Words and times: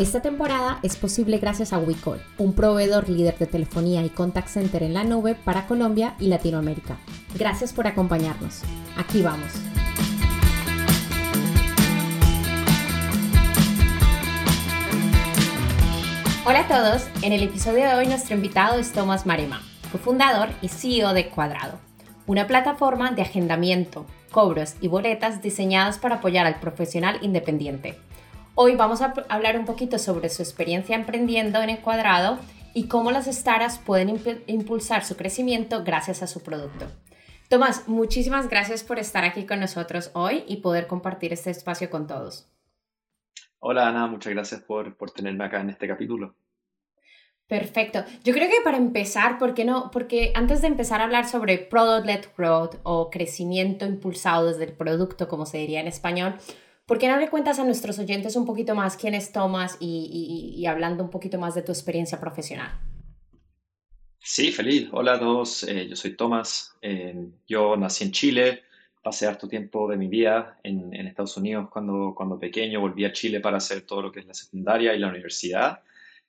Esta 0.00 0.22
temporada 0.22 0.78
es 0.82 0.96
posible 0.96 1.36
gracias 1.36 1.74
a 1.74 1.78
WeCall, 1.78 2.22
un 2.38 2.54
proveedor 2.54 3.10
líder 3.10 3.36
de 3.36 3.44
telefonía 3.44 4.02
y 4.02 4.08
contact 4.08 4.48
center 4.48 4.82
en 4.82 4.94
la 4.94 5.04
nube 5.04 5.34
para 5.34 5.66
Colombia 5.66 6.14
y 6.18 6.28
Latinoamérica. 6.28 6.96
Gracias 7.38 7.74
por 7.74 7.86
acompañarnos. 7.86 8.62
Aquí 8.96 9.20
vamos. 9.20 9.52
Hola 16.46 16.60
a 16.60 16.66
todos, 16.66 17.06
en 17.20 17.34
el 17.34 17.42
episodio 17.42 17.86
de 17.86 17.94
hoy 17.96 18.06
nuestro 18.06 18.36
invitado 18.36 18.78
es 18.78 18.92
Tomás 18.92 19.26
Marema, 19.26 19.60
cofundador 19.92 20.48
y 20.62 20.68
CEO 20.68 21.12
de 21.12 21.28
Cuadrado, 21.28 21.78
una 22.26 22.46
plataforma 22.46 23.10
de 23.10 23.20
agendamiento, 23.20 24.06
cobros 24.30 24.76
y 24.80 24.88
boletas 24.88 25.42
diseñadas 25.42 25.98
para 25.98 26.16
apoyar 26.16 26.46
al 26.46 26.58
profesional 26.58 27.18
independiente 27.20 27.98
Hoy 28.62 28.76
vamos 28.76 29.00
a 29.00 29.14
hablar 29.30 29.58
un 29.58 29.64
poquito 29.64 29.98
sobre 29.98 30.28
su 30.28 30.42
experiencia 30.42 30.94
emprendiendo 30.94 31.62
en 31.62 31.70
el 31.70 31.80
cuadrado 31.80 32.38
y 32.74 32.88
cómo 32.88 33.10
las 33.10 33.24
startups 33.24 33.78
pueden 33.78 34.20
impulsar 34.48 35.02
su 35.02 35.16
crecimiento 35.16 35.82
gracias 35.82 36.22
a 36.22 36.26
su 36.26 36.42
producto. 36.42 36.84
Tomás, 37.48 37.88
muchísimas 37.88 38.50
gracias 38.50 38.84
por 38.84 38.98
estar 38.98 39.24
aquí 39.24 39.46
con 39.46 39.60
nosotros 39.60 40.10
hoy 40.12 40.44
y 40.46 40.58
poder 40.58 40.88
compartir 40.88 41.32
este 41.32 41.48
espacio 41.48 41.88
con 41.88 42.06
todos. 42.06 42.52
Hola 43.60 43.88
Ana, 43.88 44.06
muchas 44.08 44.34
gracias 44.34 44.60
por, 44.60 44.94
por 44.94 45.10
tenerme 45.10 45.46
acá 45.46 45.62
en 45.62 45.70
este 45.70 45.88
capítulo. 45.88 46.34
Perfecto. 47.46 48.04
Yo 48.24 48.34
creo 48.34 48.48
que 48.50 48.62
para 48.62 48.76
empezar, 48.76 49.38
¿por 49.38 49.54
qué 49.54 49.64
no? 49.64 49.90
Porque 49.90 50.32
antes 50.36 50.60
de 50.60 50.66
empezar 50.66 51.00
a 51.00 51.04
hablar 51.04 51.26
sobre 51.26 51.56
product-led 51.56 52.26
growth 52.36 52.76
o 52.82 53.08
crecimiento 53.08 53.86
impulsado 53.86 54.48
desde 54.48 54.64
el 54.64 54.72
producto, 54.74 55.28
como 55.28 55.46
se 55.46 55.56
diría 55.56 55.80
en 55.80 55.88
español, 55.88 56.36
¿Por 56.90 56.98
qué 56.98 57.06
no 57.06 57.18
le 57.18 57.30
cuentas 57.30 57.60
a 57.60 57.64
nuestros 57.64 58.00
oyentes 58.00 58.34
un 58.34 58.44
poquito 58.44 58.74
más 58.74 58.96
quién 58.96 59.14
es 59.14 59.30
Tomás 59.30 59.76
y, 59.78 60.66
hablando 60.66 61.04
un 61.04 61.10
poquito 61.10 61.38
más 61.38 61.54
de 61.54 61.62
tu 61.62 61.70
experiencia 61.70 62.18
profesional? 62.18 62.80
Sí, 64.18 64.50
feliz. 64.50 64.88
Hola 64.90 65.12
a 65.12 65.20
todos, 65.20 65.62
eh, 65.68 65.86
yo 65.88 65.94
soy 65.94 66.16
Tomás. 66.16 66.76
Eh, 66.82 67.28
yo 67.46 67.76
nací 67.76 68.02
en 68.02 68.10
Chile, 68.10 68.62
pasé 69.04 69.28
harto 69.28 69.46
tiempo 69.46 69.88
de 69.88 69.96
mi 69.96 70.08
vida 70.08 70.58
en, 70.64 70.92
Estados 71.06 71.36
Unidos 71.36 71.68
cuando, 71.70 72.12
cuando 72.12 72.40
pequeño, 72.40 72.80
volví 72.80 73.04
a 73.04 73.12
Chile 73.12 73.38
para 73.38 73.58
hacer 73.58 73.82
todo 73.82 74.02
lo 74.02 74.10
que 74.10 74.18
es 74.18 74.26
la 74.26 74.34
secundaria 74.34 74.92
y 74.92 74.98
la 74.98 75.10
universidad. 75.10 75.84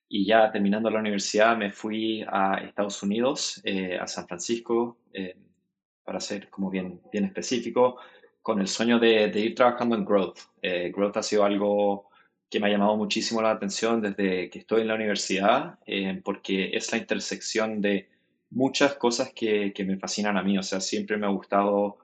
Y 0.07 0.27
ya 0.27 0.51
terminando 0.51 0.91
la 0.91 0.99
universidad 0.99 1.57
me 1.57 1.71
fui 1.71 2.23
a 2.27 2.61
Estados 2.63 3.01
Unidos, 3.01 3.59
eh, 3.63 3.97
a 3.99 4.05
San 4.05 4.27
Francisco, 4.27 4.99
para 6.03 6.19
ser 6.19 6.51
como 6.51 6.69
bien, 6.69 7.01
bien 7.11 7.25
específico, 7.25 7.97
con 8.41 8.59
el 8.59 8.67
sueño 8.67 8.99
de, 8.99 9.31
ir 9.35 9.55
trabajando 9.55 9.95
en 9.95 10.05
growth. 10.05 10.39
Eh, 10.61 10.91
growth 10.95 11.17
ha 11.17 11.23
sido 11.23 11.43
algo 11.43 12.09
que 12.49 12.59
me 12.59 12.67
ha 12.67 12.71
llamado 12.71 12.97
muchísimo 12.97 13.41
la 13.41 13.51
atención 13.51 14.01
desde 14.01 14.49
que 14.49 14.59
estoy 14.59 14.81
en 14.81 14.87
la 14.87 14.95
universidad, 14.95 15.79
eh, 15.85 16.19
porque 16.23 16.71
es 16.73 16.91
la 16.91 16.97
intersección 16.97 17.81
de 17.81 18.09
muchas 18.49 18.95
cosas 18.95 19.31
que, 19.33 19.73
me 19.85 19.97
fascinan 19.97 20.37
a 20.37 20.43
mí. 20.43 20.57
O 20.57 20.63
sea, 20.63 20.81
siempre 20.81 21.17
me 21.17 21.27
ha 21.27 21.29
gustado 21.29 21.97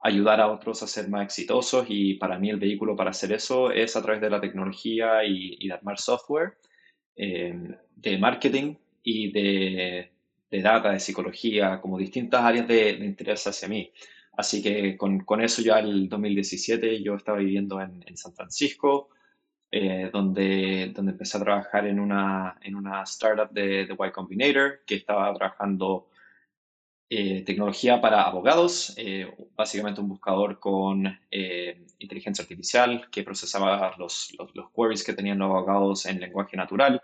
ayudar 0.00 0.40
a 0.40 0.50
otros 0.50 0.82
a 0.82 0.88
ser 0.88 1.08
más 1.08 1.24
exitosos 1.24 1.86
y 1.88 2.14
para 2.14 2.38
mí 2.38 2.50
el 2.50 2.58
vehículo 2.58 2.96
para 2.96 3.10
hacer 3.10 3.32
eso 3.32 3.70
es 3.70 3.94
a 3.94 4.02
través 4.02 4.20
de 4.20 4.30
la 4.30 4.40
tecnología 4.40 5.24
y, 5.24 5.68
de 5.68 5.72
armar 5.72 6.00
software, 6.00 6.54
eh, 7.14 7.54
de 7.94 8.18
marketing 8.18 8.74
y 9.04 9.30
de, 9.30 10.10
data, 10.50 10.90
de 10.90 11.00
psicología, 11.00 11.80
como 11.80 11.96
distintas 11.98 12.42
áreas 12.42 12.66
de, 12.66 12.96
de 12.96 13.06
interés 13.06 13.46
hacia 13.46 13.68
mí. 13.68 13.92
Así 14.36 14.62
que 14.62 14.96
con, 14.96 15.20
con, 15.20 15.42
eso 15.42 15.62
ya 15.62 15.78
el 15.78 16.08
2017 16.08 17.02
yo 17.02 17.14
estaba 17.14 17.38
viviendo 17.38 17.80
en, 17.80 18.02
en 18.06 18.16
San 18.16 18.32
Francisco, 18.34 19.10
eh, 19.74 20.10
donde, 20.12 20.92
donde 20.94 21.12
empecé 21.12 21.38
a 21.38 21.40
trabajar 21.40 21.86
en 21.86 21.98
una, 21.98 22.58
en 22.60 22.74
una 22.74 23.02
startup 23.04 23.50
de, 23.52 23.86
de 23.86 23.96
Y 23.98 24.10
Combinator, 24.10 24.82
que 24.86 24.96
estaba 24.96 25.32
trabajando 25.34 26.10
eh, 27.08 27.42
tecnología 27.42 27.98
para 27.98 28.22
abogados, 28.24 28.92
eh, 28.98 29.34
básicamente 29.56 30.02
un 30.02 30.08
buscador 30.10 30.60
con 30.60 31.18
inteligencia 31.98 32.42
artificial 32.42 33.08
que 33.10 33.22
procesaba 33.22 33.94
los, 33.96 34.34
los, 34.38 34.54
los, 34.54 34.70
queries 34.72 35.04
que 35.04 35.14
tenían 35.14 35.38
los 35.38 35.48
abogados 35.48 36.04
en 36.04 36.20
lenguaje 36.20 36.56
natural. 36.56 37.00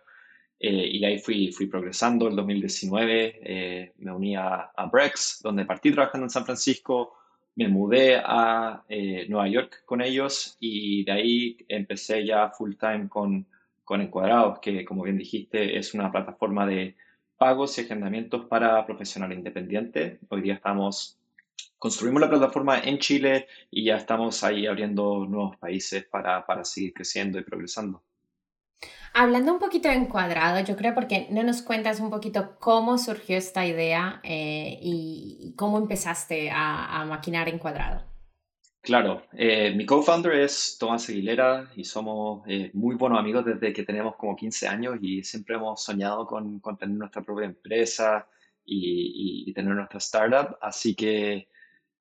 y 0.60 1.04
ahí 1.04 1.18
fui, 1.20 1.52
fui 1.52 1.66
progresando. 1.68 2.28
El 2.28 2.36
2019 2.36 3.94
me 3.96 4.12
uní 4.12 4.36
a, 4.36 4.72
a 4.76 4.86
Brex, 4.86 5.40
donde 5.42 5.64
partí 5.64 5.90
trabajando 5.92 6.26
en 6.26 6.30
San 6.30 6.44
Francisco, 6.44 7.17
me 7.58 7.66
mudé 7.66 8.22
a 8.24 8.84
eh, 8.88 9.26
Nueva 9.28 9.48
York 9.48 9.82
con 9.84 10.00
ellos 10.00 10.56
y 10.60 11.04
de 11.04 11.10
ahí 11.12 11.56
empecé 11.68 12.24
ya 12.24 12.50
full 12.50 12.74
time 12.76 13.08
con, 13.08 13.48
con 13.82 14.00
Encuadrados, 14.00 14.60
que 14.60 14.84
como 14.84 15.02
bien 15.02 15.18
dijiste 15.18 15.76
es 15.76 15.92
una 15.92 16.12
plataforma 16.12 16.64
de 16.66 16.94
pagos 17.36 17.76
y 17.76 17.80
agendamientos 17.80 18.46
para 18.46 18.86
profesionales 18.86 19.38
independientes. 19.38 20.20
Hoy 20.28 20.42
día 20.42 20.54
estamos, 20.54 21.18
construimos 21.78 22.20
la 22.20 22.30
plataforma 22.30 22.78
en 22.78 22.98
Chile 22.98 23.48
y 23.72 23.86
ya 23.86 23.96
estamos 23.96 24.44
ahí 24.44 24.68
abriendo 24.68 25.26
nuevos 25.26 25.56
países 25.56 26.04
para, 26.04 26.46
para 26.46 26.64
seguir 26.64 26.94
creciendo 26.94 27.40
y 27.40 27.42
progresando. 27.42 28.04
Hablando 29.20 29.52
un 29.52 29.58
poquito 29.58 29.88
de 29.88 29.96
encuadrado, 29.96 30.64
yo 30.64 30.76
creo 30.76 30.94
porque 30.94 31.26
no 31.30 31.42
nos 31.42 31.62
cuentas 31.62 31.98
un 31.98 32.08
poquito 32.08 32.56
cómo 32.60 32.98
surgió 32.98 33.36
esta 33.36 33.66
idea 33.66 34.20
eh, 34.22 34.78
y 34.80 35.54
cómo 35.56 35.78
empezaste 35.78 36.50
a, 36.52 37.04
maquinar 37.08 37.48
encuadrado. 37.48 38.04
Claro, 38.80 39.22
eh, 39.32 39.74
mi 39.74 39.84
co-founder 39.84 40.34
es 40.34 40.76
Tomás 40.78 41.08
Aguilera 41.08 41.68
y 41.74 41.84
somos 41.84 42.42
eh, 42.46 42.70
muy 42.74 42.94
buenos 42.94 43.18
amigos 43.18 43.44
desde 43.44 43.72
que 43.72 43.82
tenemos 43.82 44.14
como 44.14 44.36
15 44.36 44.68
años 44.68 44.96
y 45.02 45.24
siempre 45.24 45.56
hemos 45.56 45.82
soñado 45.82 46.24
con, 46.24 46.60
tener 46.78 46.96
nuestra 46.96 47.22
propia 47.22 47.46
empresa 47.46 48.26
y, 48.64 49.52
tener 49.52 49.74
nuestra 49.74 49.98
startup, 49.98 50.56
así 50.60 50.94
que 50.94 51.48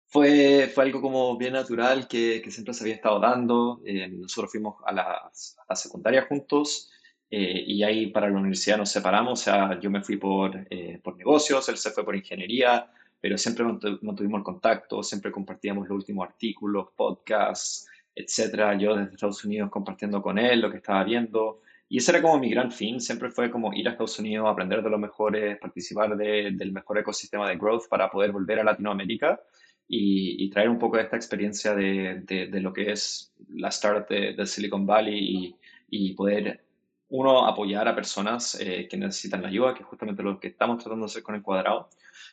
fue, 0.07 0.71
fue 0.75 0.85
algo 0.85 1.01
como 1.01 1.37
bien 1.37 1.53
natural 1.53 2.09
que, 2.09 2.41
que 2.43 2.51
siempre 2.51 2.75
se 2.75 2.85
había 2.85 2.95
estado 2.95 3.21
dando. 3.21 3.81
nosotros 4.11 4.51
fuimos 4.51 4.77
a 4.85 4.93
la, 4.93 5.03
a 5.03 5.65
la 5.69 5.77
secundaria 5.77 6.27
juntos 6.29 6.91
eh, 7.31 7.65
y 7.67 7.83
ahí 7.83 8.07
para 8.09 8.29
la 8.31 8.39
universidad 8.39 8.79
nos 8.79 8.91
separamos, 8.91 9.41
o 9.41 9.45
sea, 9.45 9.81
yo 9.81 9.91
me 9.91 10.03
fui 10.03 10.17
por, 10.17 10.67
eh, 10.71 11.01
por 11.03 11.17
negocios, 11.17 11.69
él 11.69 11.77
se 11.77 11.91
fue 11.91 12.05
por 12.05 12.15
ingeniería, 12.15 12.89
pero 13.21 13.37
siempre 13.37 13.65
mantuvimos 13.65 14.39
el 14.39 14.45
contacto, 14.45 15.03
siempre 15.03 15.33
compartíamos 15.33 15.89
los 15.89 15.97
últimos 15.97 16.29
artículos, 16.29 16.89
podcasts, 16.95 17.89
etcétera. 18.15 18.79
Yo 18.79 18.95
desde 18.95 19.15
Estados 19.15 19.45
Unidos 19.45 19.71
compartiendo 19.71 20.23
con 20.23 20.39
él 20.39 20.61
lo 20.61 20.71
que 20.71 20.77
estaba 20.79 21.03
viendo. 21.05 21.61
Y 21.89 21.99
ese 21.99 22.13
era 22.13 22.23
como 22.23 22.39
mi 22.39 22.51
gran 22.51 22.71
fin, 22.73 23.01
siempre 23.01 23.31
fue 23.31 23.51
como 23.51 23.73
ir 23.73 23.89
a 23.89 23.93
Estados 23.93 24.19
Unidos, 24.19 24.49
aprender 24.49 24.83
de 24.83 24.91
los 24.91 25.01
mejores, 25.01 25.59
participar 25.59 26.17
de, 26.17 26.51
del 26.53 26.73
mejor 26.73 26.99
ecosistema 26.99 27.49
de 27.49 27.57
growth 27.57 27.89
para 27.89 28.11
poder 28.11 28.33
volver 28.33 28.61
a 28.61 28.65
Latinoamérica 28.65 29.41
y, 29.89 30.51
traer 30.51 30.69
un 30.69 30.79
poco 30.79 30.97
de 30.97 31.05
esta 31.05 31.17
experiencia 31.17 31.75
de, 31.75 32.23
de, 32.27 32.61
lo 32.61 32.73
que 32.73 32.93
es 32.93 33.33
la 33.51 33.69
startup 33.69 34.09
de, 34.09 34.47
Silicon 34.47 34.87
Valley 34.87 35.19
y, 35.19 35.57
y 35.91 36.15
poder 36.15 36.67
uno, 37.09 37.47
apoyar 37.47 37.87
a 37.87 37.95
personas 37.95 38.59
eh, 38.61 38.89
que 38.89 38.97
necesitan 38.97 39.43
la 39.43 39.49
ayuda, 39.49 39.75
que 39.75 39.83
es 39.83 39.89
justamente 39.89 40.23
lo 40.23 40.41
que 40.41 40.49
estamos 40.49 40.79
tratando 40.79 41.07
de 41.07 41.11
hacer 41.11 41.23
con 41.23 41.35
el 41.37 41.43
cuadrado. 41.43 41.89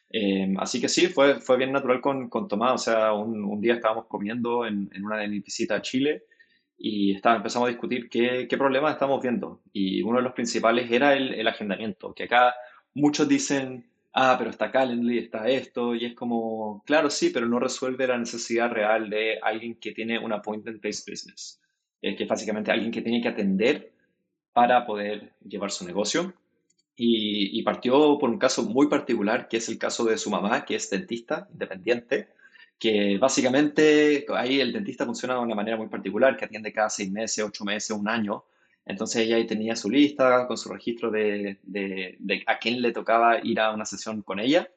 Eh, 0.10 0.54
así 0.58 0.82
que 0.82 0.90
sí, 0.90 1.08
fue, 1.08 1.40
fue 1.42 1.58
bien 1.58 1.72
natural 1.72 2.02
con, 2.02 2.30
con 2.30 2.48
Tomás. 2.48 2.74
O 2.74 2.78
sea, 2.78 3.14
un, 3.14 3.44
un 3.44 3.62
día 3.62 3.76
estábamos 3.76 4.06
comiendo 4.08 4.66
en, 4.66 4.90
en, 4.94 5.06
una 5.06 5.18
de 5.18 5.28
mis 5.28 5.44
visitas 5.44 5.78
a 5.78 5.82
Chile 5.82 6.24
y 6.78 7.16
estaba, 7.16 7.36
empezamos 7.36 7.68
a 7.68 7.72
discutir 7.72 8.10
qué, 8.10 8.48
qué 8.50 8.58
problemas 8.58 8.94
estamos 8.94 9.22
viendo. 9.22 9.62
Y 9.72 10.02
uno 10.02 10.18
de 10.18 10.24
los 10.24 10.34
principales 10.34 10.92
era 10.92 11.14
el, 11.14 11.34
el, 11.34 11.48
agendamiento, 11.48 12.14
que 12.14 12.24
acá 12.24 12.56
muchos 12.96 13.28
dicen, 13.28 13.86
ah, 14.14 14.36
pero 14.38 14.52
está 14.52 14.72
Calendly, 14.72 15.18
está 15.18 15.48
esto, 15.50 15.96
y 15.96 16.06
es 16.06 16.16
como, 16.16 16.84
claro, 16.86 17.10
sí, 17.10 17.32
pero 17.32 17.48
no 17.48 17.60
resuelve 17.60 18.08
la 18.08 18.18
necesidad 18.18 18.70
real 18.72 19.10
de 19.10 19.40
alguien 19.42 19.76
que 19.76 19.92
tiene 19.92 20.20
un 20.20 20.32
appointment-based 20.32 21.10
business, 21.10 21.60
eh, 22.02 22.16
que 22.16 22.24
es 22.24 22.30
básicamente 22.30 22.72
alguien 22.72 22.92
que 22.92 23.02
tiene 23.02 23.22
que 23.22 23.30
atender 23.30 23.92
para 24.54 24.86
poder 24.86 25.34
llevar 25.44 25.72
su 25.72 25.86
negocio. 25.86 26.34
Y, 26.96 27.64
partió 27.64 28.20
por 28.20 28.30
un 28.30 28.38
caso 28.38 28.64
muy 28.64 28.88
particular, 28.88 29.48
que 29.48 29.58
es 29.58 29.68
el 29.68 29.80
caso 29.80 30.06
de 30.06 30.18
su 30.18 30.30
mamá, 30.30 30.64
que 30.64 30.76
es 30.76 30.90
dentista 30.92 31.48
independiente, 31.52 32.30
que 32.78 33.18
básicamente 33.18 34.26
ahí 34.36 34.60
el 34.60 34.72
dentista 34.72 35.06
funciona 35.06 35.34
de 35.34 35.40
una 35.40 35.56
manera 35.56 35.76
muy 35.76 35.88
particular, 35.88 36.38
que 36.38 36.46
atiende 36.46 36.72
cada 36.72 36.90
seis 36.92 37.12
meses, 37.12 37.44
ocho 37.44 37.66
meses, 37.66 37.90
un 37.98 38.08
año, 38.08 38.46
Entonces 38.86 39.24
ella 39.24 39.38
ahí 39.38 39.48
tenía 39.48 39.76
su 39.76 39.90
lista 39.90 40.46
con 40.48 40.58
su 40.58 40.70
registro 40.70 41.10
de, 41.10 41.60
a 42.48 42.60
quién 42.60 42.82
le 42.82 42.92
tocaba 42.92 43.40
ir 43.44 43.60
a 43.60 43.72
una 43.72 43.86
sesión 43.86 44.22
con 44.22 44.40
ella 44.40 44.70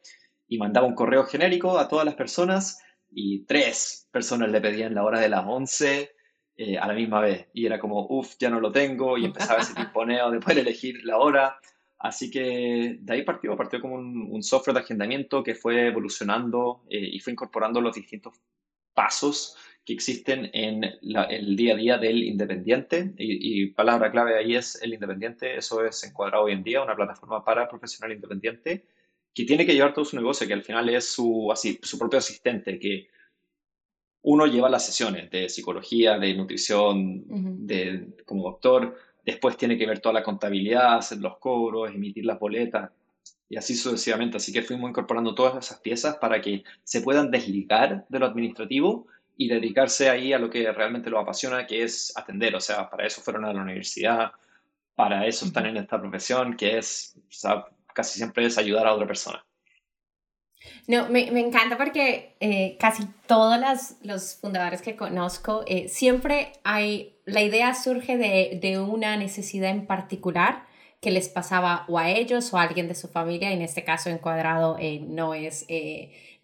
y 0.48 0.58
mandaba 0.58 0.86
un 0.86 0.94
correo 0.94 1.24
genérico 1.24 1.78
a 1.78 1.88
todas 1.88 2.04
las 2.04 2.14
personas 2.14 2.80
y 3.10 3.44
tres 3.44 4.08
personas 4.12 4.50
le 4.50 4.60
pedían 4.60 4.94
la 4.94 5.04
hora 5.04 5.20
de 5.20 5.28
las 5.28 5.44
11 5.44 6.10
eh, 6.56 6.78
a 6.78 6.86
la 6.86 6.94
misma 6.94 7.20
vez. 7.20 7.48
Y 7.52 7.66
era 7.66 7.78
como, 7.80 8.06
uff, 8.08 8.36
ya 8.38 8.48
no 8.48 8.60
lo 8.60 8.70
tengo 8.70 9.18
y 9.18 9.24
empezaba 9.24 9.60
ese 9.60 9.74
timponeo 9.74 10.30
de 10.30 10.40
poder 10.40 10.58
elegir 10.58 11.04
la 11.04 11.18
hora. 11.18 11.58
Así 11.98 12.30
que 12.30 12.98
de 13.00 13.12
ahí 13.12 13.22
partió, 13.22 13.56
partió 13.56 13.80
como 13.80 13.96
un, 13.96 14.42
software 14.42 14.74
de 14.74 14.80
agendamiento 14.82 15.42
que 15.42 15.54
fue 15.54 15.88
evolucionando 15.88 16.84
eh, 16.88 17.08
y 17.12 17.18
fue 17.20 17.32
incorporando 17.32 17.80
los 17.80 17.96
distintos 17.96 18.34
pasos 18.94 19.56
que 19.86 19.92
existen 19.92 20.50
en 20.52 20.82
el 20.82 21.56
día 21.56 21.74
a 21.74 21.76
día 21.76 21.96
del 21.96 22.24
independiente. 22.24 23.14
Y, 23.16 23.68
palabra 23.68 24.10
clave 24.10 24.36
ahí 24.36 24.56
es 24.56 24.82
el 24.82 24.92
independiente. 24.92 25.56
Eso 25.56 25.84
es 25.84 26.02
encuadrado 26.02 26.44
hoy 26.44 26.52
en 26.52 26.64
día, 26.64 26.82
una 26.82 26.96
plataforma 26.96 27.44
para 27.44 27.68
profesional 27.68 28.12
independiente 28.12 28.84
que 29.32 29.44
tiene 29.44 29.64
que 29.64 29.74
llevar 29.74 29.94
todo 29.94 30.04
su 30.04 30.16
negocio, 30.16 30.46
que 30.46 30.54
al 30.54 30.64
final 30.64 30.88
es 30.88 31.12
su, 31.12 31.52
así, 31.52 31.78
su 31.82 31.98
propio 31.98 32.18
asistente, 32.18 32.78
que 32.78 33.08
uno 34.22 34.46
lleva 34.46 34.68
las 34.68 34.86
sesiones 34.86 35.30
de 35.30 35.48
psicología, 35.48 36.18
de 36.18 36.34
nutrición, 36.34 37.66
de, 37.66 38.08
como 38.24 38.44
doctor, 38.44 38.96
después 39.24 39.56
tiene 39.56 39.76
que 39.76 39.86
ver 39.86 40.00
toda 40.00 40.14
la 40.14 40.22
contabilidad, 40.22 40.96
hacer 40.96 41.18
los 41.18 41.38
cobros, 41.38 41.94
emitir 41.94 42.24
las 42.24 42.40
boletas 42.40 42.90
y 43.48 43.56
así 43.56 43.76
sucesivamente. 43.76 44.38
Así 44.38 44.52
que 44.52 44.62
fuimos 44.62 44.90
incorporando 44.90 45.34
todas 45.34 45.64
esas 45.64 45.80
piezas 45.80 46.16
para 46.16 46.40
que 46.40 46.64
se 46.82 47.02
puedan 47.02 47.30
desligar 47.30 48.06
de 48.08 48.18
lo 48.18 48.26
administrativo 48.26 49.06
y 49.36 49.48
dedicarse 49.48 50.08
ahí 50.08 50.32
a 50.32 50.38
lo 50.38 50.48
que 50.48 50.70
realmente 50.72 51.10
los 51.10 51.22
apasiona, 51.22 51.66
que 51.66 51.82
es 51.82 52.12
atender. 52.16 52.54
O 52.54 52.60
sea, 52.60 52.88
para 52.88 53.06
eso 53.06 53.20
fueron 53.20 53.44
a 53.44 53.52
la 53.52 53.62
universidad, 53.62 54.32
para 54.94 55.26
eso 55.26 55.44
están 55.44 55.66
en 55.66 55.76
esta 55.76 56.00
profesión, 56.00 56.56
que 56.56 56.78
es, 56.78 57.18
casi 57.92 58.18
siempre 58.18 58.46
es 58.46 58.56
ayudar 58.58 58.86
a 58.86 58.94
otra 58.94 59.06
persona. 59.06 59.44
No, 60.88 61.08
me, 61.08 61.30
me 61.30 61.40
encanta 61.40 61.76
porque 61.76 62.36
eh, 62.40 62.76
casi 62.80 63.04
todos 63.26 63.60
los, 63.60 64.02
los, 64.02 64.36
fundadores 64.36 64.82
que 64.82 64.96
conozco, 64.96 65.64
eh, 65.66 65.88
siempre 65.88 66.52
hay, 66.64 67.16
la 67.24 67.42
idea 67.42 67.74
surge 67.74 68.16
de, 68.16 68.58
de, 68.60 68.78
una 68.78 69.16
necesidad 69.16 69.70
en 69.70 69.86
particular 69.86 70.64
que 71.00 71.10
les 71.10 71.28
pasaba 71.28 71.84
o 71.88 71.98
a 71.98 72.10
ellos 72.10 72.52
o 72.52 72.58
a 72.58 72.62
alguien 72.62 72.88
de 72.88 72.94
su 72.94 73.08
familia, 73.08 73.52
en 73.52 73.62
este 73.62 73.84
caso 73.84 74.10
encuadrado 74.10 74.76
eh, 74.78 75.00
no 75.00 75.34
es 75.34 75.66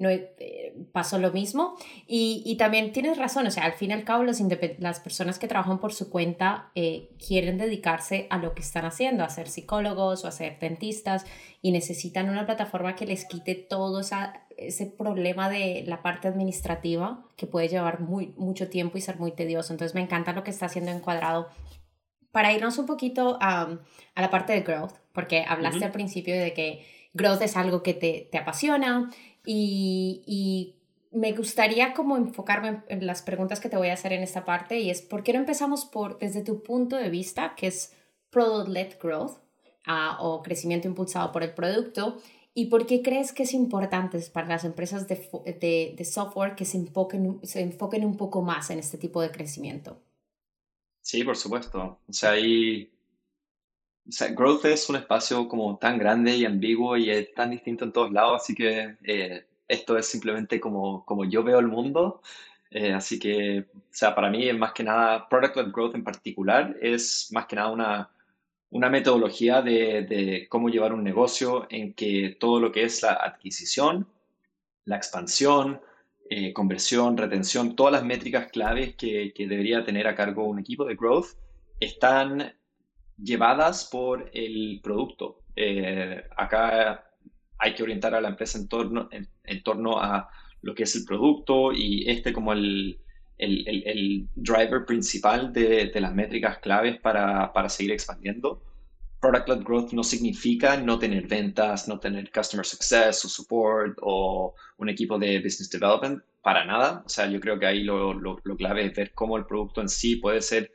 no 0.03 0.11
eh, 0.11 0.75
pasó 0.93 1.19
lo 1.19 1.33
mismo. 1.33 1.77
Y, 2.07 2.57
también 2.59 2.93
tienes 2.93 3.17
razón, 3.17 3.47
o 3.47 3.51
sea, 3.51 3.65
al 3.65 3.73
fin 3.73 3.91
y 3.91 3.95
al 3.95 4.05
cabo 4.05 4.25
los 4.25 4.39
las 4.79 5.01
personas 5.01 5.39
que 5.39 5.49
trabajan 5.49 5.79
por 5.79 5.93
su 5.95 6.11
cuenta 6.11 6.71
eh, 6.75 7.09
quieren 7.25 7.57
dedicarse 7.57 8.27
a 8.29 8.39
lo 8.39 8.55
que 8.55 8.61
están 8.61 8.85
haciendo, 8.85 9.25
a 9.25 9.29
ser 9.31 9.49
psicólogos 9.49 10.25
o 10.25 10.29
a 10.29 10.33
ser 10.33 10.59
dentistas 10.59 11.25
y 11.63 11.71
necesitan 11.71 12.29
una 12.29 12.45
plataforma 12.45 12.97
que 12.97 13.07
les 13.07 13.25
quite 13.25 13.55
todo 13.55 14.01
ese 14.01 14.87
problema 14.87 15.49
de 15.49 15.85
la 15.87 16.03
parte 16.03 16.29
administrativa 16.29 17.25
que 17.37 17.47
puede 17.47 17.69
llevar 17.69 18.01
mucho 18.01 18.69
tiempo 18.69 18.99
y 18.99 19.01
ser 19.01 19.19
muy 19.19 19.33
tedioso. 19.33 19.73
Entonces 19.73 19.95
me 19.95 20.03
encanta 20.03 20.33
lo 20.33 20.45
que 20.45 20.51
está 20.51 20.67
haciendo 20.67 20.91
Encuadrado. 20.91 21.49
Para 22.33 22.53
irnos 22.53 22.79
un 22.79 22.87
poquito 22.87 23.39
a, 23.41 23.79
a 24.15 24.21
la 24.21 24.31
parte 24.31 24.53
de 24.53 24.63
growth, 24.63 24.95
porque 25.13 25.45
hablaste 25.47 25.85
al 25.85 25.93
principio 25.93 26.35
de 26.35 26.53
que 26.53 26.85
growth 27.13 27.43
es 27.43 27.57
algo 27.57 27.83
que 27.83 27.95
te, 27.95 28.29
te 28.33 28.39
apasiona, 28.39 29.11
y, 29.45 30.77
me 31.15 31.33
gustaría 31.33 31.93
como 31.93 32.17
enfocarme 32.17 32.83
en, 32.89 33.07
las 33.07 33.21
preguntas 33.21 33.61
que 33.61 33.69
te 33.69 33.77
voy 33.77 33.89
a 33.89 33.93
hacer 33.93 34.15
en 34.15 34.23
esta 34.23 34.47
parte 34.47 34.79
y 34.79 34.89
es, 34.89 35.03
¿por 35.03 35.23
qué 35.23 35.35
no 35.35 35.41
empezamos 35.41 35.85
por, 35.85 36.19
desde 36.19 36.41
tu 36.43 36.63
punto 36.63 36.97
de 36.97 37.11
vista, 37.11 37.55
que 37.55 37.67
es 37.67 37.93
Product-led 38.31 38.95
Growth 38.99 39.37
ah, 39.87 40.17
o 40.21 40.43
crecimiento 40.43 40.89
impulsado 40.89 41.31
por 41.31 41.43
el 41.43 41.53
producto? 41.53 42.17
¿Y 42.55 42.67
por 42.67 42.87
qué 42.87 43.03
crees 43.03 43.35
que 43.35 43.43
es 43.43 43.53
importante 43.53 44.19
para 44.33 44.49
las 44.49 44.65
empresas 44.65 45.07
de, 45.07 45.17
de, 45.61 45.95
de 45.95 46.05
software 46.07 46.55
que 46.55 46.65
se 46.65 46.79
enfoquen, 46.79 47.41
se 47.43 47.61
enfoquen 47.61 48.07
un 48.07 48.17
poco 48.17 48.41
más 48.41 48.71
en 48.71 48.79
este 48.79 48.97
tipo 48.97 49.21
de 49.21 49.31
crecimiento? 49.31 49.99
Sí, 51.03 51.23
por 51.25 51.37
supuesto. 51.37 52.01
O 52.09 52.13
sea, 52.13 52.31
ahí 52.31 52.93
o 54.09 54.11
sea, 54.13 54.29
growth 54.29 54.65
es 54.65 54.89
un 54.89 54.97
espacio 54.97 55.47
como 55.49 55.79
tan 55.79 55.99
grande 55.99 56.37
y 56.37 56.45
ambiguo 56.45 56.97
y 56.97 57.11
es 57.11 57.33
tan 57.35 57.51
distinto 57.51 57.85
en 57.85 57.93
todos 57.93 58.11
lados, 58.13 58.43
así 58.43 58.55
que 58.55 58.97
eh, 59.05 59.47
esto 59.69 59.97
es 59.97 60.07
simplemente 60.07 60.61
como, 60.61 61.05
como 61.05 61.25
yo 61.25 61.43
veo 61.45 61.59
el 61.59 61.69
mundo. 61.69 62.21
Eh, 62.71 62.93
así 62.93 63.19
que, 63.19 63.67
o 63.75 63.81
sea, 63.91 64.15
para 64.15 64.31
mí 64.31 64.49
es 64.49 64.57
más 64.59 64.73
que 64.73 64.83
nada, 64.85 65.29
Product-led 65.29 65.73
Growth 65.73 65.95
en 65.95 66.05
particular, 66.05 66.77
es 66.81 67.29
más 67.33 67.47
que 67.47 67.57
nada 67.57 67.71
una, 67.71 68.11
una 68.71 68.89
metodología 68.91 69.63
de, 69.63 70.03
de, 70.03 70.49
cómo 70.49 70.69
llevar 70.71 70.93
un 70.95 71.05
negocio 71.05 71.67
en 71.71 71.93
que 71.95 72.37
todo 72.41 72.61
lo 72.61 72.73
que 72.73 72.85
es 72.85 73.03
la 73.03 73.13
adquisición, 73.13 74.09
la 74.87 74.97
expansión, 74.97 75.81
eh, 76.35 76.55
conversión, 76.55 77.19
retención, 77.19 77.77
todas 77.77 77.93
las 77.93 78.05
métricas 78.05 78.51
claves 78.51 78.97
que, 78.97 79.35
que 79.35 79.47
debería 79.47 79.85
tener 79.85 80.07
a 80.07 80.15
cargo 80.15 80.47
un 80.47 80.59
equipo 80.59 80.87
de 80.87 80.95
growth 80.95 81.37
están 81.79 82.55
llevadas 83.19 83.87
por 83.93 84.31
el 84.33 84.81
producto. 84.83 85.43
Eh, 85.55 86.25
acá 86.35 87.05
hay 87.59 87.75
que 87.75 87.83
orientar 87.83 88.15
a 88.15 88.23
la 88.23 88.31
empresa 88.31 88.57
en 88.57 88.67
torno, 88.67 89.11
en, 89.13 89.63
torno 89.63 90.01
a 90.01 90.31
lo 90.63 90.75
que 90.75 90.85
es 90.85 90.97
el 90.97 91.05
producto 91.05 91.71
y 91.71 92.09
este 92.09 92.33
como 92.33 92.55
el, 92.55 92.99
el, 93.37 93.83
el, 93.87 94.27
driver 94.35 94.87
principal 94.87 95.53
de, 95.53 95.91
de, 95.93 96.01
las 96.01 96.15
métricas 96.15 96.61
claves 96.61 96.99
para, 96.99 97.53
para 97.53 97.69
seguir 97.69 97.93
expandiendo. 97.93 98.63
Product-led 99.23 99.63
growth 99.63 99.93
no 99.93 100.03
significa 100.03 100.77
no 100.77 100.99
tener 100.99 101.27
ventas, 101.29 101.89
no 101.89 101.99
tener 101.99 102.31
customer 102.31 102.67
success 102.67 103.25
o 103.25 103.29
support 103.29 103.97
o 104.03 104.55
un 104.79 104.89
equipo 104.89 105.19
de 105.19 105.39
business 105.39 105.71
development, 105.71 106.23
para 106.43 106.65
nada. 106.65 107.03
O 107.07 107.09
sea, 107.09 107.27
yo 107.29 107.41
creo 107.41 107.59
que 107.59 107.67
ahí 107.67 107.85
lo, 107.85 108.13
lo, 108.13 108.39
lo 108.43 108.57
clave 108.57 108.85
es 108.85 108.95
ver 108.95 109.15
cómo 109.15 109.39
el 109.39 109.47
producto 109.47 109.81
en 109.81 109.89
sí 109.89 110.17
puede 110.17 110.43
ser 110.43 110.73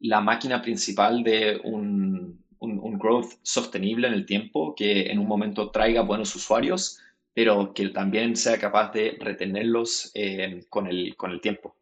la 0.00 0.20
máquina 0.20 0.62
principal 0.62 1.22
de 1.24 1.60
un, 1.64 2.44
un, 2.60 2.98
growth 2.98 3.32
sostenible 3.42 4.08
en 4.08 4.14
el 4.14 4.26
tiempo, 4.26 4.74
que 4.74 5.10
en 5.10 5.18
un 5.18 5.26
momento 5.26 5.70
traiga 5.70 6.02
buenos 6.02 6.34
usuarios, 6.34 7.00
pero 7.32 7.72
que 7.72 7.88
también 7.88 8.36
sea 8.36 8.58
capaz 8.58 8.92
de 8.92 9.16
retenerlos 9.20 10.10
eh, 10.14 10.64
con, 10.68 10.86
el, 10.86 11.16
con 11.16 11.30
el 11.30 11.40
tiempo. 11.40 11.76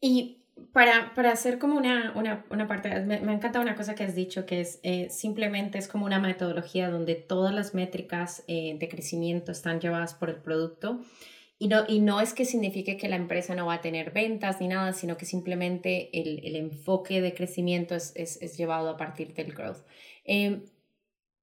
Y 0.00 0.39
para, 0.72 1.14
para 1.14 1.32
hacer 1.32 1.58
como 1.58 1.76
una, 1.76 2.12
una, 2.16 2.44
una 2.50 2.66
parte, 2.66 3.00
me, 3.00 3.20
me, 3.20 3.32
encanta 3.32 3.60
una 3.60 3.74
cosa 3.74 3.94
que 3.94 4.04
has 4.04 4.14
dicho, 4.14 4.46
que 4.46 4.60
es 4.60 4.80
eh, 4.82 5.08
simplemente 5.10 5.78
es 5.78 5.88
como 5.88 6.06
una 6.06 6.18
metodología 6.18 6.90
donde 6.90 7.14
todas 7.14 7.54
las 7.54 7.74
métricas 7.74 8.44
eh, 8.46 8.76
de 8.78 8.88
crecimiento 8.88 9.52
están 9.52 9.80
llevadas 9.80 10.14
por 10.14 10.30
el 10.30 10.36
producto 10.36 11.00
y 11.62 11.68
no, 11.68 11.84
y 11.86 12.00
no 12.00 12.22
es 12.22 12.32
que 12.32 12.46
signifique 12.46 12.96
que 12.96 13.08
la 13.10 13.16
empresa 13.16 13.54
no 13.54 13.66
va 13.66 13.74
a 13.74 13.80
tener 13.82 14.12
ventas 14.12 14.60
ni 14.60 14.68
nada, 14.68 14.94
sino 14.94 15.18
que 15.18 15.26
simplemente 15.26 16.08
el, 16.18 16.40
el 16.42 16.56
enfoque 16.56 17.20
de 17.20 17.34
crecimiento 17.34 17.94
es, 17.94 18.12
es, 18.16 18.40
es, 18.40 18.56
llevado 18.56 18.88
a 18.88 18.96
partir 18.96 19.34
del 19.34 19.52
growth. 19.52 19.84
Eh, 20.24 20.62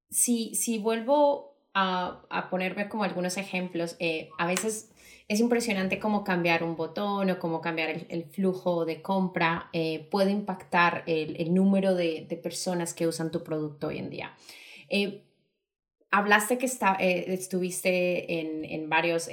si, 0.09 0.55
si 0.55 0.79
vuelvo 0.79 1.55
a, 1.75 2.23
a, 2.31 2.49
ponerme 2.49 2.89
como 2.89 3.03
algunos 3.03 3.37
ejemplos, 3.37 3.95
eh, 3.99 4.29
a 4.39 4.47
veces 4.47 4.89
es 5.27 5.41
impresionante 5.41 5.99
cómo 5.99 6.23
cambiar 6.23 6.63
un 6.63 6.75
botón 6.75 7.29
o 7.29 7.39
cómo 7.39 7.59
cambiar 7.59 8.05
el, 8.07 8.23
flujo 8.25 8.85
de 8.85 9.01
compra 9.01 9.69
eh, 9.73 10.07
puede 10.09 10.31
impactar 10.31 11.03
el, 11.05 11.53
número 11.53 11.95
de, 11.95 12.39
personas 12.41 12.93
que 12.93 13.07
usan 13.07 13.31
tu 13.31 13.43
producto 13.43 13.87
hoy 13.87 13.97
en 13.97 14.09
día. 14.09 14.33
Eh, 14.89 15.25
hablaste 16.11 16.57
que 16.57 16.65
está, 16.65 16.95
eh, 17.01 17.33
estuviste 17.33 18.39
en, 18.39 18.89
varios 18.89 19.29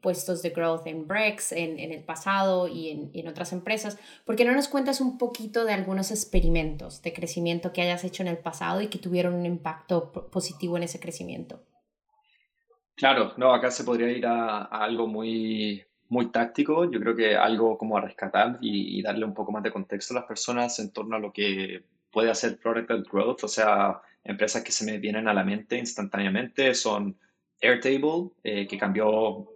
puestos 0.00 0.42
de 0.42 0.50
growth 0.50 0.88
en 0.88 1.06
Brex 1.06 1.52
en, 1.52 1.78
en 1.78 1.92
el 1.92 2.02
pasado 2.02 2.66
y 2.66 2.90
en, 2.90 3.12
en, 3.14 3.28
otras 3.28 3.52
empresas. 3.52 3.98
¿Por 4.24 4.34
qué 4.34 4.44
no 4.44 4.52
nos 4.52 4.66
cuentas 4.66 5.00
un 5.00 5.18
poquito 5.18 5.64
de 5.64 5.72
algunos 5.72 6.10
experimentos 6.10 7.00
de 7.00 7.12
crecimiento 7.12 7.72
que 7.72 7.82
hayas 7.82 8.02
hecho 8.02 8.24
en 8.24 8.28
el 8.28 8.38
pasado 8.38 8.80
y 8.80 8.88
que 8.88 8.98
tuvieron 8.98 9.34
un 9.34 9.46
impacto 9.46 10.10
positivo 10.32 10.76
en 10.76 10.82
ese 10.82 10.98
crecimiento? 10.98 11.62
Claro, 12.94 13.32
no, 13.36 13.52
acá 13.54 13.70
se 13.70 13.84
podría 13.84 14.10
ir 14.10 14.26
a, 14.26 14.64
a 14.64 14.84
algo 14.84 15.06
muy, 15.06 15.84
muy 16.12 16.30
táctico. 16.30 16.90
Yo 16.90 17.00
creo 17.00 17.16
que 17.16 17.36
algo 17.36 17.78
como 17.78 17.96
a 17.96 18.02
rescatar 18.02 18.58
y, 18.60 19.02
darle 19.02 19.24
un 19.24 19.32
poco 19.32 19.50
más 19.50 19.62
de 19.62 19.72
contexto 19.72 20.12
a 20.12 20.20
las 20.20 20.26
personas 20.26 20.78
en 20.78 20.92
torno 20.92 21.16
a 21.16 21.18
lo 21.18 21.32
que 21.32 21.84
puede 22.10 22.30
hacer 22.30 22.58
Product 22.58 23.10
Growth, 23.10 23.44
o 23.44 23.48
sea, 23.48 24.00
empresas 24.22 24.62
que 24.62 24.72
se 24.72 24.84
me 24.84 24.98
vienen 24.98 25.26
a 25.26 25.32
la 25.32 25.42
mente 25.42 25.78
instantáneamente 25.78 26.74
son 26.74 27.18
Airtable, 27.62 28.32
eh, 28.44 28.66
que 28.66 28.76
cambió 28.76 29.48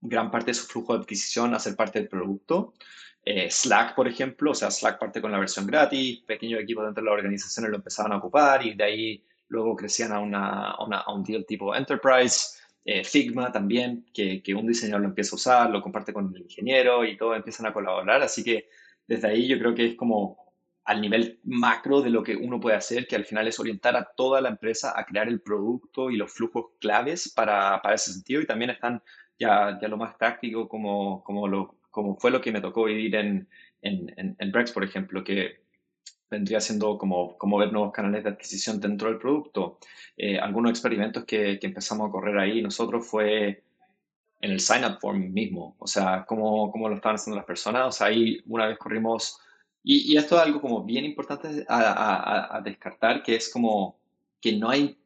gran 0.00 0.30
parte 0.30 0.52
de 0.52 0.54
su 0.54 0.66
flujo 0.66 0.94
de 0.94 1.00
adquisición 1.00 1.54
a 1.54 1.58
ser 1.58 1.76
parte 1.76 1.98
del 1.98 2.08
producto. 2.08 2.72
Eh, 3.22 3.50
Slack, 3.50 3.94
por 3.94 4.08
ejemplo, 4.08 4.52
o 4.52 4.54
sea, 4.54 4.70
Slack 4.70 4.98
parte 4.98 5.20
con 5.20 5.30
la 5.30 5.38
versión 5.38 5.66
gratis, 5.66 6.20
pequeños 6.20 6.60
equipos 6.60 6.84
dentro 6.84 7.02
de 7.02 7.10
la 7.10 7.14
organización 7.14 7.70
lo 7.70 7.76
empezaban 7.76 8.12
a 8.12 8.16
ocupar 8.16 8.64
y 8.64 8.74
de 8.74 8.84
ahí 8.84 9.24
luego 9.48 9.76
crecían 9.76 10.12
a, 10.12 10.20
una, 10.20 10.70
a, 10.70 11.12
un 11.12 11.22
deal 11.22 11.44
tipo 11.44 11.74
Enterprise. 11.74 12.57
Eh, 12.90 13.04
Figma 13.04 13.52
también, 13.52 14.06
que, 14.14 14.42
que, 14.42 14.54
un 14.54 14.66
diseñador 14.66 15.02
lo 15.02 15.08
empieza 15.08 15.32
a 15.32 15.36
usar, 15.36 15.70
lo 15.70 15.82
comparte 15.82 16.14
con 16.14 16.34
el 16.34 16.40
ingeniero 16.40 17.04
y 17.04 17.18
todos 17.18 17.36
empiezan 17.36 17.66
a 17.66 17.72
colaborar. 17.74 18.22
Así 18.22 18.42
que 18.42 18.70
desde 19.06 19.28
ahí 19.28 19.46
yo 19.46 19.58
creo 19.58 19.74
que 19.74 19.84
es 19.88 19.94
como 19.94 20.54
al 20.84 21.02
nivel 21.02 21.38
macro 21.44 22.00
de 22.00 22.08
lo 22.08 22.22
que 22.22 22.34
uno 22.34 22.58
puede 22.58 22.76
hacer, 22.76 23.06
que 23.06 23.16
al 23.16 23.26
final 23.26 23.46
es 23.46 23.60
orientar 23.60 23.94
a 23.94 24.08
toda 24.16 24.40
la 24.40 24.48
empresa 24.48 24.98
a 24.98 25.04
crear 25.04 25.28
el 25.28 25.42
producto 25.42 26.10
y 26.10 26.16
los 26.16 26.32
flujos 26.32 26.68
claves 26.80 27.30
para, 27.36 27.82
para 27.82 27.94
ese 27.94 28.10
sentido. 28.10 28.40
Y 28.40 28.46
también 28.46 28.70
están 28.70 29.02
ya, 29.38 29.78
ya 29.82 29.88
lo 29.88 29.98
más 29.98 30.16
táctico, 30.16 30.66
como, 30.66 31.22
como, 31.24 31.46
lo, 31.46 31.76
como 31.90 32.16
fue 32.16 32.30
lo 32.30 32.40
que 32.40 32.52
me 32.52 32.62
tocó 32.62 32.84
vivir 32.84 33.14
en, 33.16 33.50
en, 33.82 34.34
en, 34.38 34.50
Brex, 34.50 34.72
por 34.72 34.82
ejemplo, 34.82 35.22
que 35.22 35.60
vendría 36.30 36.60
siendo 36.60 36.98
como, 36.98 37.36
como 37.38 37.58
ver 37.58 37.72
nuevos 37.72 37.92
canales 37.92 38.24
de 38.24 38.30
adquisición 38.30 38.80
dentro 38.80 39.08
del 39.08 39.18
producto. 39.18 39.78
Eh, 40.16 40.38
algunos 40.38 40.70
experimentos 40.70 41.24
que, 41.24 41.58
que, 41.58 41.66
empezamos 41.68 42.08
a 42.08 42.12
correr 42.12 42.38
ahí 42.38 42.62
nosotros 42.62 43.06
fue 43.06 43.62
en 44.40 44.52
el 44.52 44.60
sign-up 44.60 44.98
form 45.00 45.32
mismo, 45.32 45.76
o 45.78 45.86
sea, 45.86 46.24
cómo, 46.26 46.70
cómo 46.70 46.88
lo 46.88 46.96
estaban 46.96 47.16
haciendo 47.16 47.36
las 47.36 47.46
personas. 47.46 47.86
O 47.88 47.92
sea, 47.92 48.08
ahí 48.08 48.40
una 48.46 48.66
vez 48.66 48.78
corrimos 48.78 49.40
y, 49.82 50.16
esto 50.16 50.36
es 50.36 50.42
algo 50.42 50.60
como 50.60 50.84
bien 50.84 51.04
importante 51.04 51.64
a, 51.68 52.60
descartar, 52.62 53.22
que 53.22 53.36
es 53.36 53.48
como 53.50 53.96
que 54.40 54.52
no 54.56 54.68
hay 54.68 54.98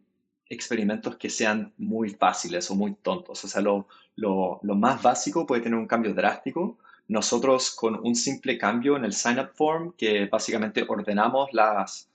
experimentos 0.46 1.16
que 1.16 1.30
sean 1.30 1.72
muy 1.78 2.10
fáciles 2.10 2.70
o 2.70 2.74
muy 2.74 2.94
tontos. 2.94 3.44
O 3.44 3.48
sea, 3.48 3.62
lo, 3.62 3.86
lo, 4.16 4.60
lo 4.62 4.74
más 4.74 5.02
básico 5.02 5.46
puede 5.46 5.62
tener 5.62 5.78
un 5.78 5.86
cambio 5.86 6.14
drástico. 6.14 6.78
Nosotros 7.12 7.72
con 7.72 8.00
un 8.02 8.14
simple 8.14 8.56
cambio 8.56 8.96
en 8.96 9.04
el 9.04 9.12
sign-up 9.12 9.50
form, 9.54 9.92
que 9.98 10.24
básicamente 10.28 10.82
ordenamos 10.88 11.52
las, 11.52 12.10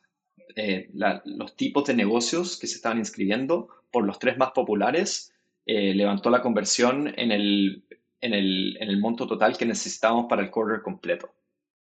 eh, 0.55 0.89
los 1.25 1.55
tipos 1.55 1.85
de 1.85 1.93
negocios 1.93 2.57
que 2.57 2.65
se 2.65 2.77
estaban 2.77 2.97
inscribiendo 2.97 3.67
por 3.91 4.03
los 4.07 4.17
tres 4.17 4.39
más 4.39 4.51
populares, 4.55 5.31
eh, 5.67 5.93
levantó 5.93 6.31
la 6.31 6.41
conversión 6.41 7.13
en 7.15 7.31
el, 7.31 7.83
en, 8.21 8.33
el, 8.33 8.75
en 8.79 8.89
el 8.89 8.99
monto 8.99 9.27
total 9.27 9.55
que 9.55 9.67
necesitábamos 9.67 10.25
para 10.27 10.41
el 10.41 10.49
quarter 10.49 10.81
completo. 10.81 11.31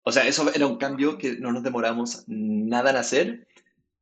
O 0.01 0.12
sea, 0.12 0.25
eso 0.25 0.51
era 0.51 0.66
un 0.66 0.77
cambio 0.77 1.20
que 1.20 1.38
no 1.38 1.51
nos 1.51 1.62
demoramos 1.62 2.24
nada 2.25 2.89
en 2.89 2.96
hacer 2.96 3.48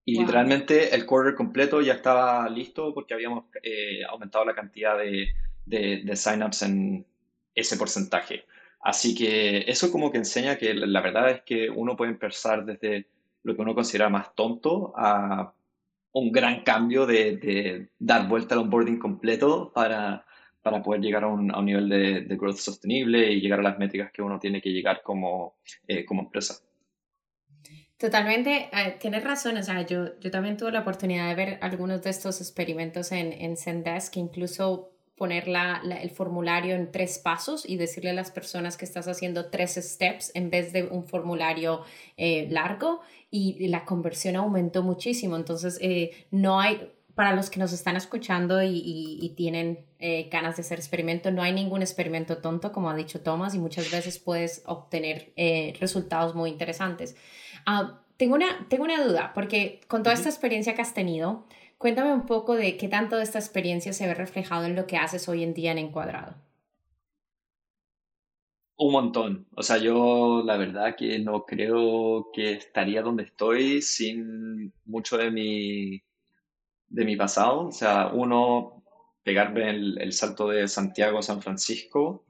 y 0.05 0.19
literalmente 0.19 0.95
el 0.95 1.05
quarter 1.05 1.35
completo 1.35 1.81
ya 1.81 1.95
estaba 1.95 2.47
listo 2.47 2.93
porque 2.93 3.13
habíamos 3.13 3.43
eh, 3.61 4.05
aumentado 4.07 4.45
la 4.45 4.55
cantidad 4.55 4.97
de, 4.97 5.27
de, 5.65 6.03
de 6.05 6.15
signups 6.15 6.61
en 6.61 7.05
ese 7.55 7.75
porcentaje. 7.75 8.45
Así 8.85 9.15
que 9.15 9.65
eso 9.65 9.91
como 9.91 10.11
que 10.11 10.19
enseña 10.19 10.57
que 10.57 10.75
la 10.75 11.01
verdad 11.01 11.31
es 11.31 11.41
que 11.41 11.71
uno 11.71 11.97
puede 11.97 12.11
empezar 12.11 12.63
desde 12.63 13.07
lo 13.41 13.55
que 13.55 13.61
uno 13.63 13.73
considera 13.73 14.09
más 14.09 14.35
tonto 14.35 14.93
a 14.95 15.51
un 16.11 16.31
gran 16.31 16.61
cambio 16.61 17.07
de, 17.07 17.89
dar 17.97 18.27
vuelta 18.27 18.53
al 18.53 18.61
onboarding 18.61 18.99
completo 18.99 19.71
para, 19.73 20.23
para 20.61 20.83
poder 20.83 21.01
llegar 21.01 21.23
a 21.23 21.27
un, 21.29 21.53
a 21.53 21.59
nivel 21.63 21.89
de, 21.89 22.21
de, 22.21 22.37
growth 22.37 22.57
sostenible 22.57 23.31
y 23.31 23.41
llegar 23.41 23.59
a 23.59 23.63
las 23.63 23.79
métricas 23.79 24.11
que 24.11 24.21
uno 24.21 24.39
tiene 24.39 24.61
que 24.61 24.69
llegar 24.69 25.01
como, 25.01 25.55
eh, 25.87 26.05
como 26.05 26.21
empresa. 26.21 26.53
Totalmente, 27.97 28.69
eh, 28.71 28.97
tienes 28.99 29.23
razón, 29.23 29.57
o 29.57 29.63
sea, 29.63 29.81
yo, 29.81 30.19
yo 30.19 30.29
también 30.29 30.57
tuve 30.57 30.71
la 30.71 30.81
oportunidad 30.81 31.27
de 31.29 31.33
ver 31.35 31.57
algunos 31.61 32.03
de 32.03 32.11
estos 32.11 32.39
experimentos 32.39 33.11
en, 33.11 33.33
en 33.33 33.57
Zendesk, 33.57 34.15
incluso 34.17 34.94
poner 35.15 35.47
la, 35.47 35.81
el 36.01 36.09
formulario 36.09 36.75
en 36.75 36.91
tres 36.91 37.19
pasos 37.19 37.67
y 37.67 37.77
decirle 37.77 38.09
a 38.09 38.13
las 38.13 38.31
personas 38.31 38.77
que 38.77 38.85
estás 38.85 39.07
haciendo 39.07 39.49
tres 39.49 39.75
steps 39.75 40.31
en 40.35 40.49
vez 40.49 40.73
de 40.73 40.83
un 40.83 41.07
formulario 41.07 41.83
eh, 42.17 42.47
largo 42.49 43.01
y 43.31 43.67
la 43.67 43.85
conversión 43.85 44.35
aumentó 44.35 44.83
muchísimo. 44.83 45.35
Entonces, 45.35 45.79
no 46.31 46.59
hay, 46.59 46.89
para 47.15 47.33
los 47.33 47.49
que 47.49 47.59
nos 47.59 47.71
están 47.71 47.95
escuchando 47.95 48.61
y, 48.61 49.33
tienen 49.37 49.85
eh, 49.99 50.27
ganas 50.29 50.57
de 50.57 50.61
hacer 50.61 50.77
experimento, 50.77 51.31
no 51.31 51.41
hay 51.41 51.53
ningún 51.53 51.81
experimento 51.81 52.37
tonto, 52.37 52.71
como 52.73 52.89
ha 52.89 52.95
dicho 52.95 53.21
Thomas, 53.21 53.55
y 53.55 53.59
muchas 53.59 53.89
veces 53.89 54.19
puedes 54.19 54.61
obtener 54.65 55.31
eh, 55.37 55.73
resultados 55.79 56.35
muy 56.35 56.49
interesantes. 56.49 57.15
Ah, 57.65 58.01
tengo, 58.17 58.35
una, 58.35 58.67
tengo 58.69 58.83
una 58.83 59.03
duda, 59.03 59.31
porque 59.33 59.81
con 59.87 60.03
toda 60.03 60.13
esta 60.13 60.29
experiencia 60.29 60.75
que 60.75 60.81
has 60.81 60.93
tenido, 60.93 61.45
cuéntame 61.77 62.13
un 62.13 62.25
poco 62.25 62.55
de 62.55 62.77
qué 62.77 62.87
tanto 62.87 63.17
de 63.17 63.23
esta 63.23 63.39
experiencia 63.39 63.93
se 63.93 64.07
ve 64.07 64.13
reflejado 64.13 64.65
en 64.65 64.75
lo 64.75 64.87
que 64.87 64.97
haces 64.97 65.27
hoy 65.29 65.43
en 65.43 65.53
día 65.53 65.71
en 65.71 65.79
Encuadrado. 65.79 66.35
Un 68.77 68.91
montón. 68.91 69.47
O 69.55 69.63
sea, 69.63 69.77
yo 69.77 70.43
la 70.45 70.57
verdad 70.57 70.95
que 70.97 71.17
no 71.19 71.45
creo 71.45 72.29
que 72.33 72.53
estaría 72.53 73.01
donde 73.01 73.23
estoy 73.23 73.81
sin 73.81 74.73
mucho 74.85 75.17
de 75.17 75.31
mi 75.31 76.01
de 76.89 77.05
mi 77.05 77.15
pasado. 77.15 77.67
O 77.67 77.71
sea, 77.71 78.07
uno, 78.13 78.83
pegarme 79.23 79.69
el, 79.69 80.13
salto 80.13 80.49
de 80.49 80.67
Santiago 80.67 81.19
a 81.19 81.23
San 81.23 81.41
Francisco 81.41 82.25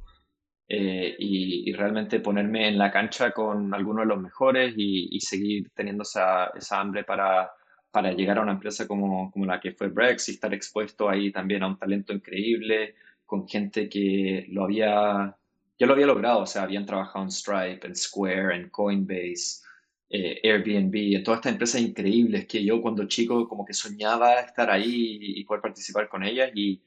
eh, 0.67 1.15
y, 1.19 1.71
realmente 1.73 2.19
ponerme 2.19 2.67
en 2.69 2.77
la 2.77 2.91
cancha 2.91 3.31
con 3.31 3.73
algunos 3.73 4.03
de 4.03 4.07
los 4.07 4.21
mejores 4.21 4.73
y, 4.77 5.19
seguir 5.21 5.71
teniendo 5.75 6.03
esa, 6.03 6.47
esa 6.55 6.79
hambre 6.79 7.03
para, 7.03 7.51
para, 7.95 8.11
llegar 8.11 8.37
a 8.37 8.41
una 8.41 8.51
empresa 8.51 8.85
como, 8.85 9.31
como 9.31 9.45
la 9.45 9.61
que 9.61 9.71
fue 9.71 9.87
Brex 9.87 10.27
y 10.27 10.31
estar 10.33 10.53
expuesto 10.53 11.09
ahí 11.09 11.31
también 11.31 11.63
a 11.63 11.67
un 11.67 11.79
talento 11.79 12.11
increíble, 12.11 12.95
con 13.25 13.47
gente 13.47 13.87
que 13.87 14.47
lo 14.49 14.65
había, 14.65 15.37
ya 15.79 15.87
lo 15.87 15.93
había 15.93 16.05
logrado, 16.05 16.39
o 16.41 16.45
sea, 16.45 16.63
habían 16.63 16.85
trabajado 16.85 17.23
en 17.23 17.31
Stripe, 17.31 17.87
en 17.87 17.95
Square, 17.95 18.53
en 18.57 18.69
Coinbase, 18.69 19.63
eh, 20.09 20.41
Airbnb, 20.43 21.15
en 21.15 21.23
todas 21.23 21.37
estas 21.37 21.53
empresas 21.53 21.79
increíbles 21.79 22.45
que 22.47 22.65
yo 22.65 22.81
cuando 22.81 23.07
chico 23.07 23.47
como 23.47 23.65
que 23.65 23.73
soñaba 23.73 24.41
estar 24.41 24.69
ahí 24.69 25.17
y, 25.39 25.45
poder 25.45 25.61
participar 25.61 26.09
con 26.09 26.23
ellas 26.23 26.51
y, 26.53 26.81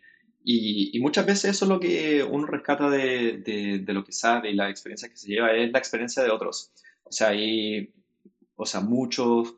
y, 0.44 1.00
muchas 1.00 1.24
veces 1.24 1.52
eso 1.52 1.64
es 1.64 1.68
lo 1.70 1.80
que 1.80 2.22
uno 2.22 2.46
rescata 2.46 2.90
de, 2.90 3.38
de, 3.38 3.92
lo 3.94 4.04
que 4.04 4.12
sabe 4.12 4.50
y 4.50 4.54
la 4.54 4.68
experiencia 4.68 5.08
que 5.08 5.16
se 5.16 5.28
lleva 5.28 5.52
es 5.52 5.72
la 5.72 5.78
experiencia 5.78 6.22
de 6.22 6.30
otros. 6.30 6.70
O 7.04 7.12
sea, 7.12 7.28
hay 7.28 7.92
o 8.60 8.66
sea, 8.66 8.80
mucho 8.80 9.57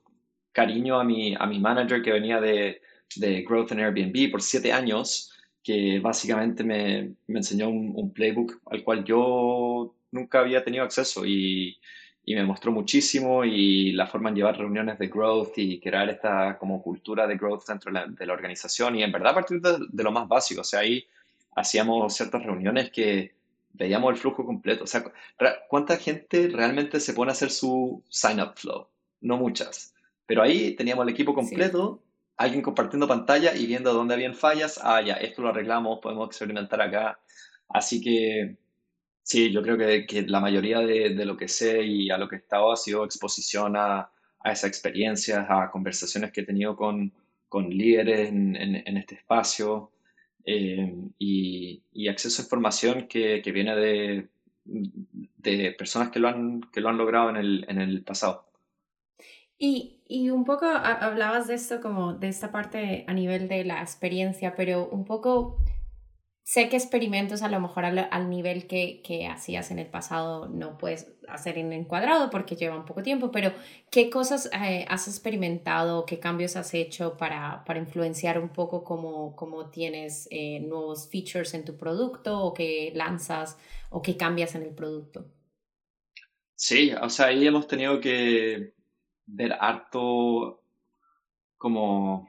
cariño 0.52 0.98
a 1.00 1.04
mi, 1.04 1.34
a 1.38 1.46
mi 1.46 1.58
manager 1.58 2.02
que 2.02 2.12
venía 2.12 2.40
de, 2.40 2.82
de 3.16 3.42
Growth 3.42 3.72
en 3.72 3.80
Airbnb 3.80 4.30
por 4.30 4.42
siete 4.42 4.72
años, 4.72 5.32
que 5.62 6.00
básicamente 6.00 6.64
me, 6.64 7.14
me 7.26 7.38
enseñó 7.38 7.68
un, 7.68 8.12
playbook 8.12 8.60
al 8.66 8.82
cual 8.82 9.04
yo 9.04 9.94
nunca 10.10 10.40
había 10.40 10.64
tenido 10.64 10.84
acceso 10.84 11.24
y, 11.26 11.78
y 12.24 12.34
me 12.34 12.44
mostró 12.44 12.72
muchísimo 12.72 13.44
y 13.44 13.92
la 13.92 14.06
forma 14.06 14.30
en 14.30 14.36
llevar 14.36 14.58
reuniones 14.58 14.98
de 14.98 15.08
growth 15.08 15.52
y 15.56 15.80
crear 15.80 16.08
esta 16.08 16.58
como 16.58 16.82
cultura 16.82 17.26
de 17.26 17.36
growth 17.36 17.66
dentro 17.66 17.92
de 17.92 18.26
la, 18.26 18.32
organización 18.32 18.96
y 18.96 19.02
en 19.02 19.12
verdad 19.12 19.32
a 19.32 19.34
partir 19.34 19.60
de, 19.60 20.02
lo 20.02 20.12
más 20.12 20.28
básico, 20.28 20.62
o 20.62 20.64
sea, 20.64 20.80
ahí 20.80 21.06
hacíamos 21.56 22.14
ciertas 22.14 22.42
reuniones 22.42 22.90
que 22.90 23.34
veíamos 23.72 24.12
el 24.12 24.18
flujo 24.18 24.44
completo, 24.44 24.84
o 24.84 24.86
sea, 24.86 25.04
¿cuánta 25.68 25.96
gente 25.96 26.48
realmente 26.48 27.00
se 27.00 27.14
pone 27.14 27.30
a 27.30 27.32
hacer 27.32 27.50
su 27.50 28.02
sign-up 28.08 28.54
flow? 28.56 28.88
No 29.20 29.36
muchas, 29.36 29.94
pero 30.30 30.44
ahí 30.44 30.76
teníamos 30.76 31.02
el 31.02 31.12
equipo 31.12 31.34
completo, 31.34 32.04
alguien 32.36 32.62
compartiendo 32.62 33.08
pantalla 33.08 33.52
y 33.52 33.66
viendo 33.66 33.92
dónde 33.92 34.14
habían 34.14 34.36
fallas, 34.36 34.78
ah, 34.80 35.02
ya, 35.02 35.14
esto 35.14 35.42
lo 35.42 35.48
arreglamos, 35.48 35.98
podemos 36.00 36.28
experimentar 36.28 36.80
acá, 36.80 37.18
así 37.68 38.00
que 38.00 38.56
Sí, 39.24 39.50
yo 39.52 39.60
creo 39.62 39.76
que, 39.76 40.06
que 40.06 40.22
la 40.22 40.40
mayoría 40.40 40.78
de, 40.80 41.14
de, 41.14 41.24
lo 41.24 41.36
que 41.36 41.48
sé 41.48 41.82
y 41.84 42.10
a 42.10 42.18
lo 42.18 42.28
que 42.28 42.36
he 42.36 42.38
estado 42.38 42.72
ha 42.72 42.76
sido 42.76 43.04
exposición 43.04 43.76
a, 43.76 44.10
a 44.40 44.52
esas 44.52 44.68
experiencias, 44.70 45.46
a 45.48 45.70
conversaciones 45.70 46.30
que 46.32 46.42
he 46.42 46.46
tenido 46.46 46.76
con, 46.76 47.12
con 47.48 47.68
líderes 47.68 48.28
en, 48.28 48.56
en, 48.56 48.96
este 48.96 49.16
espacio 49.16 49.90
eh, 50.44 50.94
y, 51.18 51.82
y, 51.92 52.08
acceso 52.08 52.40
a 52.42 52.44
información 52.44 53.08
que, 53.08 53.42
que 53.42 53.52
viene 53.52 53.74
de, 53.76 54.28
de, 54.64 55.72
personas 55.72 56.10
que 56.10 56.20
lo 56.20 56.28
han, 56.28 56.60
que 56.72 56.80
lo 56.80 56.88
han 56.88 56.98
logrado 56.98 57.30
en 57.30 57.36
el, 57.36 57.66
en 57.68 57.80
el 57.80 58.02
pasado. 58.04 58.49
Y, 59.62 60.00
y, 60.08 60.30
un 60.30 60.46
poco 60.46 60.64
hablabas 60.64 61.46
de 61.46 61.52
esto 61.54 61.82
como 61.82 62.14
de 62.14 62.28
esta 62.28 62.50
parte 62.50 63.04
a 63.06 63.12
nivel 63.12 63.46
de 63.46 63.62
la 63.62 63.82
experiencia, 63.82 64.54
pero 64.56 64.88
un 64.88 65.04
poco 65.04 65.58
sé 66.42 66.70
que 66.70 66.76
experimentos 66.76 67.42
a 67.42 67.48
lo 67.50 67.60
mejor 67.60 67.84
al, 67.84 68.30
nivel 68.30 68.66
que, 68.66 69.02
que, 69.04 69.26
hacías 69.26 69.70
en 69.70 69.78
el 69.78 69.86
pasado 69.86 70.48
no 70.48 70.78
puedes 70.78 71.12
hacer 71.28 71.58
en 71.58 71.74
encuadrado 71.74 72.30
porque 72.30 72.56
llevan 72.56 72.86
poco 72.86 73.02
tiempo, 73.02 73.30
pero 73.30 73.52
¿qué 73.90 74.08
cosas 74.08 74.48
eh, 74.64 74.86
has 74.88 75.06
experimentado, 75.08 76.06
qué 76.06 76.18
cambios 76.18 76.56
has 76.56 76.72
hecho 76.72 77.18
para, 77.18 77.62
para 77.66 77.80
influenciar 77.80 78.40
un 78.40 78.48
poco 78.48 78.82
cómo, 78.82 79.36
cómo 79.36 79.68
tienes 79.68 80.26
eh, 80.30 80.60
nuevos 80.60 81.10
features 81.10 81.52
en 81.52 81.66
tu 81.66 81.76
producto 81.76 82.40
o 82.40 82.54
qué 82.54 82.92
lanzas 82.94 83.58
o 83.90 84.00
qué 84.00 84.16
cambias 84.16 84.54
en 84.54 84.62
el 84.62 84.74
producto? 84.74 85.26
Sí, 86.54 86.92
o 86.98 87.10
sea, 87.10 87.26
ahí 87.26 87.46
hemos 87.46 87.68
tenido 87.68 88.00
que 88.00 88.79
ver 89.32 89.52
harto 89.58 90.62
como 91.56 92.28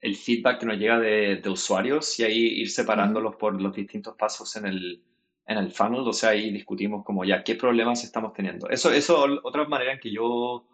el 0.00 0.16
feedback 0.16 0.60
que 0.60 0.66
nos 0.66 0.78
llega 0.78 0.98
de, 0.98 1.42
usuarios 1.48 2.18
y 2.18 2.24
ahí 2.24 2.38
ir 2.60 2.70
separándolos 2.70 3.36
por 3.36 3.60
los 3.60 3.74
distintos 3.74 4.14
pasos 4.16 4.54
en 4.56 4.66
el, 4.66 5.02
en 5.46 5.58
el 5.58 5.72
funnel, 5.72 6.00
o 6.00 6.12
sea, 6.12 6.30
ahí 6.30 6.50
discutimos 6.50 7.04
como 7.04 7.24
ya 7.24 7.42
qué 7.42 7.54
problemas 7.54 8.04
estamos 8.04 8.32
teniendo. 8.32 8.68
Eso, 8.68 8.92
eso, 8.92 9.26
otra 9.42 9.66
manera 9.66 9.92
en 9.92 10.00
que 10.00 10.12
yo 10.12 10.64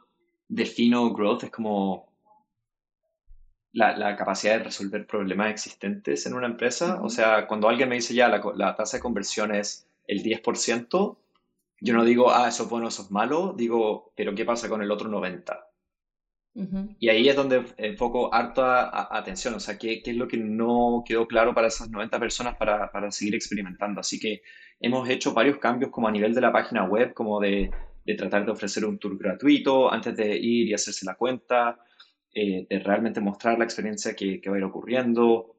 defino 0.49 1.13
growth 1.13 1.45
es 1.45 1.51
como 1.51 2.13
la, 3.73 3.97
la 3.97 4.15
capacidad 4.17 4.59
de 4.59 4.65
resolver 4.65 5.07
problemas 5.07 5.51
existentes 5.51 6.27
en 6.27 6.35
una 6.35 6.47
empresa. 6.47 7.01
O 7.03 7.09
sea, 7.09 7.47
cuando 7.47 7.69
alguien 7.69 7.89
me 7.89 7.97
dice 7.97 8.15
ya 8.15 8.29
la, 8.29 8.43
la 8.55 8.77
tasa 8.77 8.99
de 8.99 9.03
conversión 9.03 9.55
es 9.55 9.89
el 10.07 10.23
10%, 10.23 11.17
Yo 11.85 11.93
no 11.93 12.03
digo, 12.03 12.33
ah, 12.33 12.49
eso 12.49 12.63
es 12.63 12.71
bueno, 12.71 12.89
eso 12.89 13.03
es 13.03 13.11
malo, 13.11 13.55
digo, 13.55 14.15
pero 14.17 14.35
¿qué 14.35 14.47
pasa 14.47 14.71
con 14.71 14.81
el 14.81 14.91
otro 14.91 15.07
90? 15.11 15.69
Y 16.99 17.09
ahí 17.11 17.29
es 17.29 17.37
donde 17.37 17.63
enfoco 17.77 18.33
harta 18.33 19.15
atención, 19.15 19.53
o 19.55 19.61
sea, 19.61 19.77
¿qué, 19.77 20.03
¿qué, 20.03 20.13
es 20.13 20.17
lo 20.17 20.27
que 20.27 20.39
no 20.39 21.03
quedó 21.05 21.27
claro 21.27 21.53
para 21.53 21.67
esas 21.67 21.91
90 21.91 22.19
personas 22.19 22.57
para, 22.57 22.91
para, 22.91 23.11
seguir 23.11 23.35
experimentando? 23.35 24.01
Así 24.01 24.19
que 24.19 24.41
hemos 24.81 25.07
hecho 25.11 25.35
varios 25.35 25.59
cambios 25.59 25.91
como 25.91 26.09
a 26.09 26.11
nivel 26.11 26.33
de 26.33 26.41
la 26.41 26.53
página 26.53 26.85
web, 26.85 27.13
como 27.13 27.39
de, 27.39 27.71
de 28.07 28.15
tratar 28.15 28.47
de 28.47 28.53
ofrecer 28.53 28.87
un 28.87 28.99
tour 28.99 29.19
gratuito 29.19 29.93
antes 29.93 30.17
de 30.17 30.37
ir 30.37 30.69
y 30.69 30.75
hacerse 30.75 31.05
la 31.05 31.17
cuenta, 31.17 31.85
eh, 32.33 32.67
de 32.71 32.79
realmente 32.79 33.21
mostrar 33.21 33.59
la 33.59 33.65
experiencia 33.65 34.15
que, 34.15 34.41
que, 34.41 34.49
va 34.49 34.57
a 34.57 34.59
ir 34.61 34.65
ocurriendo, 34.65 35.57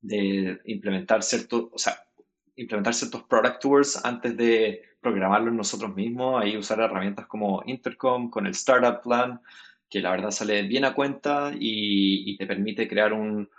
de 0.00 0.60
implementar 0.64 1.22
ciertos, 1.22 1.68
o 1.72 1.78
sea, 1.78 2.04
implementar 2.56 2.94
ciertos 2.94 3.22
product 3.24 3.60
tours 3.60 4.04
antes 4.04 4.36
de 4.36 4.91
programarlos 5.02 5.52
nosotros 5.52 5.94
mismos, 5.94 6.42
ahí 6.42 6.56
usar 6.56 6.80
herramientas 6.80 7.26
como 7.26 7.62
Intercom 7.66 8.30
con 8.30 8.46
el 8.46 8.52
Startup 8.52 9.02
Plan, 9.02 9.40
que 9.90 10.00
la 10.00 10.12
verdad 10.12 10.30
sale 10.30 10.62
bien 10.62 10.84
a 10.86 10.94
cuenta 10.94 11.52
y, 11.58 12.36
te 12.38 12.46
permite 12.46 12.88
crear 12.88 13.12
un, 13.12 13.50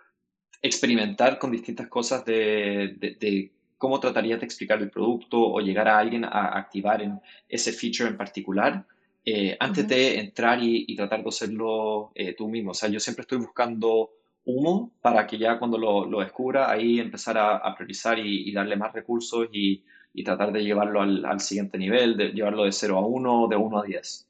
experimentar 0.62 1.38
con 1.38 1.52
distintas 1.52 1.88
cosas 1.88 2.26
de, 2.26 3.52
cómo 3.78 4.00
tratarías 4.00 4.40
de 4.40 4.46
explicar 4.46 4.82
el 4.82 4.90
producto 4.90 5.40
o 5.40 5.60
llegar 5.60 5.88
a 5.88 6.00
alguien 6.00 6.26
a 6.26 6.58
activar 6.58 7.02
en 7.02 7.20
ese 7.50 7.74
feature 7.74 8.10
en 8.10 8.18
particular 8.18 8.86
eh, 9.26 9.56
antes 9.60 9.88
de 9.88 10.20
entrar 10.20 10.60
y, 10.62 10.96
tratar 10.96 11.24
de 11.24 11.30
hacerlo 11.30 12.12
eh, 12.16 12.34
tú 12.36 12.50
mismo. 12.50 12.72
O 12.72 12.74
sea, 12.74 12.90
yo 12.90 13.00
siempre 13.00 13.22
estoy 13.22 13.38
buscando 13.38 14.12
humo 14.46 14.92
para 15.02 15.26
que 15.26 15.38
ya 15.38 15.58
cuando 15.58 15.78
lo, 15.78 16.20
descubra 16.20 16.70
ahí 16.70 17.00
empezar 17.00 17.38
a, 17.38 17.74
priorizar 17.76 18.20
y, 18.20 18.52
darle 18.52 18.76
más 18.76 18.92
recursos 18.94 19.48
y, 19.54 19.84
tratar 20.24 20.52
de 20.52 20.64
llevarlo 20.64 21.02
al, 21.02 21.26
al, 21.26 21.40
siguiente 21.40 21.78
nivel, 21.78 22.18
de 22.18 22.30
llevarlo 22.30 22.66
de 22.66 22.72
0 22.72 22.98
a 22.98 23.06
1, 23.08 23.48
de 23.48 23.56
1 23.56 23.80
a 23.80 23.84
10. 23.84 24.28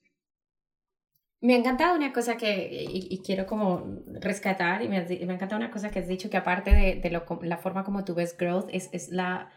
Me 1.41 1.55
ha 1.55 1.57
encantado 1.57 1.97
una 1.97 2.13
cosa 2.13 2.37
que, 2.37 2.85
y, 2.89 3.21
quiero 3.21 3.45
como 3.45 4.01
rescatar, 4.21 4.81
y 4.81 4.87
me, 4.87 5.01
me, 5.01 5.33
ha 5.33 5.35
encantado 5.35 5.57
una 5.57 5.71
cosa 5.71 5.91
que 5.91 5.99
has 5.99 6.07
dicho, 6.07 6.29
que 6.29 6.37
aparte 6.37 6.73
de, 6.73 6.95
de 7.01 7.09
lo, 7.09 7.25
la 7.41 7.57
forma 7.57 7.83
como 7.83 8.05
tú 8.05 8.15
ves 8.15 8.37
growth, 8.37 8.69
es, 8.71 8.89
es 8.93 9.09
la, 9.09 9.51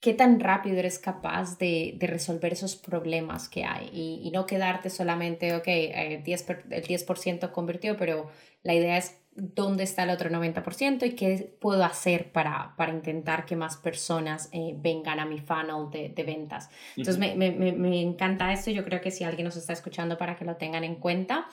qué 0.00 0.14
tan 0.14 0.38
rápido 0.38 0.76
eres 0.76 1.00
capaz 1.00 1.58
de, 1.58 1.94
de 1.98 2.06
resolver 2.06 2.52
esos 2.52 2.76
problemas 2.76 3.48
que 3.48 3.64
hay 3.64 3.88
y, 3.92 4.20
y 4.22 4.30
no 4.30 4.46
quedarte 4.46 4.88
solamente, 4.88 5.54
ok, 5.56 5.66
eh, 5.66 6.22
10, 6.24 6.50
el 6.70 6.84
10% 6.84 7.50
convirtió, 7.50 7.96
pero 7.96 8.30
la 8.62 8.74
idea 8.74 8.96
es 8.98 9.18
dónde 9.36 9.84
está 9.84 10.04
el 10.04 10.10
otro 10.10 10.30
90% 10.30 11.06
y 11.06 11.10
qué 11.14 11.56
puedo 11.60 11.84
hacer 11.84 12.32
para, 12.32 12.74
para 12.76 12.92
intentar 12.92 13.44
que 13.44 13.54
más 13.54 13.76
personas 13.76 14.48
eh, 14.52 14.74
vengan 14.78 15.20
a 15.20 15.26
mi 15.26 15.38
funnel 15.38 15.90
de, 15.90 16.08
de 16.08 16.22
ventas. 16.24 16.70
Entonces, 16.96 17.18
me, 17.18 17.34
me, 17.34 17.72
me, 17.72 18.00
encanta 18.00 18.52
esto. 18.52 18.70
Yo 18.70 18.84
creo 18.84 19.00
que 19.00 19.10
si 19.10 19.24
alguien 19.24 19.44
nos 19.44 19.56
está 19.56 19.72
escuchando 19.72 20.16
para 20.16 20.36
que 20.36 20.44
lo 20.44 20.56
tengan 20.56 20.84
en 20.84 20.96
cuenta. 20.96 21.46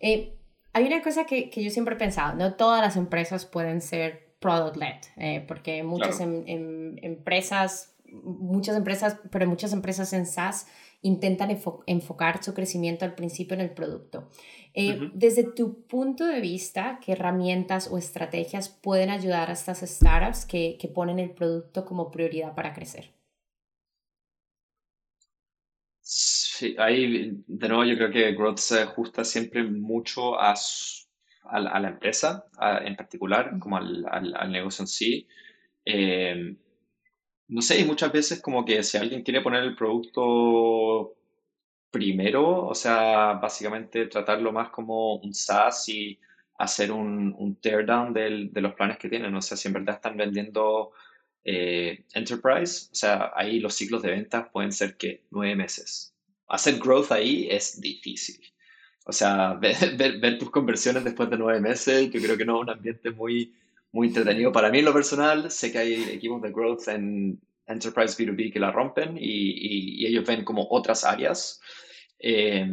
Eh, 0.00 0.34
hay 0.72 0.84
una 0.84 1.00
cosa 1.00 1.24
que, 1.24 1.48
que, 1.48 1.62
yo 1.62 1.70
siempre 1.70 1.94
he 1.94 1.98
pensado, 1.98 2.36
no 2.36 2.54
todas 2.54 2.80
las 2.80 2.96
empresas 2.96 3.46
pueden 3.46 3.80
ser 3.80 4.34
product-led, 4.40 5.00
eh, 5.16 5.44
porque 5.46 5.82
muchas 5.82 6.20
em, 6.20 6.44
em, 6.46 6.96
empresas, 7.02 7.96
muchas 8.12 8.76
empresas, 8.76 9.18
pero 9.30 9.46
muchas 9.46 9.72
empresas 9.72 10.12
en 10.12 10.26
SaaS 10.26 10.66
intentan 11.02 11.56
enfocar 11.86 12.42
su 12.42 12.54
crecimiento 12.54 13.04
al 13.04 13.14
principio 13.14 13.54
en 13.54 13.60
el 13.60 13.70
producto. 13.70 14.28
Eh, 14.74 15.10
desde 15.14 15.44
tu 15.44 15.86
punto 15.86 16.26
de 16.26 16.40
vista, 16.40 17.00
¿qué 17.04 17.12
herramientas 17.12 17.88
o 17.90 17.98
estrategias 17.98 18.68
pueden 18.68 19.10
ayudar 19.10 19.50
a 19.50 19.52
estas 19.52 19.80
startups 19.80 20.44
que, 20.44 20.76
que 20.80 20.88
ponen 20.88 21.18
el 21.18 21.30
producto 21.30 21.84
como 21.84 22.10
prioridad 22.10 22.54
para 22.54 22.72
crecer? 22.72 23.12
Sí, 26.00 26.74
ahí 26.78 27.42
de 27.46 27.68
nuevo 27.68 27.84
yo 27.84 27.96
creo 27.96 28.10
que 28.10 28.32
Growth 28.32 28.58
se 28.58 28.80
ajusta 28.80 29.24
siempre 29.24 29.62
mucho 29.62 30.40
a, 30.40 30.54
a, 31.44 31.60
la, 31.60 31.88
empresa 31.88 32.46
en 32.82 32.96
particular, 32.96 33.58
como 33.58 33.76
al, 33.76 34.04
al, 34.10 34.50
negocio 34.50 34.82
en 34.82 34.86
sí. 34.88 35.28
Eh, 35.84 36.56
no 37.48 37.62
sé, 37.62 37.80
y 37.80 37.84
muchas 37.84 38.12
veces 38.12 38.40
como 38.42 38.64
que 38.64 38.82
si 38.82 38.98
alguien 38.98 39.22
quiere 39.22 39.40
poner 39.40 39.64
el 39.64 39.76
producto 39.76 41.16
primero, 41.90 42.66
o 42.66 42.74
sea, 42.74 43.34
básicamente 43.34 44.06
tratarlo 44.06 44.52
más 44.52 44.70
como 44.70 45.16
un 45.16 45.34
SaaS 45.34 45.88
y 45.88 46.18
hacer 46.58 46.92
un, 46.92 47.34
un 47.38 47.56
teardown 47.56 48.12
de 48.12 48.60
los 48.60 48.74
planes 48.74 48.98
que 48.98 49.08
tienen. 49.08 49.34
O 49.34 49.42
sea, 49.42 49.56
si 49.56 49.68
en 49.68 49.74
verdad 49.74 49.96
están 49.96 50.16
vendiendo 50.16 50.92
eh, 51.44 52.04
enterprise, 52.12 52.88
o 52.92 52.94
sea, 52.94 53.32
ahí 53.34 53.60
los 53.60 53.74
ciclos 53.74 54.02
de 54.02 54.10
ventas 54.10 54.48
pueden 54.52 54.72
ser 54.72 54.96
que 54.96 55.24
nueve 55.30 55.56
meses. 55.56 56.14
Hacer 56.48 56.78
growth 56.78 57.12
ahí 57.12 57.48
es 57.50 57.80
difícil. 57.80 58.40
O 59.06 59.12
sea, 59.12 59.54
ver, 59.60 60.18
ver, 60.20 60.38
tus 60.38 60.50
conversiones 60.50 61.04
después 61.04 61.30
de 61.30 61.38
nueve 61.38 61.60
meses, 61.60 62.10
yo 62.10 62.20
creo 62.20 62.36
que 62.36 62.44
no 62.44 62.56
es 62.56 62.62
un 62.62 62.70
ambiente 62.70 63.10
muy, 63.10 63.54
muy 63.92 64.08
entretenido. 64.08 64.52
Para 64.52 64.70
mí 64.70 64.78
en 64.78 64.84
lo 64.84 64.92
personal, 64.92 65.50
sé 65.50 65.72
que 65.72 65.78
hay 65.78 66.02
equipos 66.10 66.42
de 66.42 66.52
growth 66.52 66.88
en 66.88 67.40
Enterprise 67.66 68.16
B2B 68.16 68.52
que 68.52 68.60
la 68.60 68.72
rompen 68.72 69.16
y, 69.18 70.02
y, 70.02 70.06
ellos 70.06 70.24
ven 70.26 70.44
como 70.44 70.66
otras 70.70 71.04
áreas. 71.04 71.60
Eh, 72.18 72.68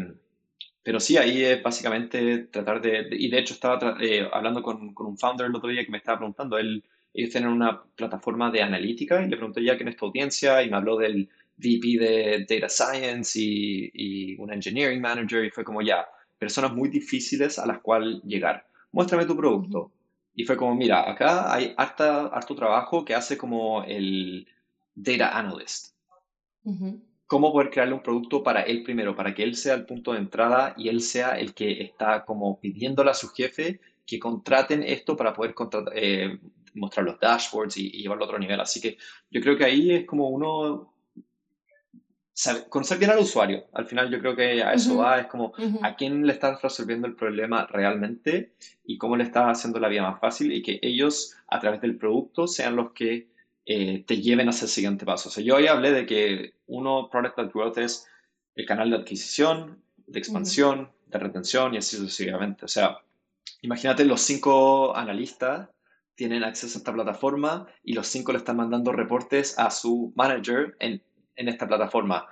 pero 0.84 1.00
sí, 1.00 1.18
ahí 1.18 1.44
es 1.44 1.64
básicamente 1.64 2.48
tratar 2.48 2.82
de, 2.82 3.08
y 3.12 3.30
de 3.30 3.40
hecho 3.40 3.56
estaba 3.56 3.98
eh, 4.00 4.28
hablando 4.32 4.62
con, 4.62 4.94
con, 4.94 5.08
un 5.08 5.18
founder 5.18 5.48
el 5.48 5.56
otro 5.56 5.70
día 5.70 5.84
que 5.84 5.92
me 5.92 5.98
estaba 5.98 6.20
preguntando, 6.20 6.58
él, 6.58 6.84
ellos 7.14 7.32
tienen 7.32 7.50
una 7.50 7.84
plataforma 7.96 8.52
de 8.52 8.62
analítica 8.62 9.24
y 9.24 9.30
le 9.30 9.38
pregunté 9.38 9.64
ya 9.64 9.76
que 9.78 9.84
en 9.84 9.90
esta 9.90 10.06
audiencia 10.06 10.62
y 10.62 10.70
me 10.70 10.78
habló 10.78 10.98
del 10.98 11.28
VP 11.58 11.98
de 12.00 12.46
Data 12.48 12.70
Science 12.70 13.40
y, 13.40 13.90
y 13.94 14.36
un 14.38 14.54
Engineering 14.54 15.02
Manager 15.02 15.44
y 15.44 15.50
fue 15.50 15.64
como 15.64 15.82
ya, 15.82 16.06
personas 16.38 16.74
muy 16.74 16.90
difíciles 16.90 17.58
a 17.58 17.66
las 17.66 17.80
cuales 17.80 18.22
llegar. 18.24 18.68
Muéstrame 18.92 19.26
tu 19.26 19.36
producto. 19.36 19.92
Y 20.36 20.44
fue 20.44 20.58
como, 20.58 20.76
mira, 20.76 21.10
acá 21.10 21.54
hay 21.54 21.74
harta, 21.78 22.28
harto 22.28 22.56
trabajo 22.56 23.06
que 23.06 23.16
hace 23.16 23.38
como 23.38 23.84
el 23.84 24.48
data 24.94 25.38
analyst. 25.38 25.96
¿Cómo 27.28 27.52
poder 27.52 27.70
crearle 27.70 27.94
un 27.94 28.04
producto 28.04 28.44
para 28.44 28.62
él 28.62 28.84
primero, 28.84 29.16
para 29.16 29.34
que 29.34 29.44
él 29.44 29.56
sea 29.56 29.76
el 29.76 29.86
punto 29.86 30.14
de 30.14 30.20
entrada 30.20 30.74
y 30.78 30.90
él 30.90 31.02
sea 31.02 31.40
el 31.40 31.54
que 31.54 31.82
está 31.82 32.26
como 32.26 32.60
pidiéndole 32.60 33.12
a 33.12 33.16
su 33.16 33.30
jefe 33.30 33.80
que 34.06 34.20
contraten 34.20 34.84
esto 34.84 35.16
para 35.16 35.34
poder 35.34 35.56
eh, 35.94 36.38
mostrar 36.76 37.06
los 37.06 37.20
dashboards 37.20 37.78
y, 37.78 37.90
llevarlo 37.92 38.26
a 38.26 38.28
otro 38.28 38.40
nivel. 38.40 38.60
Así 38.60 38.82
que 38.82 38.98
yo 39.32 39.42
creo 39.42 39.58
que 39.58 39.66
ahí 39.66 39.92
es 39.92 40.06
como 40.06 40.30
uno 40.30 40.95
conocer 42.70 42.98
bien 42.98 43.12
al 43.12 43.20
usuario. 43.20 43.66
Al 43.74 43.86
final 43.86 44.10
yo 44.12 44.20
creo 44.20 44.36
que 44.36 44.62
a 44.64 44.74
eso 44.74 44.98
va, 44.98 45.20
es 45.20 45.28
como 45.28 45.54
a 45.82 45.96
quién 45.96 46.26
le 46.26 46.34
estás 46.34 46.62
resolviendo 46.62 47.08
el 47.08 47.16
problema 47.16 47.66
realmente 47.68 48.54
y 48.86 48.98
cómo 48.98 49.16
le 49.16 49.24
estás 49.24 49.58
haciendo 49.58 49.80
la 49.80 49.88
vida 49.88 50.02
más 50.02 50.20
fácil 50.20 50.52
y 50.52 50.62
que 50.62 50.80
ellos 50.82 51.36
a 51.48 51.60
través 51.60 51.82
del 51.82 51.98
producto 51.98 52.48
sean 52.48 52.76
los 52.76 52.92
que 52.92 53.28
eh, 53.66 54.04
te 54.06 54.22
lleven 54.22 54.50
hacia 54.50 54.66
el 54.66 54.72
siguiente 54.72 55.06
paso. 55.06 55.30
O 55.30 55.32
sea, 55.32 55.44
yo 55.44 55.56
hoy 55.56 55.68
hablé 55.68 55.92
de 55.92 56.06
que 56.06 56.54
uno, 56.68 57.10
Product 57.10 57.38
Led 57.38 57.52
Growth 57.52 57.78
es 57.78 58.08
el 58.56 58.66
canal 58.66 58.90
de 58.90 58.98
adquisición, 58.98 59.82
de 60.06 60.20
expansión, 60.20 60.92
de 61.08 61.20
retención 61.20 61.74
y 61.74 61.78
así 61.78 61.96
sucesivamente. 61.96 62.66
O 62.66 62.68
sea, 62.68 63.00
imagínate 63.62 64.06
los 64.06 64.22
cinco 64.22 64.96
analistas 64.96 65.70
tienen 66.16 66.44
acceso 66.44 66.78
a 66.78 66.80
esta 66.80 66.94
plataforma 66.94 67.68
y 67.84 67.94
los 67.94 68.08
cinco 68.08 68.32
le 68.32 68.38
están 68.38 68.58
mandando 68.58 68.92
reportes 68.92 69.58
a 69.60 69.70
su 69.70 70.14
manager 70.16 70.76
en 70.80 71.02
en 71.36 71.48
esta 71.48 71.68
plataforma. 71.68 72.28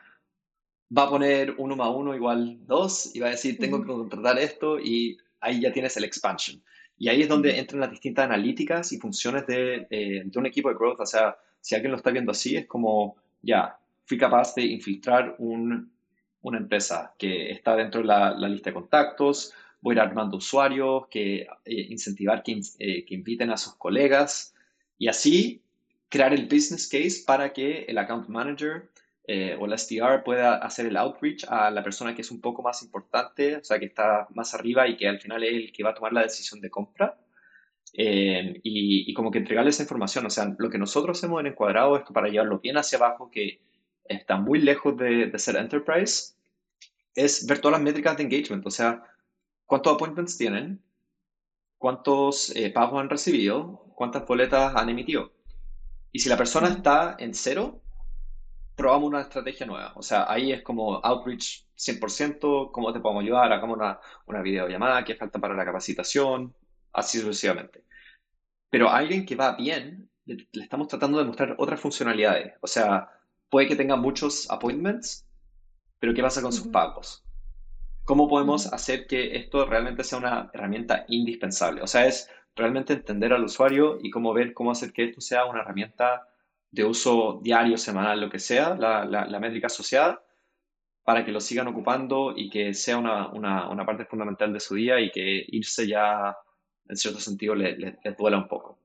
Va 0.96 1.04
a 1.04 1.10
poner 1.10 1.56
uno 1.58 1.76
más 1.76 1.90
uno 1.94 2.16
igual 2.16 2.58
dos 2.66 3.16
y 3.16 3.20
va 3.20 3.28
a 3.28 3.32
decir, 3.32 3.58
tengo 3.58 3.82
que 3.82 3.88
contratar 3.88 4.38
esto 4.38 4.80
y 4.80 5.18
ahí 5.40 5.62
ya 5.62 5.72
tienes 5.72 5.98
el 5.98 6.04
expansion. 6.04 6.62
Y 6.98 7.10
ahí 7.10 7.22
es 7.22 7.28
donde 7.28 7.58
entran 7.58 7.82
las 7.82 7.92
distintas 7.92 8.26
analíticas 8.26 8.92
y 8.92 8.98
funciones 8.98 9.46
de, 9.48 9.88
de, 9.90 10.32
un 10.36 10.46
equipo 10.46 10.70
de 10.70 10.76
growth. 10.76 11.00
O 11.00 11.06
sea, 11.06 11.36
si 11.60 11.76
alguien 11.76 11.92
lo 11.92 11.98
está 11.98 12.12
viendo 12.12 12.32
así, 12.32 12.56
es 12.56 12.68
como, 12.68 13.18
ya, 13.42 13.78
fui 14.06 14.18
capaz 14.18 14.54
de 14.56 14.64
infiltrar 14.64 15.36
un, 15.40 15.92
una 16.42 16.58
empresa 16.58 17.14
que 17.18 17.52
está 17.52 17.76
dentro 17.76 18.02
de 18.02 18.08
la, 18.08 18.34
la, 18.34 18.48
lista 18.48 18.70
de 18.70 18.76
contactos, 18.76 19.54
voy 19.82 19.94
a 19.94 19.96
ir 19.96 20.00
armando 20.02 20.38
usuarios, 20.38 21.08
que 21.08 21.42
eh, 21.42 21.88
incentivar 21.90 22.44
que, 22.44 22.62
eh, 22.80 23.04
que 23.06 23.16
inviten 23.16 23.50
a 23.50 23.58
sus 23.58 23.76
colegas 23.76 24.54
y 24.98 25.08
así 25.08 25.62
crear 26.10 26.34
el 26.34 26.46
business 26.46 26.88
case 26.88 27.24
para 27.26 27.52
que 27.52 27.86
el 27.88 27.98
account 27.98 28.30
manager 28.30 28.90
eh, 29.26 29.56
o 29.58 29.68
la 29.68 29.78
SDR 29.78 30.24
pueda 30.24 30.58
hacer 30.58 30.86
el 30.88 30.98
outreach 30.98 31.46
a 31.48 31.72
la 31.72 31.82
persona 31.82 32.14
que 32.14 32.22
es 32.22 32.32
un 32.32 32.42
poco 32.42 32.62
más 32.62 32.84
importante, 32.84 33.58
o 33.58 33.64
sea, 33.64 33.80
que 33.80 33.86
está 33.86 34.28
más 34.34 34.54
arriba 34.54 34.88
y 34.88 34.98
que 34.98 35.08
al 35.08 35.22
final 35.22 35.44
es 35.44 35.54
el 35.54 35.72
que 35.72 35.84
va 35.84 35.92
a 35.92 35.94
tomar 35.94 36.12
la 36.14 36.24
decisión 36.24 36.60
de 36.60 36.70
compra. 36.70 37.18
Eh, 37.96 38.60
y, 38.64 39.14
como 39.14 39.30
que 39.32 39.38
entregarle 39.38 39.70
esa 39.70 39.84
información, 39.84 40.26
o 40.26 40.30
sea, 40.30 40.54
lo 40.58 40.70
que 40.70 40.80
nosotros 40.80 41.18
hacemos 41.18 41.40
en 41.40 41.48
Encuadrado 41.48 41.96
es 41.98 42.04
para 42.12 42.28
llevarlo 42.28 42.60
bien 42.60 42.78
hacia 42.78 42.98
abajo, 42.98 43.30
que 43.32 43.62
está 44.06 44.38
muy 44.38 44.60
lejos 44.60 44.98
de, 44.98 45.32
ser 45.38 45.56
enterprise, 45.58 46.34
es 47.16 47.46
ver 47.46 47.60
todas 47.60 47.74
las 47.74 47.84
métricas 47.84 48.18
de 48.18 48.24
engagement, 48.24 48.66
o 48.66 48.72
sea, 48.72 49.04
cuántos 49.66 49.94
appointments 49.94 50.38
tienen, 50.38 50.82
cuántos 51.78 52.56
eh, 52.56 52.72
pagos 52.72 53.00
han 53.00 53.10
recibido, 53.10 53.86
cuántas 53.96 54.26
boletas 54.26 54.76
han 54.76 54.90
emitido. 54.90 55.32
Y 56.12 56.20
si 56.20 56.30
la 56.30 56.38
persona 56.38 56.70
está 56.70 57.16
en 57.20 57.34
cero, 57.36 57.83
probamos 58.76 59.10
una 59.10 59.22
estrategia 59.22 59.66
nueva. 59.66 59.94
O 59.96 60.02
sea, 60.02 60.26
ahí 60.32 60.52
es 60.52 60.62
como 60.62 60.96
outreach 61.04 61.66
100%, 61.78 62.72
cómo 62.72 62.94
te 62.94 63.00
podemos 63.00 63.24
ayudar, 63.24 63.52
hagamos 63.52 63.78
una, 63.78 64.00
una 64.26 64.42
videollamada, 64.42 65.04
qué 65.04 65.16
falta 65.16 65.40
para 65.40 65.56
la 65.56 65.66
capacitación, 65.66 66.54
así 66.92 67.20
sucesivamente. 67.20 67.84
Pero 68.70 68.90
a 68.90 68.98
alguien 68.98 69.26
que 69.26 69.36
va 69.36 69.56
bien, 69.56 70.10
le, 70.26 70.48
estamos 70.54 70.88
tratando 70.88 71.20
de 71.20 71.26
mostrar 71.26 71.56
otras 71.58 71.80
funcionalidades. 71.80 72.54
O 72.62 72.68
sea, 72.68 73.10
puede 73.50 73.68
que 73.68 73.76
tenga 73.76 73.96
muchos 73.96 74.50
appointments, 74.50 75.28
pero 76.00 76.14
¿qué 76.14 76.22
pasa 76.22 76.42
con 76.42 76.54
sus 76.54 76.68
pagos? 76.68 77.24
¿Cómo 78.06 78.28
podemos 78.28 78.72
hacer 78.74 79.08
que 79.08 79.38
esto 79.38 79.66
realmente 79.66 80.04
sea 80.04 80.20
una 80.20 80.50
herramienta 80.54 81.06
indispensable? 81.08 81.82
O 81.82 81.88
sea, 81.88 82.06
es 82.08 82.30
realmente 82.56 82.94
entender 82.94 83.34
al 83.34 83.44
usuario 83.44 83.98
y 84.02 84.10
cómo 84.10 84.34
ver 84.34 84.54
cómo 84.54 84.72
hacer 84.72 84.92
que 84.92 85.06
esto 85.06 85.22
sea 85.22 85.46
una 85.46 85.62
herramienta 85.62 86.28
de 86.74 86.84
uso 86.84 87.40
diario, 87.44 87.78
semanal, 87.78 88.20
lo 88.20 88.32
que 88.32 88.40
sea, 88.40 88.74
la, 88.74 89.06
la, 89.06 89.40
métrica 89.40 89.68
asociada, 89.68 90.26
para 91.04 91.24
que 91.24 91.32
lo 91.32 91.40
sigan 91.40 91.68
ocupando 91.68 92.34
y 92.36 92.50
que 92.50 92.74
sea 92.74 92.98
una, 92.98 93.32
una, 93.32 93.70
una, 93.70 93.86
parte 93.86 94.06
fundamental 94.06 94.52
de 94.52 94.60
su 94.60 94.74
día 94.74 95.00
y 95.00 95.12
que 95.12 95.46
irse 95.50 95.88
ya, 95.88 96.36
en 96.90 96.98
cierto 96.98 97.20
sentido, 97.20 97.54
les 97.54 97.78
le, 97.78 97.96
duela 98.18 98.38
un 98.38 98.48
poco. 98.48 98.80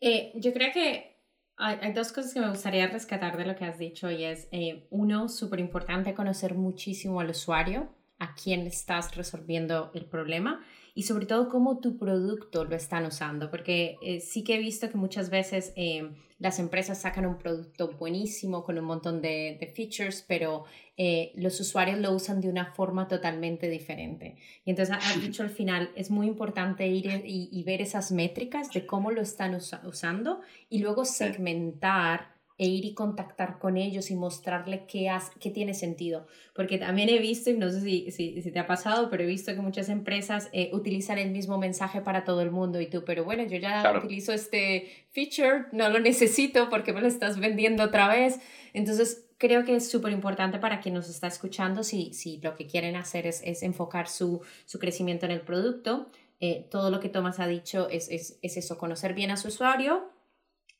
Eh, 0.00 0.30
yo 0.36 0.52
creo 0.52 0.72
que 0.72 1.16
hay, 1.56 1.78
hay, 1.82 1.92
dos 1.92 2.12
cosas 2.12 2.32
que 2.32 2.40
me 2.40 2.50
gustaría 2.50 2.86
rescatar 2.86 3.36
de 3.36 3.46
lo 3.46 3.56
que 3.56 3.64
has 3.64 3.78
dicho 3.80 4.08
y 4.12 4.22
es, 4.22 4.46
eh, 4.52 4.86
uno, 4.90 5.28
súper 5.28 5.58
importante 5.58 6.14
conocer 6.14 6.54
muchísimo 6.54 7.18
al 7.18 7.30
usuario, 7.30 7.88
a 8.20 8.36
quién 8.36 8.68
estás 8.68 9.16
resolviendo 9.16 9.90
el 9.94 10.04
problema 10.04 10.64
y 10.98 11.04
sobre 11.04 11.26
todo 11.26 11.48
cómo 11.48 11.78
tu 11.78 11.96
producto 11.96 12.64
lo 12.64 12.74
están 12.74 13.06
usando, 13.06 13.52
porque 13.52 13.98
eh, 14.02 14.18
sí 14.18 14.42
que 14.42 14.56
he 14.56 14.58
visto 14.58 14.90
que 14.90 14.96
muchas 14.96 15.30
veces 15.30 15.72
eh, 15.76 16.10
las 16.40 16.58
empresas 16.58 17.00
sacan 17.00 17.24
un 17.24 17.38
producto 17.38 17.92
buenísimo 17.96 18.64
con 18.64 18.76
un 18.80 18.84
montón 18.84 19.22
de, 19.22 19.72
features, 19.76 20.24
pero 20.26 20.64
eh, 20.96 21.30
los 21.36 21.60
usuarios 21.60 22.00
lo 22.00 22.10
usan 22.10 22.40
de 22.40 22.48
una 22.48 22.72
forma 22.72 23.06
totalmente 23.06 23.68
diferente. 23.68 24.38
Y 24.64 24.70
entonces 24.70 24.96
has 25.00 25.22
dicho 25.22 25.44
al 25.44 25.50
final, 25.50 25.92
es 25.94 26.10
muy 26.10 26.26
importante 26.26 26.88
ir 26.88 27.22
y, 27.24 27.62
ver 27.62 27.80
esas 27.80 28.10
métricas 28.10 28.72
de 28.72 28.84
cómo 28.84 29.12
lo 29.12 29.20
están 29.20 29.54
usando 29.54 30.40
y 30.68 30.80
luego 30.80 31.04
segmentar 31.04 32.37
e 32.58 32.66
ir 32.66 32.84
y 32.84 32.92
contactar 32.92 33.58
con 33.58 33.76
ellos 33.76 34.10
y 34.10 34.16
mostrarle 34.16 34.84
qué, 34.86 35.10
qué 35.38 35.50
tiene 35.50 35.74
sentido. 35.74 36.26
Porque 36.54 36.76
también 36.76 37.08
he 37.08 37.20
visto, 37.20 37.50
y 37.50 37.56
no 37.56 37.70
sé 37.70 37.80
si, 37.80 38.10
si, 38.10 38.42
si 38.42 38.50
te 38.50 38.58
ha 38.58 38.66
pasado, 38.66 39.08
pero 39.08 39.22
he 39.22 39.26
visto 39.26 39.54
que 39.54 39.60
muchas 39.60 39.88
empresas 39.88 40.48
eh, 40.52 40.70
utilizan 40.72 41.18
el 41.18 41.30
mismo 41.30 41.56
mensaje 41.56 42.00
para 42.00 42.24
todo 42.24 42.42
el 42.42 42.50
mundo 42.50 42.80
y 42.80 42.86
tú, 42.88 43.04
pero 43.04 43.24
bueno, 43.24 43.44
yo 43.44 43.58
ya 43.58 43.92
utilizo 43.96 44.32
este 44.32 44.88
feature, 45.10 45.66
no 45.72 45.88
lo 45.88 46.00
necesito 46.00 46.68
porque 46.68 46.92
me 46.92 47.00
lo 47.00 47.06
estás 47.06 47.38
vendiendo 47.38 47.84
otra 47.84 48.08
vez. 48.08 48.40
Entonces, 48.72 49.28
creo 49.38 49.64
que 49.64 49.76
es 49.76 49.88
súper 49.88 50.12
importante 50.12 50.58
para 50.58 50.80
quien 50.80 50.94
nos 50.94 51.08
está 51.08 51.28
escuchando 51.28 51.84
si, 51.84 52.12
si 52.12 52.40
lo 52.40 52.56
que 52.56 52.66
quieren 52.66 52.96
hacer 52.96 53.26
es, 53.26 53.40
es 53.44 53.62
enfocar 53.62 54.08
su, 54.08 54.42
su 54.66 54.80
crecimiento 54.80 55.26
en 55.26 55.32
el 55.32 55.42
producto. 55.42 56.10
Eh, 56.40 56.66
todo 56.70 56.90
lo 56.90 57.00
que 57.00 57.08
Tomás 57.08 57.40
ha 57.40 57.46
dicho 57.46 57.88
es, 57.88 58.08
es, 58.10 58.38
es 58.42 58.56
eso, 58.56 58.78
conocer 58.78 59.14
bien 59.14 59.30
a 59.30 59.36
su 59.36 59.48
usuario, 59.48 60.10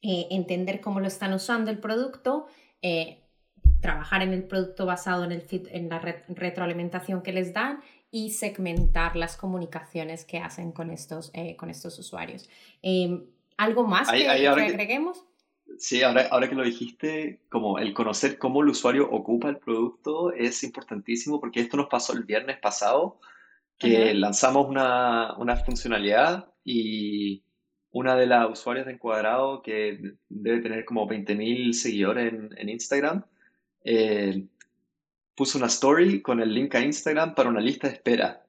eh, 0.00 0.28
entender 0.30 0.80
cómo 0.80 1.00
lo 1.00 1.08
están 1.08 1.32
usando 1.32 1.70
el 1.70 1.78
producto, 1.78 2.46
eh, 2.82 3.24
trabajar 3.80 4.22
en 4.22 4.32
el 4.32 4.44
producto 4.44 4.86
basado 4.86 5.24
en, 5.24 5.32
el 5.32 5.44
en 5.70 5.88
la 5.88 5.98
retroalimentación 6.28 7.22
que 7.22 7.32
les 7.32 7.52
dan 7.52 7.80
y 8.10 8.30
segmentar 8.30 9.16
las 9.16 9.36
comunicaciones 9.36 10.24
que 10.24 10.38
hacen 10.38 10.72
con 10.72 10.90
estos, 10.90 11.30
eh, 11.34 11.56
con 11.56 11.68
estos 11.68 11.98
usuarios. 11.98 12.48
Em, 12.80 13.24
¿Algo 13.56 13.84
más 13.86 14.08
que, 14.10 14.28
agreguemos? 14.28 15.24
sí, 15.78 16.02
ahora, 16.02 16.28
ahora 16.30 16.48
que 16.48 16.54
lo 16.54 16.62
dijiste, 16.62 17.40
como 17.48 17.78
el 17.78 17.92
conocer 17.92 18.38
cómo 18.38 18.62
el 18.62 18.68
usuario 18.68 19.10
ocupa 19.10 19.48
el 19.48 19.58
producto 19.58 20.32
es 20.32 20.62
importantísimo 20.62 21.40
porque 21.40 21.60
esto 21.60 21.76
nos 21.76 21.88
pasó 21.88 22.12
el 22.12 22.22
viernes 22.22 22.58
pasado, 22.58 23.20
que 23.76 24.14
lanzamos 24.14 24.68
una, 24.68 25.36
una 25.38 25.56
funcionalidad 25.56 26.52
y 26.64 27.42
una 27.90 28.16
de 28.16 28.26
las 28.26 28.50
usuarias 28.50 28.86
de 28.86 28.92
Encuadrado, 28.92 29.62
que 29.62 30.14
debe 30.28 30.60
tener 30.60 30.84
como 30.84 31.08
20.000 31.08 31.72
seguidores 31.72 32.32
en, 32.56 32.68
Instagram, 32.68 33.24
eh, 33.84 34.44
puso 35.34 35.58
una 35.58 35.68
story 35.68 36.20
con 36.20 36.40
el 36.40 36.52
link 36.52 36.74
a 36.74 36.80
Instagram 36.80 37.34
para 37.34 37.48
una 37.48 37.60
lista 37.60 37.88
de 37.88 37.94
espera. 37.94 38.44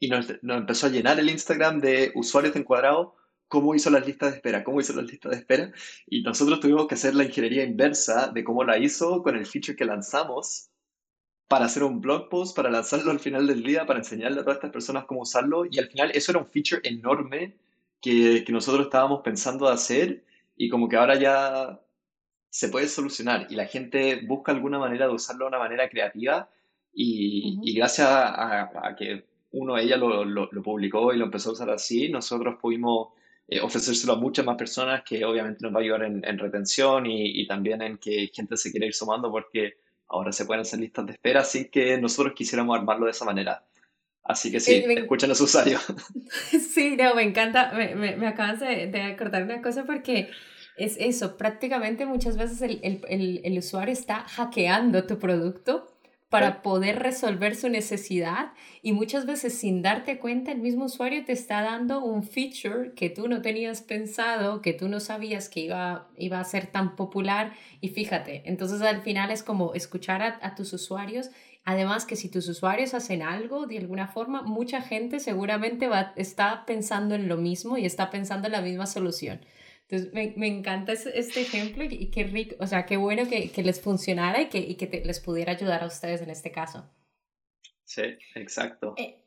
Y 0.00 0.08
nos, 0.08 0.28
empezó 0.42 0.86
a 0.86 0.90
llenar 0.90 1.18
el 1.18 1.30
Instagram 1.30 1.80
de 1.80 2.12
usuarios 2.14 2.54
de 2.54 2.60
Encuadrado, 2.60 3.16
cómo 3.48 3.74
hizo 3.74 3.90
las 3.90 4.06
listas 4.06 4.30
de 4.30 4.36
espera, 4.36 4.62
cómo 4.62 4.80
hizo 4.80 4.92
las 4.92 5.10
listas 5.10 5.32
de 5.32 5.38
espera. 5.38 5.72
Y 6.06 6.22
nosotros 6.22 6.60
tuvimos 6.60 6.86
que 6.86 6.94
hacer 6.94 7.14
la 7.14 7.24
ingeniería 7.24 7.64
inversa 7.64 8.28
de 8.28 8.44
cómo 8.44 8.62
la 8.62 8.78
hizo 8.78 9.22
con 9.22 9.36
el 9.36 9.46
feature 9.46 9.76
que 9.76 9.84
lanzamos 9.84 10.70
para 11.48 11.64
hacer 11.64 11.82
un 11.82 12.00
blog 12.00 12.28
post, 12.28 12.54
para 12.54 12.70
lanzarlo 12.70 13.10
al 13.10 13.20
final 13.20 13.46
del 13.46 13.62
día, 13.62 13.86
para 13.86 14.00
enseñarle 14.00 14.40
a 14.40 14.42
todas 14.42 14.58
estas 14.58 14.70
personas 14.70 15.06
cómo 15.06 15.22
usarlo. 15.22 15.64
Y 15.64 15.78
al 15.78 15.88
final 15.88 16.12
eso 16.14 16.30
era 16.30 16.40
un 16.40 16.46
feature 16.46 16.82
enorme 16.84 17.56
que, 18.00 18.44
nosotros 18.48 18.86
estábamos 18.86 19.20
pensando 19.22 19.68
hacer 19.68 20.24
y 20.56 20.68
como 20.68 20.88
que 20.88 20.96
ahora 20.96 21.18
ya 21.18 21.80
se 22.50 22.68
puede 22.68 22.88
solucionar 22.88 23.46
y 23.50 23.54
la 23.54 23.66
gente 23.66 24.22
busca 24.26 24.52
alguna 24.52 24.78
manera 24.78 25.06
de 25.06 25.14
usarlo 25.14 25.44
de 25.44 25.48
una 25.48 25.58
manera 25.58 25.88
creativa 25.88 26.48
y, 26.92 27.74
gracias 27.74 28.08
a, 28.10 28.94
que 28.98 29.24
uno, 29.52 29.78
ella 29.78 29.96
lo, 29.96 30.24
lo, 30.24 30.62
publicó 30.62 31.12
y 31.12 31.18
lo 31.18 31.26
empezó 31.26 31.50
a 31.50 31.52
usar 31.52 31.70
así, 31.70 32.08
nosotros 32.08 32.56
pudimos 32.60 33.08
eh, 33.46 33.60
ofrecérselo 33.60 34.14
a 34.14 34.16
muchas 34.16 34.44
más 34.44 34.56
personas 34.56 35.02
que 35.04 35.24
obviamente 35.24 35.60
nos 35.62 35.72
va 35.74 35.78
a 35.78 35.82
ayudar 35.82 36.04
en, 36.04 36.24
en 36.24 36.38
retención 36.38 37.06
y, 37.06 37.40
y, 37.40 37.46
también 37.46 37.82
en 37.82 37.98
que 37.98 38.30
gente 38.34 38.56
se 38.56 38.70
quiera 38.70 38.86
ir 38.86 38.94
sumando 38.94 39.30
porque 39.30 39.78
ahora 40.08 40.32
se 40.32 40.44
pueden 40.44 40.62
hacer 40.62 40.80
listas 40.80 41.06
de 41.06 41.12
espera 41.12 41.44
sin 41.44 41.70
que 41.70 41.98
nosotros 41.98 42.34
quisiéramos 42.34 42.76
armarlo 42.76 43.06
de 43.06 43.12
esa 43.12 43.24
manera. 43.24 43.64
Así 44.28 44.52
que 44.52 44.60
sí, 44.60 44.84
escuchen 44.86 45.28
a 45.28 45.30
los 45.30 45.40
usuarios. 45.40 45.82
Sí, 46.74 46.96
no, 46.96 47.14
me 47.14 47.22
encanta, 47.22 47.72
me, 47.74 47.94
me, 47.94 48.14
me 48.16 48.26
acabas 48.26 48.60
de, 48.60 48.86
de, 48.86 49.02
acordar 49.02 49.42
una 49.42 49.62
cosa 49.62 49.84
porque 49.84 50.28
es 50.76 50.96
eso, 51.00 51.36
prácticamente 51.38 52.04
muchas 52.04 52.36
veces 52.36 52.60
el, 52.60 52.78
el, 52.82 53.40
el, 53.42 53.58
usuario 53.58 53.92
está 53.92 54.20
hackeando 54.28 55.06
tu 55.06 55.18
producto 55.18 55.88
para 56.28 56.60
poder 56.60 56.98
resolver 56.98 57.56
su 57.56 57.70
necesidad 57.70 58.52
y 58.82 58.92
muchas 58.92 59.24
veces 59.24 59.58
sin 59.58 59.80
darte 59.80 60.18
cuenta 60.18 60.52
el 60.52 60.58
mismo 60.58 60.84
usuario 60.84 61.24
te 61.24 61.32
está 61.32 61.62
dando 61.62 62.04
un 62.04 62.22
feature 62.22 62.92
que 62.94 63.08
tú 63.08 63.28
no 63.28 63.40
tenías 63.40 63.80
pensado, 63.80 64.60
que 64.60 64.74
tú 64.74 64.88
no 64.88 65.00
sabías 65.00 65.48
que 65.48 65.60
iba, 65.60 66.10
iba 66.18 66.38
a 66.38 66.44
ser 66.44 66.66
tan 66.66 66.96
popular 66.96 67.54
y 67.80 67.88
fíjate, 67.88 68.42
entonces 68.44 68.82
al 68.82 69.00
final 69.00 69.30
es 69.30 69.42
como 69.42 69.72
escuchar 69.72 70.22
a, 70.22 70.38
a 70.42 70.54
tus 70.54 70.74
usuarios 70.74 71.30
Además 71.68 72.06
que 72.06 72.16
si 72.16 72.30
tus 72.30 72.48
usuarios 72.48 72.94
hacen 72.94 73.20
algo 73.20 73.66
de 73.66 73.76
alguna 73.76 74.08
forma, 74.08 74.40
mucha 74.40 74.80
gente 74.80 75.20
seguramente 75.20 75.86
va, 75.86 76.14
está 76.16 76.64
pensando 76.64 77.14
en 77.14 77.28
lo 77.28 77.36
mismo 77.36 77.76
y 77.76 77.84
está 77.84 78.08
pensando 78.08 78.46
en 78.46 78.52
la 78.52 78.62
misma 78.62 78.86
solución. 78.86 79.44
Entonces, 79.82 80.14
me, 80.14 80.32
me 80.38 80.46
encanta 80.46 80.94
este 80.94 81.42
ejemplo 81.42 81.84
y, 81.84 82.10
qué 82.10 82.24
rico, 82.24 82.56
o 82.58 82.66
sea, 82.66 82.86
qué 82.86 82.96
bueno 82.96 83.28
que, 83.28 83.50
que 83.50 83.62
les 83.62 83.82
funcionara 83.82 84.40
y 84.40 84.48
que, 84.48 84.60
y 84.60 84.76
que 84.76 85.02
les 85.04 85.20
pudiera 85.20 85.52
ayudar 85.52 85.82
a 85.82 85.86
ustedes 85.88 86.22
en 86.22 86.30
este 86.30 86.50
caso. 86.50 86.90
Sí, 87.84 88.16
exacto. 88.34 88.94
Eh, 88.96 89.22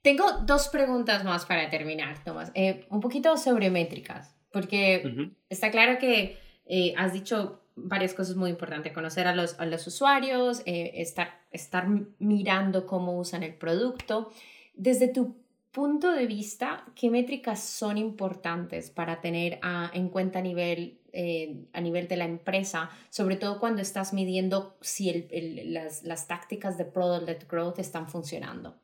tengo 0.00 0.30
dos 0.46 0.68
preguntas 0.68 1.24
más 1.24 1.44
para 1.44 1.70
terminar, 1.70 2.22
Tomás. 2.22 2.52
Eh, 2.54 2.86
un 2.90 3.00
poquito 3.00 3.36
sobre 3.36 3.68
métricas, 3.68 4.32
porque 4.52 5.32
está 5.48 5.72
claro 5.72 5.98
que 5.98 6.38
eh, 6.66 6.94
has 6.96 7.12
dicho 7.12 7.59
varias 7.84 8.14
cosas 8.14 8.36
muy 8.36 8.50
importantes, 8.50 8.92
conocer 8.92 9.26
a 9.26 9.34
los, 9.34 9.58
a 9.58 9.66
los 9.66 9.86
usuarios, 9.86 10.62
eh, 10.66 10.92
estar, 10.96 11.40
estar 11.50 11.86
mirando 12.18 12.86
cómo 12.86 13.18
usan 13.18 13.42
el 13.42 13.54
producto. 13.54 14.30
Desde 14.74 15.08
tu 15.08 15.36
punto 15.72 16.12
de 16.12 16.26
vista, 16.26 16.84
¿qué 16.94 17.10
métricas 17.10 17.62
son 17.62 17.98
importantes 17.98 18.90
para 18.90 19.20
tener 19.20 19.60
en 19.92 20.08
cuenta 20.08 20.40
a 20.40 20.42
nivel, 20.42 21.00
eh, 21.12 21.66
a 21.72 21.80
nivel 21.80 22.08
de 22.08 22.16
la 22.16 22.24
empresa, 22.24 22.90
sobre 23.08 23.36
todo 23.36 23.60
cuando 23.60 23.82
estás 23.82 24.12
midiendo 24.12 24.76
si 24.80 25.10
el, 25.10 25.72
las, 25.72 26.02
las, 26.02 26.26
tácticas 26.26 26.76
de 26.76 26.86
product-led 26.86 27.46
growth 27.48 27.78
están 27.78 28.08
funcionando? 28.08 28.80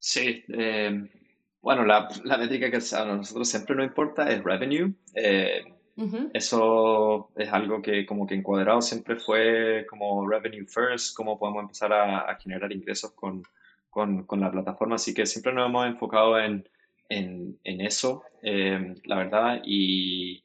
Sí, 0.00 0.44
eh, 0.48 1.08
bueno, 1.60 1.84
la, 1.84 2.08
la, 2.24 2.38
métrica 2.38 2.70
que 2.70 2.78
a 2.96 3.04
nosotros 3.04 3.48
siempre 3.48 3.76
nos 3.76 3.86
importa 3.86 4.30
es 4.30 4.42
revenue. 4.42 4.94
Eso 6.32 7.30
es 7.36 7.52
algo 7.52 7.82
que 7.82 8.06
como 8.06 8.24
que 8.24 8.36
encuadrado 8.36 8.80
siempre 8.80 9.16
fue 9.16 9.84
como 9.90 10.28
revenue 10.28 10.64
first, 10.64 11.16
cómo 11.16 11.36
podemos 11.36 11.62
empezar 11.62 11.92
a, 11.92 12.36
generar 12.36 12.70
ingresos 12.72 13.12
con, 13.12 13.42
con, 13.90 14.40
la 14.40 14.50
plataforma. 14.50 14.94
Así 14.94 15.12
que 15.12 15.26
siempre 15.26 15.52
nos 15.52 15.68
hemos 15.68 15.86
enfocado 15.88 16.38
en, 16.38 16.68
en, 17.08 17.58
en 17.64 17.80
eso, 17.80 18.22
em, 18.42 18.94
la 19.04 19.16
verdad. 19.16 19.60
Y 19.64 20.44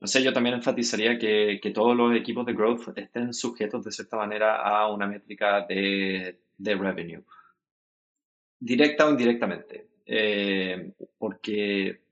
no 0.00 0.06
sé, 0.06 0.22
yo 0.22 0.32
también 0.32 0.54
enfatizaría 0.54 1.18
que, 1.18 1.58
que, 1.60 1.70
todos 1.70 1.96
los 1.96 2.14
equipos 2.14 2.46
de 2.46 2.52
growth 2.52 2.96
estén 2.96 3.34
sujetos 3.34 3.84
de 3.84 3.90
cierta 3.90 4.16
manera 4.16 4.62
a 4.62 4.88
una 4.92 5.08
métrica 5.08 5.66
de, 5.66 6.38
de 6.56 6.74
revenue, 6.76 7.24
directa 8.60 9.06
o 9.06 9.10
indirectamente. 9.10 9.88
Eh, 10.06 10.92
porque 11.18 12.05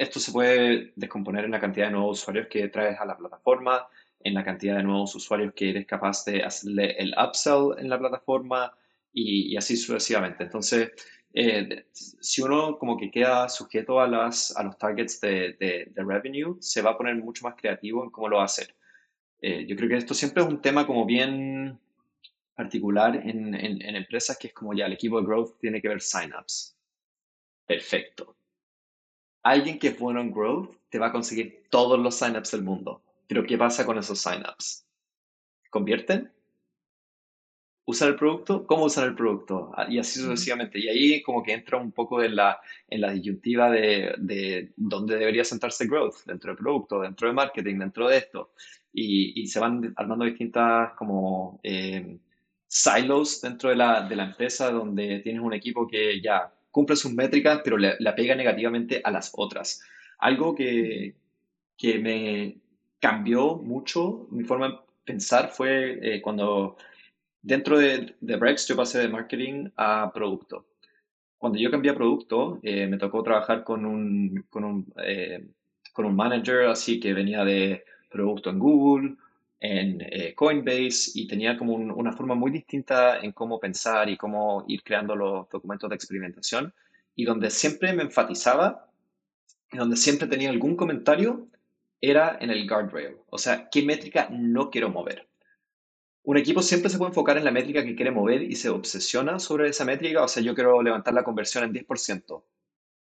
esto 0.00 0.18
se 0.18 0.32
puede 0.32 0.92
descomponer 0.96 1.44
en 1.44 1.50
la 1.50 1.60
cantidad 1.60 1.86
de 1.86 1.92
nuevos 1.92 2.22
usuarios 2.22 2.46
que 2.48 2.68
traes 2.68 2.98
a 2.98 3.04
la 3.04 3.18
plataforma, 3.18 3.86
en 4.18 4.32
la 4.32 4.42
cantidad 4.42 4.78
de 4.78 4.82
nuevos 4.82 5.14
usuarios 5.14 5.52
que 5.54 5.68
eres 5.68 5.86
capaz 5.86 6.24
de 6.24 6.42
hacerle 6.42 6.92
el 6.92 7.14
upsell 7.22 7.78
en 7.78 7.90
la 7.90 7.98
plataforma 7.98 8.72
y, 9.12 9.54
así 9.58 9.76
sucesivamente. 9.76 10.44
Entonces, 10.44 10.92
eh, 11.34 11.84
si 11.92 12.40
uno 12.40 12.78
como 12.78 12.96
que 12.96 13.10
queda 13.10 13.46
sujeto 13.50 14.00
a, 14.00 14.08
las, 14.08 14.56
a 14.56 14.62
los 14.62 14.78
targets 14.78 15.20
de, 15.20 15.52
de, 15.60 16.02
revenue, 16.02 16.56
se 16.60 16.80
va 16.80 16.92
a 16.92 16.96
poner 16.96 17.16
mucho 17.16 17.44
más 17.44 17.54
creativo 17.54 18.02
en 18.02 18.10
cómo 18.10 18.28
lo 18.28 18.36
va 18.36 18.42
a 18.42 18.46
hacer. 18.46 18.74
Eh, 19.42 19.66
yo 19.66 19.76
creo 19.76 19.90
que 19.90 19.96
esto 19.96 20.14
siempre 20.14 20.42
es 20.42 20.48
un 20.48 20.62
tema 20.62 20.86
como 20.86 21.04
bien 21.04 21.78
particular 22.54 23.16
en, 23.16 23.54
en, 23.54 23.82
en 23.82 23.96
empresas 23.96 24.38
que 24.38 24.46
es 24.46 24.54
como 24.54 24.72
ya 24.72 24.86
el 24.86 24.94
equipo 24.94 25.20
de 25.20 25.26
growth 25.26 25.58
tiene 25.60 25.82
que 25.82 25.88
ver 25.88 26.00
signups. 26.00 26.74
Perfecto. 27.66 28.39
Alguien 29.42 29.78
que 29.78 29.88
es 29.88 29.98
bueno 29.98 30.20
en 30.20 30.32
growth 30.32 30.76
te 30.90 30.98
va 30.98 31.06
a 31.08 31.12
conseguir 31.12 31.64
todos 31.70 31.98
los 31.98 32.14
signups 32.16 32.50
del 32.50 32.62
mundo. 32.62 33.02
Pero 33.26 33.44
¿qué 33.44 33.56
pasa 33.56 33.86
con 33.86 33.98
esos 33.98 34.18
signups? 34.18 34.86
¿Convierten? 35.70 36.32
¿Usan 37.84 38.08
el 38.08 38.16
producto? 38.16 38.66
¿Cómo 38.66 38.84
usan 38.84 39.04
el 39.04 39.14
producto? 39.14 39.72
Ah, 39.76 39.86
y 39.88 39.98
así 39.98 40.20
sucesivamente. 40.20 40.78
Y 40.78 40.88
ahí 40.88 41.22
como 41.22 41.42
que 41.42 41.52
entra 41.52 41.78
un 41.78 41.92
poco 41.92 42.22
en 42.22 42.36
la, 42.36 42.60
en 42.88 43.00
la 43.00 43.10
disyuntiva 43.12 43.70
de, 43.70 44.14
de 44.18 44.72
dónde 44.76 45.16
debería 45.16 45.44
sentarse 45.44 45.86
growth, 45.86 46.24
dentro 46.26 46.50
del 46.50 46.58
producto, 46.58 47.00
dentro 47.00 47.28
de 47.28 47.34
marketing, 47.34 47.78
dentro 47.78 48.08
de 48.08 48.18
esto. 48.18 48.52
Y, 48.92 49.40
y 49.40 49.46
se 49.46 49.58
van 49.60 49.92
armando 49.96 50.24
distintas 50.24 50.92
como 50.94 51.60
eh, 51.62 52.18
silos 52.68 53.40
dentro 53.40 53.70
de 53.70 53.76
la, 53.76 54.02
de 54.08 54.16
la 54.16 54.24
empresa 54.24 54.70
donde 54.70 55.20
tienes 55.20 55.42
un 55.42 55.52
equipo 55.54 55.88
que 55.88 56.20
ya 56.20 56.52
cumple 56.70 56.96
sus 56.96 57.12
métricas, 57.12 57.60
pero 57.64 57.76
le, 57.76 57.96
la 57.98 58.14
pega 58.14 58.34
negativamente 58.34 59.00
a 59.02 59.10
las 59.10 59.32
otras. 59.34 59.82
Algo 60.18 60.54
que, 60.54 61.14
que 61.76 61.98
me 61.98 62.56
cambió 62.98 63.56
mucho 63.56 64.28
mi 64.30 64.44
forma 64.44 64.68
de 64.68 64.74
pensar 65.04 65.50
fue 65.50 65.98
eh, 66.02 66.20
cuando 66.20 66.76
dentro 67.42 67.78
de, 67.78 68.14
de 68.20 68.36
Brex 68.36 68.68
yo 68.68 68.76
pasé 68.76 68.98
de 68.98 69.08
marketing 69.08 69.70
a 69.76 70.12
producto. 70.12 70.66
Cuando 71.38 71.58
yo 71.58 71.70
cambié 71.70 71.92
a 71.92 71.94
producto, 71.94 72.60
eh, 72.62 72.86
me 72.86 72.98
tocó 72.98 73.22
trabajar 73.22 73.64
con 73.64 73.86
un, 73.86 74.44
con 74.50 74.62
un, 74.62 74.92
eh, 75.02 75.48
con 75.92 76.04
un 76.04 76.14
manager 76.14 76.66
así 76.66 77.00
que 77.00 77.14
venía 77.14 77.44
de 77.44 77.82
producto 78.10 78.50
en 78.50 78.58
Google, 78.58 79.16
en 79.60 80.00
eh, 80.00 80.34
Coinbase 80.34 81.12
y 81.14 81.28
tenía 81.28 81.56
como 81.56 81.74
una 81.74 82.12
forma 82.12 82.34
muy 82.34 82.50
distinta 82.50 83.20
en 83.20 83.32
cómo 83.32 83.60
pensar 83.60 84.08
y 84.08 84.16
cómo 84.16 84.64
ir 84.66 84.82
creando 84.82 85.14
los 85.14 85.48
documentos 85.50 85.90
de 85.90 85.96
experimentación 85.96 86.72
y 87.14 87.24
donde 87.24 87.50
siempre 87.50 87.92
me 87.92 88.04
enfatizaba 88.04 88.90
y 89.70 89.76
donde 89.76 89.96
siempre 89.96 90.26
tenía 90.26 90.48
algún 90.48 90.76
comentario 90.76 91.48
era 92.00 92.38
en 92.40 92.50
el 92.50 92.66
guardrail, 92.66 93.16
o 93.28 93.36
sea, 93.36 93.68
qué 93.70 93.82
métrica 93.82 94.28
no 94.30 94.70
quiero 94.70 94.88
mover. 94.88 95.28
Un 96.22 96.38
equipo 96.38 96.62
siempre 96.62 96.88
se 96.88 96.96
puede 96.96 97.10
enfocar 97.10 97.36
en 97.36 97.44
la 97.44 97.50
métrica 97.50 97.84
que 97.84 97.94
quiere 97.94 98.10
mover 98.10 98.42
y 98.42 98.56
se 98.56 98.70
obsesiona 98.70 99.38
sobre 99.38 99.68
esa 99.68 99.84
métrica, 99.84 100.22
o 100.22 100.28
sea, 100.28 100.42
yo 100.42 100.54
quiero 100.54 100.82
levantar 100.82 101.12
la 101.12 101.24
conversión 101.24 101.64
en 101.64 101.74
10%. 101.74 102.42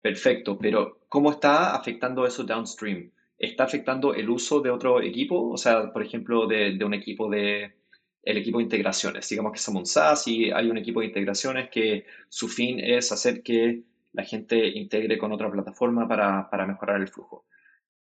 Perfecto, 0.01 0.59
pero 0.59 1.01
¿cómo 1.09 1.31
está 1.31 1.77
afectando 1.77 2.27
eso 2.27 2.43
downstream? 2.43 3.13
Está 3.41 3.65
afectando 3.65 4.15
el 4.15 4.29
uso 4.29 4.61
de 4.61 4.71
otro 4.71 5.01
equipo, 5.03 5.51
o 5.51 5.57
sea, 5.57 5.93
por 5.93 6.03
ejemplo, 6.03 6.47
de, 6.47 6.79
un 6.85 6.95
equipo 6.95 7.29
de 7.31 7.75
el 8.23 8.37
equipo 8.37 8.59
de 8.59 8.65
integraciones. 8.65 9.27
Digamos 9.29 9.53
que 9.53 9.59
somos 9.59 9.81
un 9.81 9.87
SaaS 9.87 10.29
y 10.29 10.51
hay 10.51 10.69
un 10.69 10.77
equipo 10.77 11.01
de 11.01 11.07
integraciones 11.07 11.71
que 11.71 12.05
su 12.29 12.49
fin 12.49 12.79
es 12.79 13.11
hacer 13.13 13.43
que 13.43 13.83
la 14.13 14.25
gente 14.25 14.69
integre 14.69 15.17
con 15.17 15.33
otra 15.33 15.51
plataforma 15.51 16.07
para, 16.07 16.51
para 16.51 16.67
mejorar 16.67 17.01
el 17.01 17.09
flujo. 17.09 17.47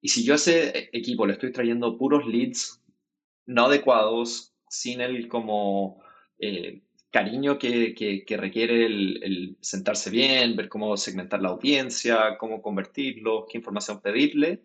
Y 0.00 0.08
si 0.08 0.24
yo 0.24 0.34
a 0.34 0.36
ese 0.36 0.90
equipo 0.92 1.26
le 1.26 1.32
estoy 1.32 1.50
trayendo 1.50 1.98
puros 1.98 2.26
leads 2.26 2.80
no 3.46 3.66
adecuados, 3.66 4.54
sin 4.68 5.00
el 5.00 5.26
como 5.26 6.00
eh, 6.38 6.82
cariño 7.10 7.58
que, 7.58 8.24
requiere 8.38 8.86
el, 8.86 9.20
el, 9.24 9.56
sentarse 9.60 10.10
bien, 10.10 10.54
ver 10.54 10.68
cómo 10.68 10.96
segmentar 10.96 11.42
la 11.42 11.48
audiencia, 11.48 12.38
cómo 12.38 12.62
convertirlo, 12.62 13.46
qué 13.50 13.58
información 13.58 14.00
pedirle, 14.00 14.62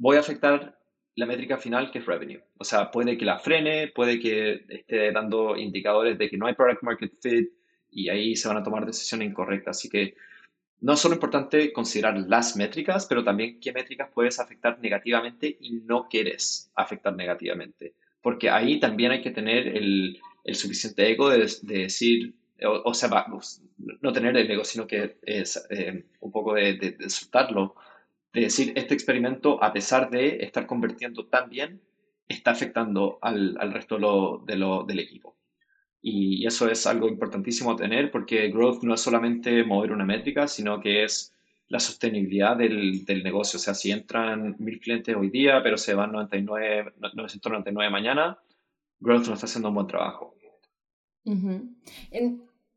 voy 0.00 0.16
a 0.16 0.20
afectar 0.20 0.78
la 1.14 1.26
métrica 1.26 1.58
final 1.58 1.90
que 1.90 1.98
es 1.98 2.06
revenue. 2.06 2.40
O 2.58 2.64
sea, 2.64 2.90
puede 2.90 3.18
que 3.18 3.26
la 3.26 3.38
frene, 3.38 3.88
puede 3.88 4.18
que 4.18 4.64
esté 4.68 5.12
dando 5.12 5.56
indicadores 5.56 6.18
de 6.18 6.28
que 6.28 6.38
no 6.38 6.46
hay 6.46 6.54
product 6.54 6.82
market 6.82 7.12
fit 7.20 7.50
y 7.90 8.08
ahí 8.08 8.34
se 8.34 8.48
van 8.48 8.56
a 8.56 8.62
tomar 8.62 8.86
decisiones 8.86 9.28
incorrectas. 9.28 9.76
Así 9.76 9.90
que 9.90 10.14
no 10.80 10.94
es 10.94 11.00
solo 11.00 11.14
importante 11.14 11.70
considerar 11.72 12.16
las 12.16 12.56
métricas, 12.56 13.04
pero 13.06 13.22
también 13.22 13.60
qué 13.60 13.72
métricas 13.72 14.08
puedes 14.14 14.40
afectar 14.40 14.78
negativamente 14.80 15.58
y 15.60 15.72
no 15.72 16.08
quieres 16.08 16.72
afectar 16.74 17.14
negativamente. 17.14 17.94
Porque 18.22 18.48
ahí 18.48 18.80
también 18.80 19.12
hay 19.12 19.20
que 19.20 19.32
tener 19.32 19.68
el, 19.68 20.18
suficiente 20.54 21.10
ego 21.10 21.28
de, 21.28 21.46
decir, 21.62 22.34
o, 22.64 22.94
sea, 22.94 23.26
no 24.00 24.12
tener 24.12 24.34
el 24.34 24.50
ego, 24.50 24.64
sino 24.64 24.86
que 24.86 25.18
es 25.22 25.62
eh, 25.68 26.04
un 26.20 26.32
poco 26.32 26.54
de, 26.54 26.74
de 26.74 27.10
soltarlo 27.10 27.74
de 28.32 28.42
decir, 28.42 28.72
este 28.76 28.94
experimento, 28.94 29.62
a 29.62 29.72
pesar 29.72 30.10
de 30.10 30.38
estar 30.44 30.66
convirtiendo 30.66 31.26
tan 31.26 31.50
bien, 31.50 31.80
está 32.28 32.52
afectando 32.52 33.18
al, 33.22 33.56
al 33.58 33.72
resto 33.72 33.96
de 34.46 34.56
lo, 34.56 34.84
del 34.84 34.98
equipo. 35.00 35.36
Y 36.00 36.46
eso 36.46 36.68
es 36.70 36.86
algo 36.86 37.08
importantísimo 37.08 37.72
a 37.72 37.76
tener 37.76 38.10
porque 38.10 38.48
growth 38.48 38.82
no 38.82 38.94
es 38.94 39.00
solamente 39.00 39.64
mover 39.64 39.92
una 39.92 40.04
métrica, 40.04 40.48
sino 40.48 40.80
que 40.80 41.04
es 41.04 41.34
la 41.68 41.80
sostenibilidad 41.80 42.56
del, 42.56 43.04
del 43.04 43.22
negocio. 43.22 43.58
O 43.58 43.60
sea, 43.60 43.74
si 43.74 43.90
entran 43.90 44.56
mil 44.58 44.80
clientes 44.80 45.14
hoy 45.14 45.28
día, 45.28 45.62
pero 45.62 45.76
se 45.76 45.94
van 45.94 46.12
99, 46.12 46.94
999 46.98 47.90
mañana, 47.90 48.38
growth 49.00 49.26
no 49.26 49.34
está 49.34 49.46
haciendo 49.46 49.68
un 49.68 49.74
buen 49.74 49.86
trabajo. 49.88 50.34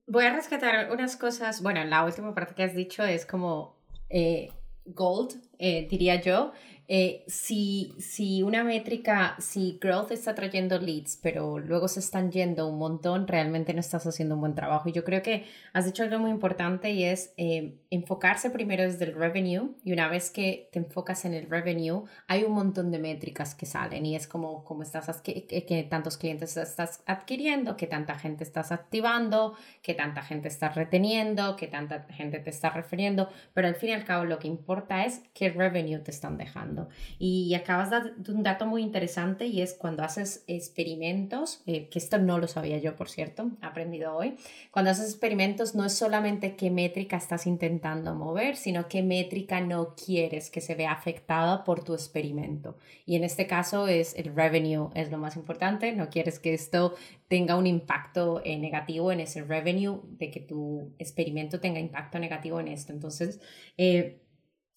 voy 0.08 0.26
a 0.26 0.36
rescatar 0.36 0.92
unas 0.92 1.16
cosas. 1.16 1.62
Bueno, 1.62 1.84
la 1.86 2.04
última 2.04 2.34
parte 2.34 2.56
que 2.56 2.63
has 2.63 2.76
dicho 2.76 3.04
es 3.04 3.26
como 3.26 3.78
eh, 4.10 4.52
gold, 4.86 5.36
eh, 5.60 5.88
diría 5.89 6.22
yo, 6.22 6.52
eh, 6.88 7.24
si, 7.28 7.96
si 7.98 8.43
una 8.43 8.63
métrica, 8.63 9.36
si 9.39 9.78
growth 9.82 10.12
está 10.12 10.36
trayendo 10.36 10.80
leads, 10.80 11.17
pero 11.22 11.60
luego 11.60 11.88
se 11.88 12.02
están 12.02 12.32
yendo 12.32 12.67
un 12.67 12.78
montón, 12.78 13.28
realmente 13.28 13.74
no 13.74 13.80
estás 13.80 14.06
haciendo 14.06 14.36
un 14.36 14.41
buen 14.41 14.56
trabajo. 14.56 14.89
Y 14.89 14.91
yo 14.91 15.04
creo 15.04 15.22
que 15.22 15.46
has 15.72 15.86
dicho 15.86 16.04
algo 16.04 16.19
muy 16.19 16.32
importante 16.32 16.91
y 16.91 17.06
es 17.06 17.34
eh, 17.38 17.80
enfocarse 17.89 18.50
primero 18.50 18.84
desde 18.84 19.06
el 19.06 19.15
revenue 19.15 19.76
y 19.84 19.93
una 19.93 20.10
vez 20.10 20.30
que 20.30 20.69
te 20.72 20.80
enfocas 20.80 21.26
en 21.26 21.34
el 21.34 21.50
revenue, 21.50 22.04
hay 22.28 22.43
un 22.43 22.54
montón 22.54 22.91
de 22.91 23.00
métricas 23.00 23.56
que 23.56 23.65
salen 23.65 24.06
y 24.06 24.15
es 24.15 24.28
como, 24.28 24.63
como 24.65 24.84
estás, 24.84 25.22
que, 25.22 25.46
que 25.46 25.84
tantos 25.84 26.17
clientes 26.17 26.58
estás 26.58 27.02
adquiriendo, 27.06 27.78
que 27.78 27.88
tanta 27.88 28.15
gente 28.15 28.43
estás 28.43 28.72
activando, 28.72 29.56
que 29.82 29.93
tanta 29.93 30.22
gente 30.22 30.48
estás 30.50 30.76
reteniendo, 30.76 31.56
que 31.56 31.67
tanta 31.67 32.04
gente 32.10 32.39
te 32.39 32.50
está 32.50 32.69
refiriendo, 32.72 33.30
pero 33.54 33.67
al 33.67 33.76
fin 33.76 33.89
y 33.89 33.93
al 33.93 34.04
cabo 34.04 34.26
lo 34.26 34.39
que 34.39 34.48
importa 34.48 35.06
es 35.06 35.22
qué 35.34 35.50
revenue 35.50 36.00
te 36.00 36.12
están 36.12 36.38
dejando. 36.38 36.73
Y 37.20 37.54
acabas 37.54 37.90
de 37.92 38.32
un 38.32 38.44
dato 38.44 38.66
muy 38.66 38.82
interesante 38.82 39.46
y 39.48 39.62
es 39.62 39.74
cuando 39.74 40.04
haces 40.04 40.44
experimentos, 40.48 41.62
eh, 41.66 41.90
que 41.90 42.00
esto 42.00 42.18
no 42.18 42.38
lo 42.40 42.48
sabía 42.48 42.78
yo, 42.78 42.96
por 42.96 43.10
cierto, 43.10 43.52
aprendido 43.62 44.16
hoy, 44.16 44.36
cuando 44.72 44.92
haces 44.92 45.10
experimentos 45.10 45.76
no 45.76 45.86
es 45.86 45.94
solamente 45.94 46.56
qué 46.56 46.70
métrica 46.70 47.18
estás 47.18 47.48
intentando 47.48 48.16
mover, 48.16 48.56
sino 48.56 48.88
qué 48.88 49.04
métrica 49.04 49.62
no 49.62 49.96
quieres 49.96 50.50
que 50.50 50.62
se 50.62 50.76
vea 50.76 50.92
afectada 50.92 51.64
por 51.64 51.84
tu 51.84 51.94
experimento. 51.94 52.78
Y 53.06 53.16
en 53.16 53.24
este 53.24 53.48
caso 53.48 53.88
es 53.88 54.16
el 54.16 54.36
revenue, 54.36 54.90
es 54.96 55.12
lo 55.12 55.18
más 55.18 55.36
importante, 55.36 55.92
no 55.94 56.10
quieres 56.10 56.40
que 56.40 56.54
esto 56.54 56.96
tenga 57.28 57.56
un 57.56 57.68
impacto 57.68 58.42
eh, 58.46 58.58
negativo 58.58 59.12
en 59.12 59.20
ese 59.20 59.44
revenue, 59.44 60.02
de 60.04 60.30
que 60.30 60.40
tu 60.40 60.94
experimento 61.00 61.60
tenga 61.60 61.80
impacto 61.80 62.20
negativo 62.20 62.60
en 62.60 62.68
esto. 62.68 62.94
Entonces, 62.94 63.40
eh, 63.78 64.23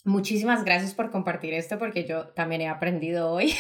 Muchísimas 0.07 0.65
gracias 0.65 0.95
por 0.95 1.11
compartir 1.11 1.53
esto 1.53 1.81
porque 1.81 2.05
yo 2.05 2.29
también 2.29 2.61
he 2.61 2.69
aprendido 2.69 3.29
hoy. 3.29 3.53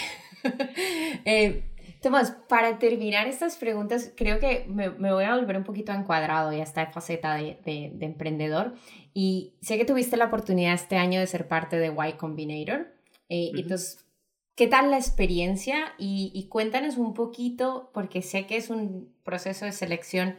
eh, 1.24 1.64
Tomás, 2.00 2.36
para 2.48 2.78
terminar 2.78 3.26
estas 3.26 3.56
preguntas, 3.56 4.12
creo 4.16 4.38
que 4.38 4.64
me, 4.68 4.90
voy 4.90 5.24
a 5.24 5.34
volver 5.34 5.56
un 5.56 5.64
poquito 5.64 5.90
encuadrado 5.90 6.52
ya 6.52 6.62
esta 6.62 6.86
faceta 6.86 7.34
de, 7.34 7.58
de, 7.64 8.06
emprendedor. 8.06 8.74
Y 9.12 9.54
sé 9.60 9.76
que 9.76 9.84
tuviste 9.84 10.16
la 10.16 10.26
oportunidad 10.26 10.74
este 10.74 10.98
año 10.98 11.18
de 11.18 11.26
ser 11.26 11.48
parte 11.48 11.80
de 11.80 11.88
Y 11.88 12.12
Combinator. 12.12 12.94
Eh, 13.28 13.50
Entonces, 13.56 14.06
¿qué 14.54 14.68
tal 14.68 14.92
la 14.92 14.98
experiencia? 14.98 15.94
Y, 15.98 16.30
y 16.32 16.46
cuéntanos 16.46 16.96
un 16.96 17.12
poquito, 17.12 17.90
porque 17.92 18.22
sé 18.22 18.46
que 18.46 18.56
es 18.56 18.70
un 18.70 19.12
proceso 19.24 19.64
de 19.64 19.72
selección 19.72 20.36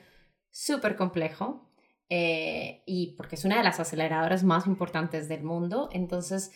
súper 0.51 0.95
complejo. 0.95 1.66
Eh, 2.09 2.83
y 2.85 3.15
porque 3.17 3.35
es 3.35 3.43
una 3.43 3.57
de 3.57 3.63
las 3.63 3.79
aceleradoras 3.79 4.43
más 4.43 4.65
importantes 4.65 5.27
del 5.27 5.43
mundo. 5.43 5.89
Entonces, 5.91 6.51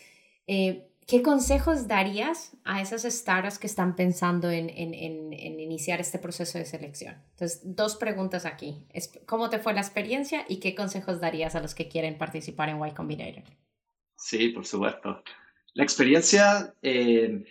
eh, 0.46 0.88
¿qué 1.06 1.22
consejos 1.22 1.86
darías 1.88 2.56
a 2.64 2.80
esas 2.80 3.02
startups 3.02 3.58
que 3.58 3.66
están 3.66 3.94
pensando 3.94 4.50
en, 4.50 4.70
en, 4.70 4.94
en, 4.94 5.60
iniciar 5.60 6.00
este 6.00 6.18
proceso 6.18 6.58
de 6.58 6.64
selección? 6.64 7.16
Entonces, 7.32 7.60
dos 7.64 7.96
preguntas 7.96 8.46
aquí. 8.46 8.86
¿Cómo 9.26 9.50
te 9.50 9.58
fue 9.58 9.74
la 9.74 9.82
experiencia 9.82 10.46
y 10.48 10.58
qué 10.58 10.74
consejos 10.74 11.20
darías 11.20 11.54
a 11.54 11.60
los 11.60 11.74
que 11.74 11.88
quieren 11.88 12.16
participar 12.16 12.70
en 12.70 12.84
Y 12.86 12.92
Combinator? 12.92 13.44
Sí, 14.16 14.48
por 14.50 14.64
supuesto. 14.64 15.22
La 15.74 15.84
experiencia, 15.84 16.74
eh, 16.80 17.44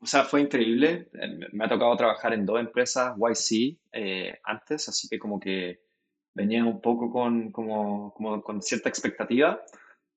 o 0.00 0.06
sea, 0.06 0.24
fue 0.24 0.42
increíble. 0.42 1.08
Eh, 1.14 1.38
me 1.52 1.64
ha 1.64 1.68
tocado 1.70 1.96
trabajar 1.96 2.34
en 2.34 2.44
dos 2.44 2.60
empresas 2.60 3.14
YC 3.16 3.78
antes, 4.44 4.90
así 4.90 5.08
que 5.08 5.18
como 5.18 5.40
que 5.40 5.85
venía 6.36 6.64
un 6.64 6.80
poco 6.80 7.10
con, 7.10 7.50
como, 7.50 8.12
como 8.12 8.42
con 8.42 8.60
cierta 8.60 8.90
expectativa, 8.90 9.62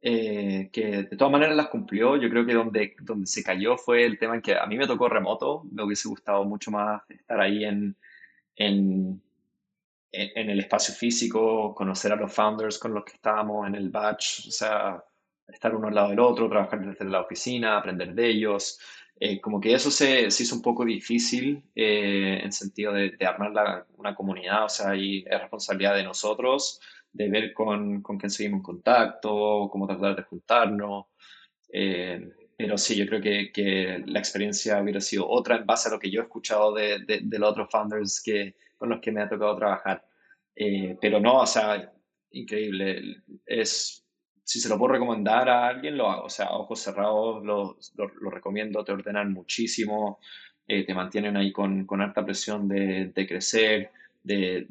que 0.02 1.08
de 1.10 1.18
todas 1.18 1.32
maneras 1.32 1.56
las 1.56 1.70
cumplió. 1.70 2.18
Yo 2.18 2.30
creo 2.30 2.46
que 2.46 2.54
donde, 2.54 2.96
donde 3.02 3.26
se 3.26 3.42
cayó 3.42 3.78
fue 3.78 4.06
el 4.06 4.20
tema 4.20 4.36
en 4.36 4.42
que 4.42 4.56
a 4.56 4.66
mí 4.66 4.78
me 4.78 4.86
tocó 4.86 5.08
remoto. 5.08 5.64
Me 5.72 5.84
hubiese 5.84 6.10
gustado 6.10 6.44
mucho 6.44 6.72
más 6.72 7.02
estar 7.10 7.40
ahí 7.40 7.64
en, 7.64 7.96
en, 8.58 9.22
en 10.12 10.50
el 10.50 10.60
espacio 10.60 10.94
físico, 10.94 11.74
conocer 11.74 12.12
a 12.12 12.18
los 12.18 12.34
founders 12.34 12.78
con 12.78 12.94
los 12.94 13.06
que 13.06 13.14
estábamos 13.14 13.66
en 13.68 13.76
el 13.76 13.90
batch, 13.90 14.48
o 14.48 14.52
sea, 14.52 15.02
estar 15.48 15.74
uno 15.74 15.88
al 15.88 15.96
lado 15.96 16.10
del 16.10 16.20
otro, 16.20 16.50
trabajar 16.50 16.86
desde 16.86 17.06
la 17.06 17.22
oficina, 17.22 17.78
aprender 17.78 18.14
de 18.14 18.28
ellos. 18.28 18.80
Eh, 19.22 19.42
como 19.42 19.60
que 19.60 19.74
eso 19.74 19.92
se, 19.92 20.32
se, 20.32 20.44
hizo 20.44 20.56
un 20.56 20.62
poco 20.62 20.86
difícil 20.86 21.62
eh, 21.76 22.40
en 22.42 22.52
sentido 22.54 22.94
de, 22.94 23.18
armar 23.26 23.86
una 23.98 24.16
comunidad, 24.16 24.66
o 24.66 24.70
sea, 24.70 24.96
y 24.96 25.26
es 25.30 25.42
responsabilidad 25.42 25.96
de 25.96 26.04
nosotros 26.04 26.80
de 27.12 27.28
ver 27.30 27.54
con, 27.54 28.02
con 28.02 28.18
quién 28.18 28.30
seguimos 28.30 28.60
en 28.60 28.64
contacto, 28.64 29.68
cómo 29.72 29.88
tratar 29.88 30.16
de 30.16 30.24
juntarnos. 30.24 31.08
Eh, 31.72 32.30
pero 32.56 32.78
sí, 32.78 32.96
yo 32.96 33.06
creo 33.08 33.22
que, 33.22 33.52
que, 33.52 34.04
la 34.06 34.20
experiencia 34.20 34.82
hubiera 34.82 35.02
sido 35.02 35.28
otra 35.28 35.58
en 35.58 35.66
base 35.66 35.90
a 35.90 35.92
lo 35.92 36.00
que 36.00 36.12
yo 36.12 36.22
he 36.22 36.24
escuchado 36.24 36.74
de, 36.74 37.00
de, 37.06 37.20
de 37.24 37.40
los 37.40 37.52
otros 37.52 37.70
founders 37.70 38.22
que, 38.24 38.56
con 38.78 38.90
los 38.90 39.02
que 39.02 39.12
me 39.12 39.22
ha 39.22 39.30
tocado 39.30 39.56
trabajar. 39.58 40.06
pero 41.02 41.20
no, 41.20 41.42
o 41.42 41.48
sea, 41.48 41.92
increíble. 42.32 43.24
Es 43.46 44.06
si 44.50 44.60
se 44.60 44.68
lo 44.68 44.80
puedo 44.80 44.94
recomendar 44.94 45.48
a 45.48 45.68
alguien, 45.68 45.96
lo 45.96 46.10
hago. 46.10 46.24
O 46.26 46.30
sea, 46.30 46.50
ojos 46.54 46.80
cerrados 46.80 47.46
lo, 47.46 47.78
lo, 47.96 48.32
recomiendo, 48.32 48.84
te 48.84 48.92
ordenan 48.92 49.32
muchísimo, 49.32 50.20
eh, 50.68 50.84
te 50.88 50.96
mantienen 50.96 51.38
ahí 51.38 51.52
con, 51.52 51.86
con 51.86 52.02
alta 52.02 52.26
presión 52.26 52.68
de, 52.68 53.12
de, 53.14 53.28
crecer, 53.28 53.92
de, 54.24 54.68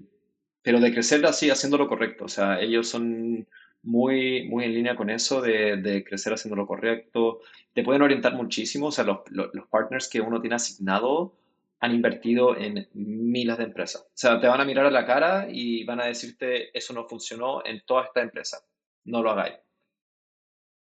pero 0.62 0.80
de 0.80 0.92
crecer 0.92 1.24
así, 1.26 1.48
haciendo 1.48 1.78
lo 1.78 1.86
correcto. 1.86 2.24
O 2.24 2.28
sea, 2.28 2.60
ellos 2.60 2.88
son 2.88 3.46
muy, 3.84 4.48
muy 4.48 4.64
en 4.64 4.74
línea 4.74 4.96
con 4.96 5.10
eso, 5.10 5.40
de, 5.40 5.76
de 5.76 6.02
crecer 6.02 6.32
haciendo 6.32 6.56
lo 6.56 6.66
correcto. 6.66 7.42
Te 7.72 7.84
pueden 7.84 8.02
orientar 8.02 8.34
muchísimo. 8.34 8.88
O 8.88 8.92
sea, 8.92 9.04
los, 9.04 9.18
los, 9.30 9.54
los 9.54 9.68
partners 9.68 10.08
que 10.08 10.20
uno 10.20 10.40
tiene 10.40 10.56
asignado 10.56 11.36
han 11.78 11.94
invertido 11.94 12.56
en 12.56 12.88
miles 12.94 13.58
de 13.58 13.64
empresas. 13.64 14.02
O 14.02 14.10
sea, 14.12 14.40
te 14.40 14.48
van 14.48 14.60
a 14.60 14.64
mirar 14.64 14.86
a 14.86 14.90
la 14.90 15.06
cara 15.06 15.46
y 15.48 15.84
van 15.84 16.00
a 16.00 16.06
decirte, 16.06 16.76
eso 16.76 16.92
no 16.94 17.06
funcionó 17.06 17.64
en 17.64 17.80
toda 17.86 18.06
esta 18.06 18.22
empresa. 18.22 18.58
No 19.04 19.22
lo 19.22 19.30
hagáis 19.30 19.54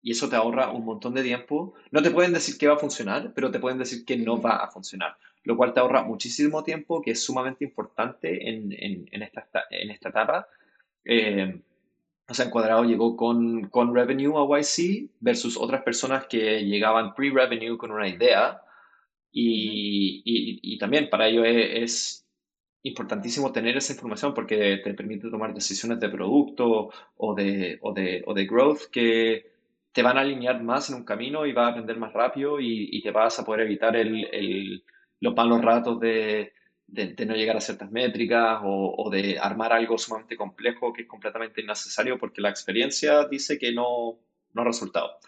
y 0.03 0.11
eso 0.11 0.29
te 0.29 0.35
ahorra 0.35 0.69
un 0.71 0.83
montón 0.83 1.13
de 1.13 1.23
tiempo. 1.23 1.73
No 1.91 2.01
te 2.03 2.11
pueden 2.11 2.33
decir 2.33 2.57
que 2.57 2.67
va 2.67 2.75
a 2.75 2.77
funcionar, 2.77 3.31
pero 3.33 3.49
te 3.49 3.59
pueden 3.59 3.79
decir 3.79 4.05
que 4.05 4.17
no 4.17 4.39
va 4.39 4.57
a 4.57 4.69
funcionar, 4.69 5.15
lo 5.45 5.55
cual 5.55 5.73
te 5.73 5.79
ahorra 5.79 6.03
muchísimo 6.03 6.61
tiempo, 6.63 7.01
que 7.01 7.11
es 7.11 7.23
sumamente 7.23 7.63
importante 7.63 8.49
en, 8.49 8.73
en, 8.73 9.23
esta, 9.23 9.47
en 9.71 9.89
esta 9.91 10.09
etapa. 10.09 10.47
Eh, 11.05 11.61
o 12.27 12.33
sea, 12.33 12.45
Encuadrado 12.45 12.83
llegó 12.83 13.15
con, 13.15 13.69
con 13.69 13.95
revenue 13.95 14.33
a 14.37 14.59
YC 14.59 15.09
versus 15.21 15.57
otras 15.57 15.83
personas 15.83 16.25
que 16.27 16.63
llegaban 16.65 17.15
pre-revenue 17.15 17.77
con 17.77 17.91
una 17.91 18.07
idea. 18.07 18.61
Y, 19.31 20.21
y, 20.61 20.77
también 20.77 21.09
para 21.09 21.27
ello 21.27 21.43
es, 21.45 21.83
es, 21.83 22.19
importantísimo 22.83 23.51
tener 23.53 23.77
esa 23.77 23.93
información 23.93 24.33
porque 24.33 24.81
te 24.83 24.93
permite 24.93 25.29
tomar 25.29 25.53
decisiones 25.53 25.99
de 26.01 26.09
producto 26.09 26.91
o 27.15 27.33
de, 27.33 27.79
o 27.81 27.93
de, 27.93 28.23
o 28.27 28.33
de 28.33 28.45
growth 28.45 28.89
que, 28.91 29.52
te 29.93 30.01
van 30.01 30.17
a 30.17 30.21
alinear 30.21 30.61
más 30.61 30.89
en 30.89 30.95
un 30.95 31.05
camino 31.05 31.45
y 31.45 31.53
vas 31.53 31.67
a 31.67 31.69
aprender 31.69 31.97
más 31.97 32.11
rápido 32.13 32.59
y, 32.59 33.01
te 33.01 33.11
vas 33.11 33.39
a 33.39 33.45
poder 33.45 33.61
evitar 33.61 33.95
el, 33.95 34.83
los 35.19 35.35
malos 35.35 35.61
ratos 35.61 35.99
de, 35.99 36.51
no 36.87 37.35
llegar 37.35 37.57
a 37.57 37.61
ciertas 37.61 37.91
métricas 37.91 38.59
o, 38.63 39.09
de 39.11 39.37
armar 39.39 39.71
algo 39.71 39.97
sumamente 39.97 40.35
complejo 40.35 40.91
que 40.91 41.03
es 41.03 41.07
completamente 41.07 41.61
innecesario 41.61 42.17
porque 42.17 42.41
la 42.41 42.49
experiencia 42.49 43.27
dice 43.27 43.59
que 43.59 43.71
no, 43.71 44.19
no 44.53 44.61
ha 44.61 44.65
resultado. 44.65 45.19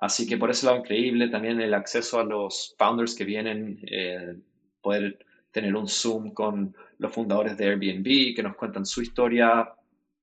Así 0.00 0.28
que 0.28 0.36
por 0.36 0.50
ese 0.50 0.66
lado 0.66 0.78
increíble 0.78 1.28
también 1.28 1.60
el 1.60 1.72
acceso 1.72 2.20
a 2.20 2.24
los 2.24 2.74
founders 2.76 3.14
que 3.14 3.24
vienen, 3.24 3.80
eh, 3.90 4.36
poder 4.82 5.24
tener 5.50 5.74
un 5.74 5.88
Zoom 5.88 6.32
con 6.34 6.76
los 6.98 7.12
fundadores 7.12 7.56
de 7.56 7.66
Airbnb 7.66 8.34
que 8.34 8.42
nos 8.42 8.56
cuentan 8.56 8.84
su 8.84 9.00
historia, 9.00 9.72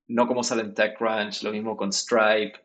no 0.07 0.27
como 0.27 0.43
salen 0.43 0.73
TechCrunch, 0.73 1.43
lo 1.43 1.51
mismo 1.51 1.77
con 1.77 1.91
Stripe, 1.91 2.59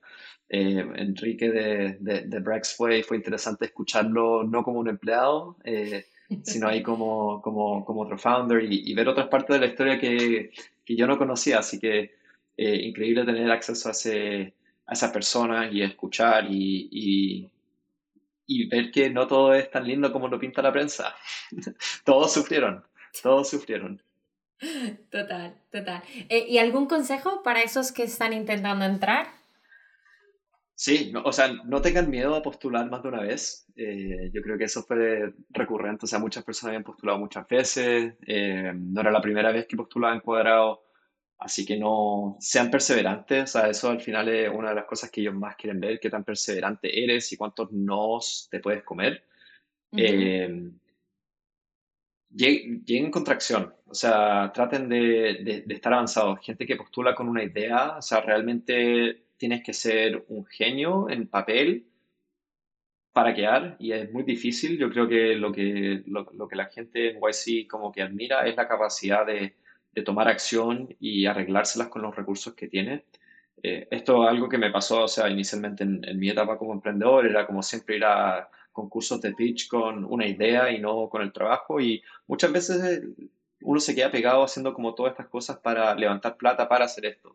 eh, 0.57 0.87
Enrique 0.97 1.51
de, 1.51 1.97
de, 1.99 2.21
de 2.27 2.63
fue, 2.77 3.03
fue 3.03 3.17
interesante 3.17 3.65
escucharlo 3.65 4.45
no 4.45 4.63
como 4.63 4.79
un 4.79 4.89
empleado, 4.89 5.57
eh, 5.65 6.07
sino 6.45 6.69
ahí 6.69 6.81
como, 6.81 7.43
como, 7.43 7.85
como 7.85 8.03
otro 8.03 8.17
founder 8.17 8.63
y, 8.63 8.95
ver 8.95 9.09
otras 9.09 9.27
partes 9.27 9.55
de 9.55 9.67
la 9.67 9.73
historia 9.73 9.99
que, 9.99 10.53
que 10.85 10.97
yo 10.97 11.09
no 11.09 11.19
conocía. 11.19 11.59
Así 11.59 11.81
que 11.81 12.15
eh, 12.57 12.77
increíble 12.77 13.25
tener 13.25 13.51
acceso 13.51 13.89
a, 13.89 13.93
ese, 13.93 14.55
a 14.87 14.93
esa 14.93 15.13
persona 15.13 15.69
y 15.69 15.83
escuchar 15.83 16.47
y, 16.49 16.89
y, 16.93 17.51
y, 18.47 18.69
ver 18.69 18.93
que 18.93 19.11
no 19.11 19.27
todo 19.27 19.55
es 19.55 19.69
tan 19.73 19.85
lindo 19.85 20.13
como 20.13 20.29
lo 20.29 20.39
pinta 20.39 20.63
la 20.63 20.73
prensa. 20.73 21.17
todos 22.05 22.33
sufrieron, 22.33 22.85
todos 23.25 23.51
sufrieron. 23.51 24.01
Total, 25.11 25.57
total. 25.73 26.03
¿Y 26.31 26.59
algún 26.59 26.87
consejo 26.87 27.43
para 27.43 27.61
esos 27.61 27.91
que 27.91 28.05
están 28.05 28.33
intentando 28.33 28.85
entrar? 28.85 29.44
Sí, 30.77 31.13
o 31.25 31.33
sea, 31.33 31.53
no 31.65 31.81
tengan 31.81 32.11
miedo 32.11 32.35
a 32.35 32.43
postular 32.43 32.91
más 32.91 33.03
de 33.03 33.09
una 33.09 33.21
vez. 33.21 33.67
Eh, 33.77 34.31
yo 34.33 34.43
creo 34.43 34.59
que 34.59 34.65
eso 34.65 34.83
fue 34.83 35.33
recurrente. 35.51 36.05
O 36.05 36.09
sea, 36.09 36.19
muchas 36.19 36.45
personas 36.45 36.71
habían 36.71 36.83
postulado 36.85 37.19
muchas 37.19 37.47
veces. 37.47 38.15
Eh, 38.27 38.73
no 38.75 39.01
era 39.01 39.13
la 39.13 39.21
primera 39.21 39.53
vez 39.53 39.67
que 39.67 39.77
postulaban 39.77 40.21
cuadrado. 40.21 40.83
Así 41.39 41.65
que 41.65 41.77
no 41.77 42.37
sean 42.41 42.71
perseverantes. 42.71 43.45
O 43.45 43.47
sea, 43.47 43.71
eso 43.71 43.91
al 43.91 44.01
final 44.01 44.29
es 44.29 44.51
una 44.53 44.71
de 44.71 44.75
las 44.77 44.87
cosas 44.87 45.11
que 45.11 45.21
ellos 45.21 45.35
más 45.35 45.57
quieren 45.57 45.81
ver, 45.81 46.01
qué 46.01 46.11
tan 46.11 46.25
perseverante 46.25 47.05
eres 47.05 47.33
y 47.33 47.37
cuántos 47.37 47.71
nos 47.73 48.49
te 48.51 48.61
puedes 48.61 48.83
comer. 48.83 49.25
Eh, 49.97 50.71
lleguen 52.35 53.11
con 53.13 53.23
tracción, 53.23 53.73
o 53.87 53.95
sea, 53.95 54.51
traten 54.53 54.89
de, 54.89 55.63
de, 55.67 55.75
estar 55.75 55.93
avanzados. 55.93 56.41
Gente 56.43 56.67
que 56.67 56.77
postula 56.77 57.15
con 57.15 57.29
una 57.29 57.45
idea, 57.45 57.99
o 57.99 58.03
sea, 58.03 58.21
realmente 58.21 59.24
tienes 59.37 59.63
que 59.63 59.73
ser 59.73 60.25
un 60.29 60.45
genio 60.47 61.09
en 61.11 61.29
papel 61.29 61.87
para 63.13 63.35
quedar 63.35 63.77
y 63.79 63.93
es 63.93 64.11
muy 64.13 64.25
difícil. 64.25 64.79
Yo 64.79 64.91
creo 64.91 65.09
que 65.09 65.37
lo 65.37 65.53
que, 65.53 66.03
lo, 66.07 66.49
que 66.49 66.57
la 66.57 66.67
gente 66.67 67.11
en 67.11 67.21
YC 67.21 67.69
como 67.69 67.93
que 67.93 68.03
admira 68.03 68.47
es 68.47 68.57
la 68.57 68.69
capacidad 68.69 69.25
de, 69.27 69.55
de 69.93 70.03
tomar 70.03 70.29
acción 70.29 70.95
y 71.01 71.27
arreglárselas 71.27 71.89
con 71.89 72.03
los 72.03 72.15
recursos 72.15 72.55
que 72.55 72.69
tiene. 72.69 73.05
Eh, 73.63 73.89
esto 73.91 74.25
es 74.25 74.31
algo 74.31 74.49
que 74.49 74.59
me 74.59 74.71
pasó, 74.71 75.05
o 75.05 75.09
sea, 75.09 75.31
inicialmente 75.31 75.85
en, 75.85 76.19
mi 76.19 76.29
etapa 76.29 76.59
como 76.59 76.73
emprendedor, 76.73 77.27
era 77.27 77.47
como 77.47 77.63
siempre 77.63 77.97
ir 77.97 78.05
a 78.05 78.49
concursos 78.73 79.21
de 79.21 79.33
pitch 79.33 79.69
con 79.69 80.05
una 80.05 80.27
idea 80.27 80.71
y 80.73 80.81
no 80.81 81.09
con 81.09 81.23
el 81.23 81.33
trabajo 81.33 81.81
y 81.81 82.03
muchas 82.27 82.53
veces 82.53 83.03
uno 83.63 83.81
se 83.81 83.95
queda 83.95 84.11
pegado 84.11 84.45
haciendo 84.45 84.75
como 84.75 84.95
todas 84.95 85.13
estas 85.13 85.29
cosas 85.29 85.59
para 85.59 85.95
levantar 85.95 86.37
plata 86.37 86.69
para 86.69 86.85
hacer 86.87 87.07
esto. 87.07 87.34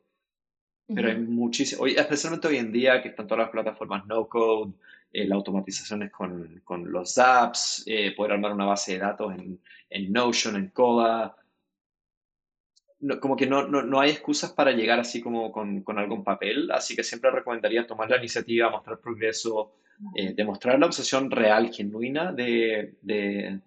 Pero 0.93 1.10
hay 1.10 1.17
muchísimo, 1.17 1.84
hoy, 1.84 1.91
especialmente 1.91 2.47
hoy 2.47 2.58
en 2.58 2.71
día 2.71 3.02
que 3.02 3.10
están 3.10 3.28
todas 3.28 3.43
las 3.43 3.52
plataformas 3.52 4.08
no 4.08 4.28
code, 4.28 4.73
eh, 5.13 5.28
la 5.28 5.36
automatización 5.36 6.04
es 6.04 6.12
con, 6.12 6.62
con 6.63 6.91
los 6.91 7.17
apps, 7.17 7.84
eh, 7.86 8.13
poder 8.15 8.34
armar 8.34 8.54
una 8.54 8.65
base 8.65 8.93
de 8.93 8.99
datos 8.99 9.34
en, 9.36 9.60
en 9.89 10.12
Notion, 10.12 10.56
en 10.56 10.69
Coda. 10.69 11.36
como 13.21 13.36
que 13.36 13.45
no, 13.45 13.67
no, 13.67 13.84
no, 13.84 13.99
hay 13.99 14.12
excusas 14.12 14.52
para 14.52 14.71
llegar 14.71 14.99
así 14.99 15.21
como 15.21 15.52
con, 15.52 15.84
con, 15.84 15.99
algo 15.99 16.15
en 16.15 16.23
papel, 16.23 16.71
así 16.71 16.95
que 16.95 17.04
siempre 17.04 17.30
recomendaría 17.30 17.86
tomar 17.86 18.10
la 18.10 18.17
iniciativa, 18.17 18.71
mostrar 18.71 18.99
progreso, 18.99 19.75
eh, 20.15 20.34
demostrar 20.34 20.80
la 20.80 20.88
obsesión 20.88 21.29
real, 21.29 21.71
genuina 21.71 22.31
de, 22.31 22.96
de, 23.02 23.60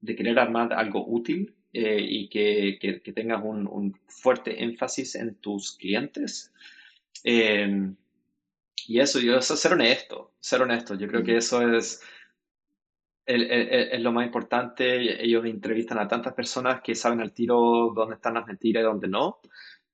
de 0.00 0.16
querer 0.16 0.38
armar 0.38 0.72
algo 0.74 1.06
útil 1.06 1.54
eh, 1.72 2.00
y 2.00 2.28
que, 2.28 2.78
que, 2.80 3.12
tengas 3.12 3.42
un, 3.44 3.66
un, 3.66 3.94
fuerte 4.06 4.62
énfasis 4.62 5.14
en 5.16 5.34
tus 5.36 5.76
clientes. 5.76 6.52
Em, 7.24 7.94
y 8.86 9.00
eso, 9.00 9.20
yo, 9.20 9.36
eso, 9.36 9.56
ser 9.56 9.74
honesto, 9.74 10.32
ser 10.40 10.62
honesto. 10.62 10.94
Yo 10.94 11.08
creo 11.08 11.22
que 11.22 11.36
eso 11.36 11.60
es, 11.76 12.02
es, 13.26 14.00
lo 14.00 14.12
más 14.12 14.24
importante. 14.26 15.22
Ellos 15.22 15.44
entrevistan 15.44 15.98
a 15.98 16.08
tantas 16.08 16.32
personas 16.34 16.80
que 16.80 16.94
saben 16.94 17.20
al 17.20 17.32
tiro 17.32 17.92
dónde 17.94 18.14
están 18.14 18.34
las 18.34 18.46
mentiras 18.46 18.80
y 18.80 18.84
dónde 18.84 19.08
no. 19.08 19.40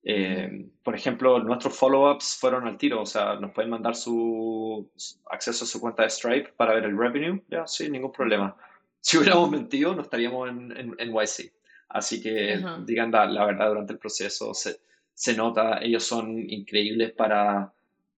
Em, 0.04 0.70
por 0.82 0.94
ejemplo, 0.94 1.38
nuestros 1.40 1.76
follow-ups 1.76 2.36
fueron 2.38 2.68
al 2.68 2.76
tiro, 2.76 3.00
o 3.00 3.06
sea, 3.06 3.36
nos 3.36 3.52
pueden 3.52 3.70
mandar 3.70 3.96
su 3.96 4.90
acceso 5.30 5.64
a 5.64 5.66
su 5.66 5.80
cuenta 5.80 6.02
de 6.02 6.10
Stripe 6.10 6.52
para 6.56 6.74
ver 6.74 6.84
el 6.84 6.96
revenue, 6.96 7.42
ya, 7.48 7.66
sí, 7.66 7.88
ningún 7.88 8.12
problema. 8.12 8.54
Si 9.00 9.16
hubiéramos 9.16 9.50
mentido, 9.50 9.94
no 9.94 10.02
estaríamos 10.02 10.50
en, 10.50 10.76
en, 10.76 10.94
en 10.98 11.10
YC. 11.10 11.52
Así 11.88 12.20
que 12.20 12.60
digan 12.84 13.10
la, 13.10 13.46
verdad 13.46 13.68
durante 13.68 13.92
el 13.92 13.98
proceso, 13.98 14.52
se, 14.54 14.80
se, 15.12 15.36
nota, 15.36 15.78
ellos 15.82 16.04
son 16.04 16.38
increíbles 16.50 17.12
para, 17.12 17.72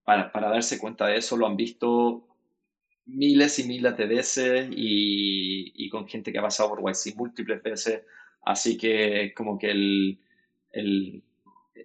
para, 0.05 0.33
para 0.33 0.49
darse 0.49 0.79
cuenta 0.79 1.07
de 1.07 1.17
eso 1.17 1.37
lo 1.37 1.47
han 1.47 1.57
visto 1.57 2.27
miles 3.07 3.59
y 3.59 3.65
miles 3.65 3.97
de 3.97 4.07
veces 4.07 4.69
y, 4.71 5.73
y, 5.75 5.89
con 5.89 6.09
gente 6.09 6.33
que 6.33 6.39
ha 6.39 6.43
pasado 6.43 6.71
por 6.71 6.81
YC 6.81 7.17
múltiples 7.17 7.63
veces. 7.63 8.03
Así 8.43 8.77
que 8.77 9.33
como 9.35 9.59
que 9.59 9.71
el, 9.71 10.21
el, 10.73 11.23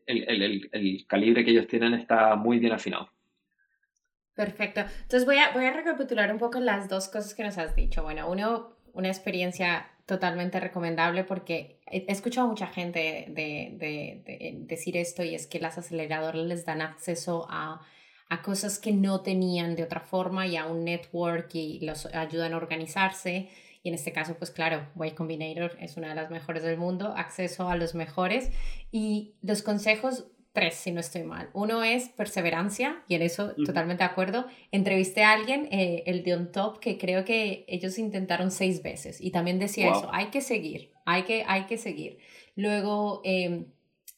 el, 0.05 0.69
el, 0.71 1.07
calibre 1.07 1.43
que 1.43 1.51
ellos 1.51 1.67
tienen 1.67 1.93
está 1.93 2.35
muy 2.35 2.59
bien 2.59 2.73
afinado. 2.73 3.09
Perfecto. 4.33 4.81
Entonces 4.81 5.25
voy 5.25 5.37
a, 5.37 5.51
voy 5.51 5.65
a 5.65 5.73
recapitular 5.73 6.31
un 6.31 6.39
poco 6.39 6.59
las 6.59 6.89
dos 6.89 7.07
cosas 7.07 7.33
que 7.35 7.43
nos 7.43 7.57
has 7.57 7.75
dicho. 7.75 8.03
Bueno, 8.03 8.29
uno, 8.29 8.75
una 8.93 9.09
experiencia 9.09 9.91
totalmente 10.11 10.59
recomendable 10.59 11.23
porque 11.23 11.79
he 11.89 12.03
escuchado 12.11 12.47
a 12.47 12.49
mucha 12.49 12.67
gente 12.67 12.99
de, 13.29 13.77
de, 13.79 14.21
de, 14.25 14.57
decir 14.65 14.97
esto 14.97 15.23
y 15.23 15.35
es 15.35 15.47
que 15.47 15.57
las 15.57 15.77
aceleradoras 15.77 16.43
les 16.43 16.65
dan 16.65 16.81
acceso 16.81 17.47
a, 17.49 17.79
a, 18.27 18.41
cosas 18.41 18.77
que 18.77 18.91
no 18.91 19.21
tenían 19.21 19.77
de 19.77 19.83
otra 19.83 20.01
forma 20.01 20.47
y 20.47 20.57
a 20.57 20.65
un 20.65 20.83
network 20.83 21.55
y 21.55 21.79
los 21.85 22.07
ayudan 22.07 22.51
a 22.51 22.57
organizarse. 22.57 23.47
Y 23.83 23.87
en 23.87 23.95
este 23.95 24.11
caso, 24.11 24.35
pues 24.37 24.51
claro, 24.51 24.85
Y 25.01 25.11
Combinator 25.11 25.77
es 25.79 25.95
una 25.95 26.09
de 26.09 26.15
las 26.15 26.29
mejores 26.29 26.63
del 26.63 26.77
mundo, 26.77 27.13
acceso 27.15 27.69
a 27.69 27.77
los 27.77 27.95
mejores 27.95 28.51
y 28.91 29.35
los 29.41 29.61
consejos 29.61 30.25
tres, 30.53 30.75
si 30.75 30.91
no 30.91 30.99
estoy 30.99 31.23
mal. 31.23 31.49
Uno 31.53 31.83
es 31.83 32.09
perseverancia, 32.09 33.03
y 33.07 33.15
en 33.15 33.21
eso 33.21 33.53
totalmente 33.65 34.03
de 34.03 34.09
acuerdo. 34.09 34.45
Entrevisté 34.71 35.23
a 35.23 35.31
alguien, 35.31 35.67
eh, 35.71 36.03
el 36.05 36.23
de 36.23 36.35
On 36.35 36.51
Top, 36.51 36.79
que 36.79 36.97
creo 36.97 37.23
que 37.23 37.65
ellos 37.67 37.97
intentaron 37.97 38.51
seis 38.51 38.83
veces, 38.83 39.21
y 39.21 39.31
también 39.31 39.59
decía 39.59 39.91
eso, 39.91 40.09
hay 40.11 40.27
que 40.27 40.41
seguir, 40.41 40.91
hay 41.05 41.23
que, 41.23 41.43
hay 41.47 41.65
que 41.65 41.77
seguir. 41.77 42.17
Luego, 42.55 43.21
em, 43.23 43.65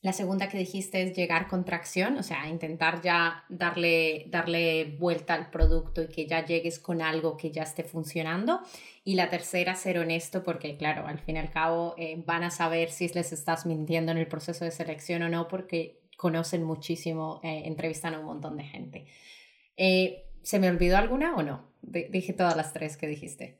la 0.01 0.11
segunda 0.11 0.49
que 0.49 0.57
dijiste 0.57 1.01
es 1.01 1.15
llegar 1.15 1.47
con 1.47 1.63
tracción, 1.63 2.17
o 2.17 2.23
sea, 2.23 2.49
intentar 2.49 3.01
ya 3.01 3.45
darle, 3.47 4.25
darle 4.27 4.97
vuelta 4.99 5.33
al 5.33 5.49
producto 5.49 6.01
y 6.01 6.07
que 6.09 6.27
ya 6.27 6.45
llegues 6.45 6.77
con 6.77 7.01
algo 7.01 7.37
que 7.37 7.51
ya 7.51 7.63
esté 7.63 7.83
funcionando. 7.83 8.59
Y 9.05 9.15
la 9.15 9.29
tercera, 9.29 9.75
ser 9.75 9.99
honesto, 9.99 10.43
porque 10.43 10.75
claro, 10.75 11.07
al 11.07 11.19
fin 11.19 11.37
y 11.37 11.39
al 11.39 11.51
cabo 11.51 11.95
eh, 11.97 12.21
van 12.25 12.43
a 12.43 12.51
saber 12.51 12.89
si 12.89 13.07
les 13.07 13.31
estás 13.31 13.65
mintiendo 13.65 14.11
en 14.11 14.17
el 14.17 14.27
proceso 14.27 14.65
de 14.65 14.71
selección 14.71 15.21
o 15.23 15.29
no, 15.29 15.47
porque 15.47 16.02
conocen 16.17 16.63
muchísimo, 16.63 17.39
eh, 17.43 17.63
entrevistan 17.65 18.13
a 18.13 18.19
un 18.19 18.25
montón 18.25 18.57
de 18.57 18.63
gente. 18.63 19.05
Eh, 19.77 20.29
¿Se 20.41 20.59
me 20.59 20.69
olvidó 20.69 20.97
alguna 20.97 21.35
o 21.35 21.43
no? 21.43 21.73
dije 21.81 22.33
todas 22.33 22.55
las 22.55 22.73
tres 22.73 22.97
que 22.97 23.07
dijiste. 23.07 23.59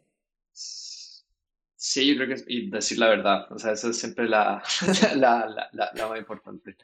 Sí, 0.52 2.08
yo 2.08 2.16
creo 2.16 2.36
que 2.36 2.44
y 2.48 2.70
decir 2.70 2.98
la 2.98 3.10
verdad, 3.10 3.52
o 3.52 3.60
sea, 3.60 3.74
eso 3.74 3.90
es 3.90 4.00
siempre 4.00 4.26
la, 4.30 4.64
la, 5.16 5.48
la, 5.48 5.92
la, 5.94 6.08
más 6.08 6.18
importante. 6.18 6.78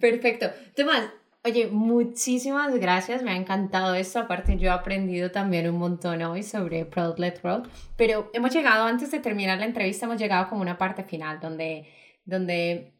Perfecto. 0.00 0.50
Tomás, 0.74 1.10
oye, 1.44 1.66
muchísimas 1.66 2.74
gracias, 2.78 3.22
me 3.22 3.32
ha 3.32 3.36
encantado 3.36 3.94
esto, 3.94 4.20
aparte 4.20 4.56
yo 4.56 4.68
he 4.68 4.70
aprendido 4.70 5.30
también 5.30 5.68
un 5.68 5.78
montón 5.78 6.22
hoy 6.22 6.42
sobre 6.42 6.86
Product 6.86 7.18
Led 7.18 7.42
Growth, 7.42 7.68
pero 7.96 8.30
hemos 8.32 8.54
llegado, 8.54 8.86
antes 8.86 9.10
de 9.10 9.20
terminar 9.20 9.58
la 9.58 9.66
entrevista, 9.66 10.06
hemos 10.06 10.18
llegado 10.18 10.48
como 10.48 10.62
una 10.62 10.78
parte 10.78 11.04
final 11.04 11.38
donde, 11.40 11.86
donde 12.24 12.91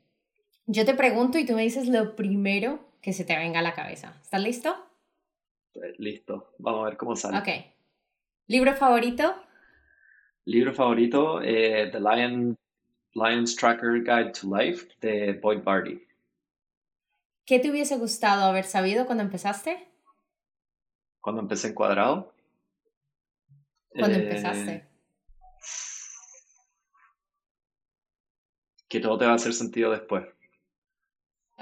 yo 0.66 0.84
te 0.84 0.94
pregunto 0.94 1.38
y 1.38 1.46
tú 1.46 1.54
me 1.54 1.62
dices 1.62 1.88
lo 1.88 2.14
primero 2.16 2.80
que 3.00 3.12
se 3.12 3.24
te 3.24 3.36
venga 3.36 3.60
a 3.60 3.62
la 3.62 3.74
cabeza. 3.74 4.14
¿Estás 4.22 4.42
listo? 4.42 4.74
Pues, 5.72 5.98
listo. 5.98 6.52
Vamos 6.58 6.82
a 6.82 6.90
ver 6.90 6.96
cómo 6.96 7.16
sale. 7.16 7.38
Ok. 7.38 7.48
¿Libro 8.46 8.74
favorito? 8.74 9.34
Libro 10.44 10.74
favorito, 10.74 11.40
eh, 11.42 11.88
The 11.90 12.00
Lion, 12.00 12.58
Lion's 13.14 13.56
Tracker 13.56 14.02
Guide 14.02 14.32
to 14.32 14.56
Life 14.56 14.88
de 15.00 15.34
Boyd 15.34 15.62
Barty. 15.62 16.02
¿Qué 17.44 17.58
te 17.58 17.70
hubiese 17.70 17.96
gustado 17.96 18.44
haber 18.44 18.64
sabido 18.64 19.06
cuando 19.06 19.22
empezaste? 19.24 19.88
Cuando 21.20 21.42
empecé 21.42 21.68
en 21.68 21.74
cuadrado. 21.74 22.32
¿Cuándo 23.90 24.18
eh, 24.18 24.22
empezaste? 24.22 24.88
Que 28.88 29.00
todo 29.00 29.18
te 29.18 29.26
va 29.26 29.32
a 29.32 29.36
hacer 29.36 29.52
sentido 29.52 29.90
después. 29.90 30.24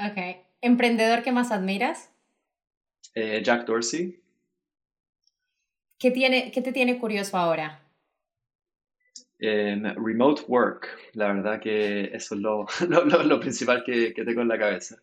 Ok. 0.06 0.46
¿Emprendedor 0.62 1.22
que 1.22 1.32
más 1.32 1.50
admiras? 1.52 2.10
Eh, 3.14 3.42
Jack 3.44 3.66
Dorsey. 3.66 4.20
¿Qué, 5.98 6.10
tiene, 6.10 6.50
¿Qué 6.50 6.62
te 6.62 6.72
tiene 6.72 6.98
curioso 6.98 7.36
ahora? 7.36 7.82
remote 9.38 10.42
work. 10.48 10.86
La 11.14 11.32
verdad 11.32 11.60
que 11.60 12.04
eso 12.14 12.34
es 12.34 12.40
lo, 12.40 12.66
lo, 13.24 13.40
principal 13.40 13.82
que, 13.84 14.12
que, 14.12 14.24
tengo 14.24 14.42
en 14.42 14.48
la 14.48 14.58
cabeza. 14.58 14.96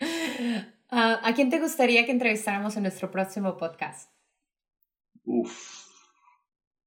Ah, 0.90 1.20
¿A 1.22 1.34
quién 1.34 1.50
te 1.50 1.60
gustaría 1.60 2.06
que 2.06 2.12
entrevistáramos 2.12 2.74
en 2.78 2.84
nuestro 2.84 3.10
próximo 3.10 3.58
podcast? 3.58 4.10
Uf. 5.26 5.86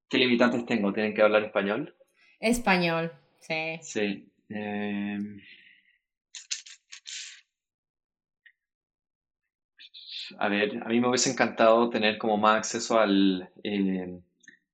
¿Qué 0.08 0.18
limitantes 0.18 0.66
tengo? 0.66 0.92
¿Tienen 0.92 1.14
que 1.14 1.22
hablar 1.22 1.44
español? 1.44 1.94
Español, 2.40 3.12
sí. 3.38 3.78
Sí. 3.80 4.28
Eh... 4.48 5.18
a 10.38 10.48
ver, 10.48 10.82
a 10.84 10.88
mí 10.88 11.00
me 11.00 11.08
hubiese 11.08 11.30
encantado 11.30 11.88
tener 11.90 12.18
como 12.18 12.36
más 12.36 12.58
acceso 12.58 12.98
al 12.98 13.48
eh, 13.62 14.18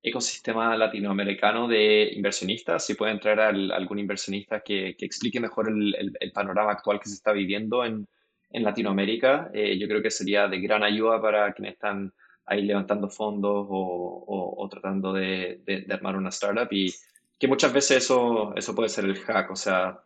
ecosistema 0.03 0.77
latinoamericano 0.77 1.69
de 1.69 2.13
inversionistas, 2.15 2.87
si 2.87 2.95
puede 2.95 3.13
entrar 3.13 3.41
algún 3.41 3.99
inversionista 3.99 4.61
que, 4.61 4.97
explique 4.99 5.41
mejor 5.41 5.69
el, 5.69 6.33
panorama 6.33 6.73
actual 6.73 7.01
que 7.01 7.09
se 7.09 7.15
está 7.15 7.33
viviendo 7.33 7.85
en, 7.85 8.07
Latinoamérica, 8.51 9.51
eh, 9.53 9.79
yo 9.79 9.87
creo 9.87 10.01
que 10.01 10.11
sería 10.11 10.49
de 10.49 10.59
gran 10.59 10.83
ayuda 10.83 11.21
para 11.21 11.53
quienes 11.53 11.75
están 11.75 12.15
ahí 12.47 12.63
levantando 12.63 13.11
fondos 13.11 13.67
o, 13.69 14.69
tratando 14.71 15.13
de, 15.13 15.61
armar 15.91 16.17
una 16.17 16.31
startup 16.31 16.69
y 16.71 16.95
que 17.39 17.47
muchas 17.47 17.75
veces 17.75 17.99
eso, 17.99 18.55
eso 18.57 18.75
puede 18.75 18.89
ser 18.89 19.05
el 19.05 19.19
hack, 19.19 19.51
o 19.51 19.57
sea, 19.57 20.01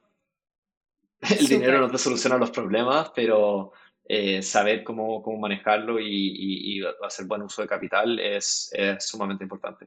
el 1.38 1.46
dinero 1.46 1.80
no 1.80 1.88
te 1.88 1.98
soluciona 1.98 2.36
los 2.36 2.50
problemas, 2.50 3.12
pero 3.14 3.72
eh, 4.04 4.42
saber 4.42 4.82
cómo, 4.84 5.22
cómo 5.22 5.38
manejarlo 5.38 6.00
y, 6.00 6.06
y, 6.06 6.80
hacer 7.04 7.26
buen 7.26 7.42
uso 7.42 7.62
de 7.62 7.68
capital 7.68 8.18
es, 8.18 8.70
es, 8.72 9.04
sumamente 9.04 9.44
importante. 9.44 9.86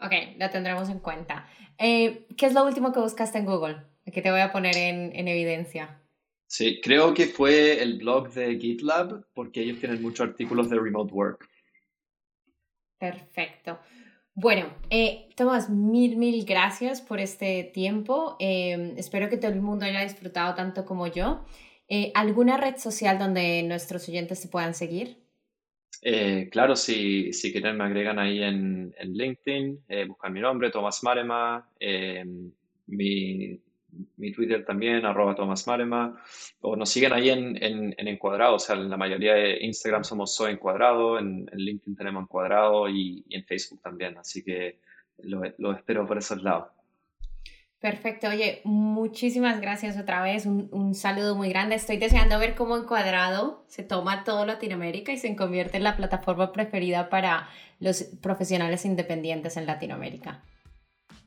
Ok, 0.00 0.12
lo 0.38 0.50
tendremos 0.50 0.88
en 0.90 0.98
cuenta. 0.98 1.48
Eh, 1.78 2.26
¿Qué 2.36 2.46
es 2.46 2.54
lo 2.54 2.64
último 2.64 2.92
que 2.92 3.00
buscaste 3.00 3.38
en 3.38 3.46
Google? 3.46 3.78
Que 4.12 4.22
te 4.22 4.30
voy 4.30 4.40
a 4.40 4.52
poner 4.52 4.76
en, 4.76 5.16
en 5.16 5.28
evidencia. 5.28 6.00
Sí, 6.46 6.80
creo 6.80 7.12
que 7.12 7.26
fue 7.26 7.82
el 7.82 7.98
blog 7.98 8.30
de 8.32 8.58
GitLab, 8.58 9.26
porque 9.34 9.62
ellos 9.62 9.80
tienen 9.80 10.00
muchos 10.00 10.28
artículos 10.28 10.70
de 10.70 10.78
remote 10.78 11.12
work. 11.12 11.48
Perfecto. 12.98 13.78
Bueno, 14.34 14.66
eh, 14.90 15.30
Tomás, 15.34 15.70
mil, 15.70 16.16
mil 16.16 16.44
gracias 16.44 17.00
por 17.00 17.20
este 17.20 17.64
tiempo. 17.64 18.36
Eh, 18.38 18.92
espero 18.98 19.30
que 19.30 19.38
todo 19.38 19.50
el 19.50 19.62
mundo 19.62 19.86
haya 19.86 20.02
disfrutado 20.02 20.54
tanto 20.54 20.84
como 20.84 21.06
yo. 21.06 21.44
Eh, 21.88 22.10
¿Alguna 22.14 22.56
red 22.56 22.76
social 22.76 23.18
donde 23.18 23.62
nuestros 23.62 24.08
oyentes 24.08 24.40
se 24.40 24.48
puedan 24.48 24.74
seguir? 24.74 25.18
Eh, 26.02 26.48
claro, 26.50 26.76
si, 26.76 27.32
si 27.32 27.52
quieren 27.52 27.76
me 27.76 27.84
agregan 27.84 28.18
ahí 28.18 28.42
en, 28.42 28.94
LinkedIn, 29.00 29.84
eh, 29.88 30.04
buscan 30.04 30.32
mi 30.32 30.40
nombre, 30.40 30.70
Tomás 30.70 31.02
Marema, 31.02 31.68
mi, 32.86 33.60
mi, 34.16 34.32
Twitter 34.32 34.64
también, 34.64 35.06
arroba 35.06 35.34
Tomás 35.34 35.66
Marema, 35.66 36.22
o 36.60 36.76
nos 36.76 36.90
siguen 36.90 37.12
ahí 37.12 37.30
en, 37.30 37.62
en, 37.62 37.94
Encuadrado, 38.08 38.56
o 38.56 38.58
sea, 38.58 38.76
en 38.76 38.90
la 38.90 38.96
mayoría 38.96 39.34
de 39.34 39.64
Instagram 39.64 40.04
somos 40.04 40.34
Soy 40.34 40.52
Encuadrado, 40.52 41.18
en, 41.18 41.48
en 41.50 41.58
LinkedIn 41.58 41.96
tenemos 41.96 42.24
Encuadrado 42.24 42.88
y, 42.88 43.24
y, 43.28 43.36
en 43.36 43.44
Facebook 43.44 43.80
también, 43.80 44.18
así 44.18 44.44
que 44.44 44.80
lo, 45.22 45.42
lo 45.58 45.72
espero 45.72 46.06
por 46.06 46.18
esos 46.18 46.42
lados. 46.42 46.75
Perfecto, 47.80 48.28
oye, 48.28 48.62
muchísimas 48.64 49.60
gracias 49.60 49.98
otra 49.98 50.22
vez, 50.22 50.46
un, 50.46 50.94
saludo 50.94 51.34
muy 51.36 51.50
grande. 51.50 51.74
Estoy 51.74 51.98
deseando 51.98 52.38
ver 52.38 52.54
cómo 52.54 52.76
Encuadrado 52.76 53.64
se 53.68 53.82
toma 53.82 54.24
todo 54.24 54.46
Latinoamérica 54.46 55.12
y 55.12 55.18
se 55.18 55.36
convierte 55.36 55.76
en 55.76 55.84
la 55.84 55.94
plataforma 55.94 56.52
preferida 56.52 57.10
para 57.10 57.50
los 57.78 58.04
profesionales 58.22 58.86
independientes 58.86 59.58
en 59.58 59.66
Latinoamérica. 59.66 60.42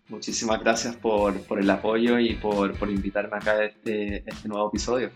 Muchísimas 0.08 0.60
gracias 0.60 0.96
por, 0.96 1.36
el 1.60 1.70
apoyo 1.70 2.18
y 2.18 2.34
por, 2.34 2.74
invitarme 2.90 3.38
acá 3.38 3.52
a 3.52 3.66
este, 3.66 4.24
este 4.28 4.48
nuevo 4.48 4.70
episodio. 4.70 5.12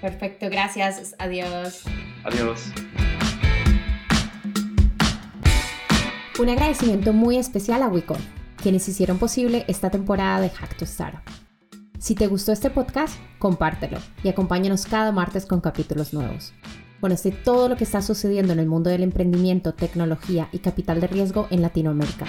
Perfecto, 0.00 0.50
gracias, 0.50 1.14
adiós. 1.20 1.84
Adiós. 2.24 2.72
Un 6.40 6.48
agradecimiento 6.48 7.12
muy 7.12 7.36
especial 7.36 7.84
a 7.84 7.86
Wicom 7.86 8.18
quienes 8.62 8.88
hicieron 8.88 9.18
posible 9.18 9.64
esta 9.68 9.90
temporada 9.90 10.40
de 10.40 10.48
Hack 10.48 10.76
to 10.76 10.84
Startup. 10.84 11.20
Si 11.98 12.14
te 12.14 12.26
gustó 12.26 12.52
este 12.52 12.70
podcast, 12.70 13.16
compártelo 13.38 13.98
y 14.24 14.28
acompáñanos 14.28 14.86
cada 14.86 15.12
martes 15.12 15.46
con 15.46 15.60
capítulos 15.60 16.14
nuevos. 16.14 16.52
Conoce 17.00 17.32
todo 17.32 17.68
lo 17.68 17.76
que 17.76 17.84
está 17.84 18.00
sucediendo 18.00 18.52
en 18.52 18.60
el 18.60 18.66
mundo 18.66 18.88
del 18.88 19.02
emprendimiento, 19.02 19.74
tecnología 19.74 20.48
y 20.52 20.60
capital 20.60 21.00
de 21.00 21.08
riesgo 21.08 21.48
en 21.50 21.62
Latinoamérica. 21.62 22.26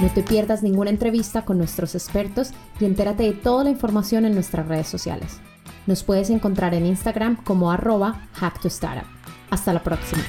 No 0.00 0.08
te 0.08 0.22
pierdas 0.22 0.62
ninguna 0.62 0.90
entrevista 0.90 1.44
con 1.44 1.58
nuestros 1.58 1.94
expertos 1.94 2.52
y 2.80 2.86
entérate 2.86 3.22
de 3.22 3.32
toda 3.32 3.64
la 3.64 3.70
información 3.70 4.24
en 4.24 4.34
nuestras 4.34 4.66
redes 4.66 4.88
sociales. 4.88 5.40
Nos 5.86 6.02
puedes 6.02 6.30
encontrar 6.30 6.74
en 6.74 6.86
Instagram 6.86 7.42
como 7.44 7.70
arroba 7.70 8.28
hacktostartup. 8.32 9.06
Hasta 9.50 9.72
la 9.72 9.82
próxima. 9.82 10.22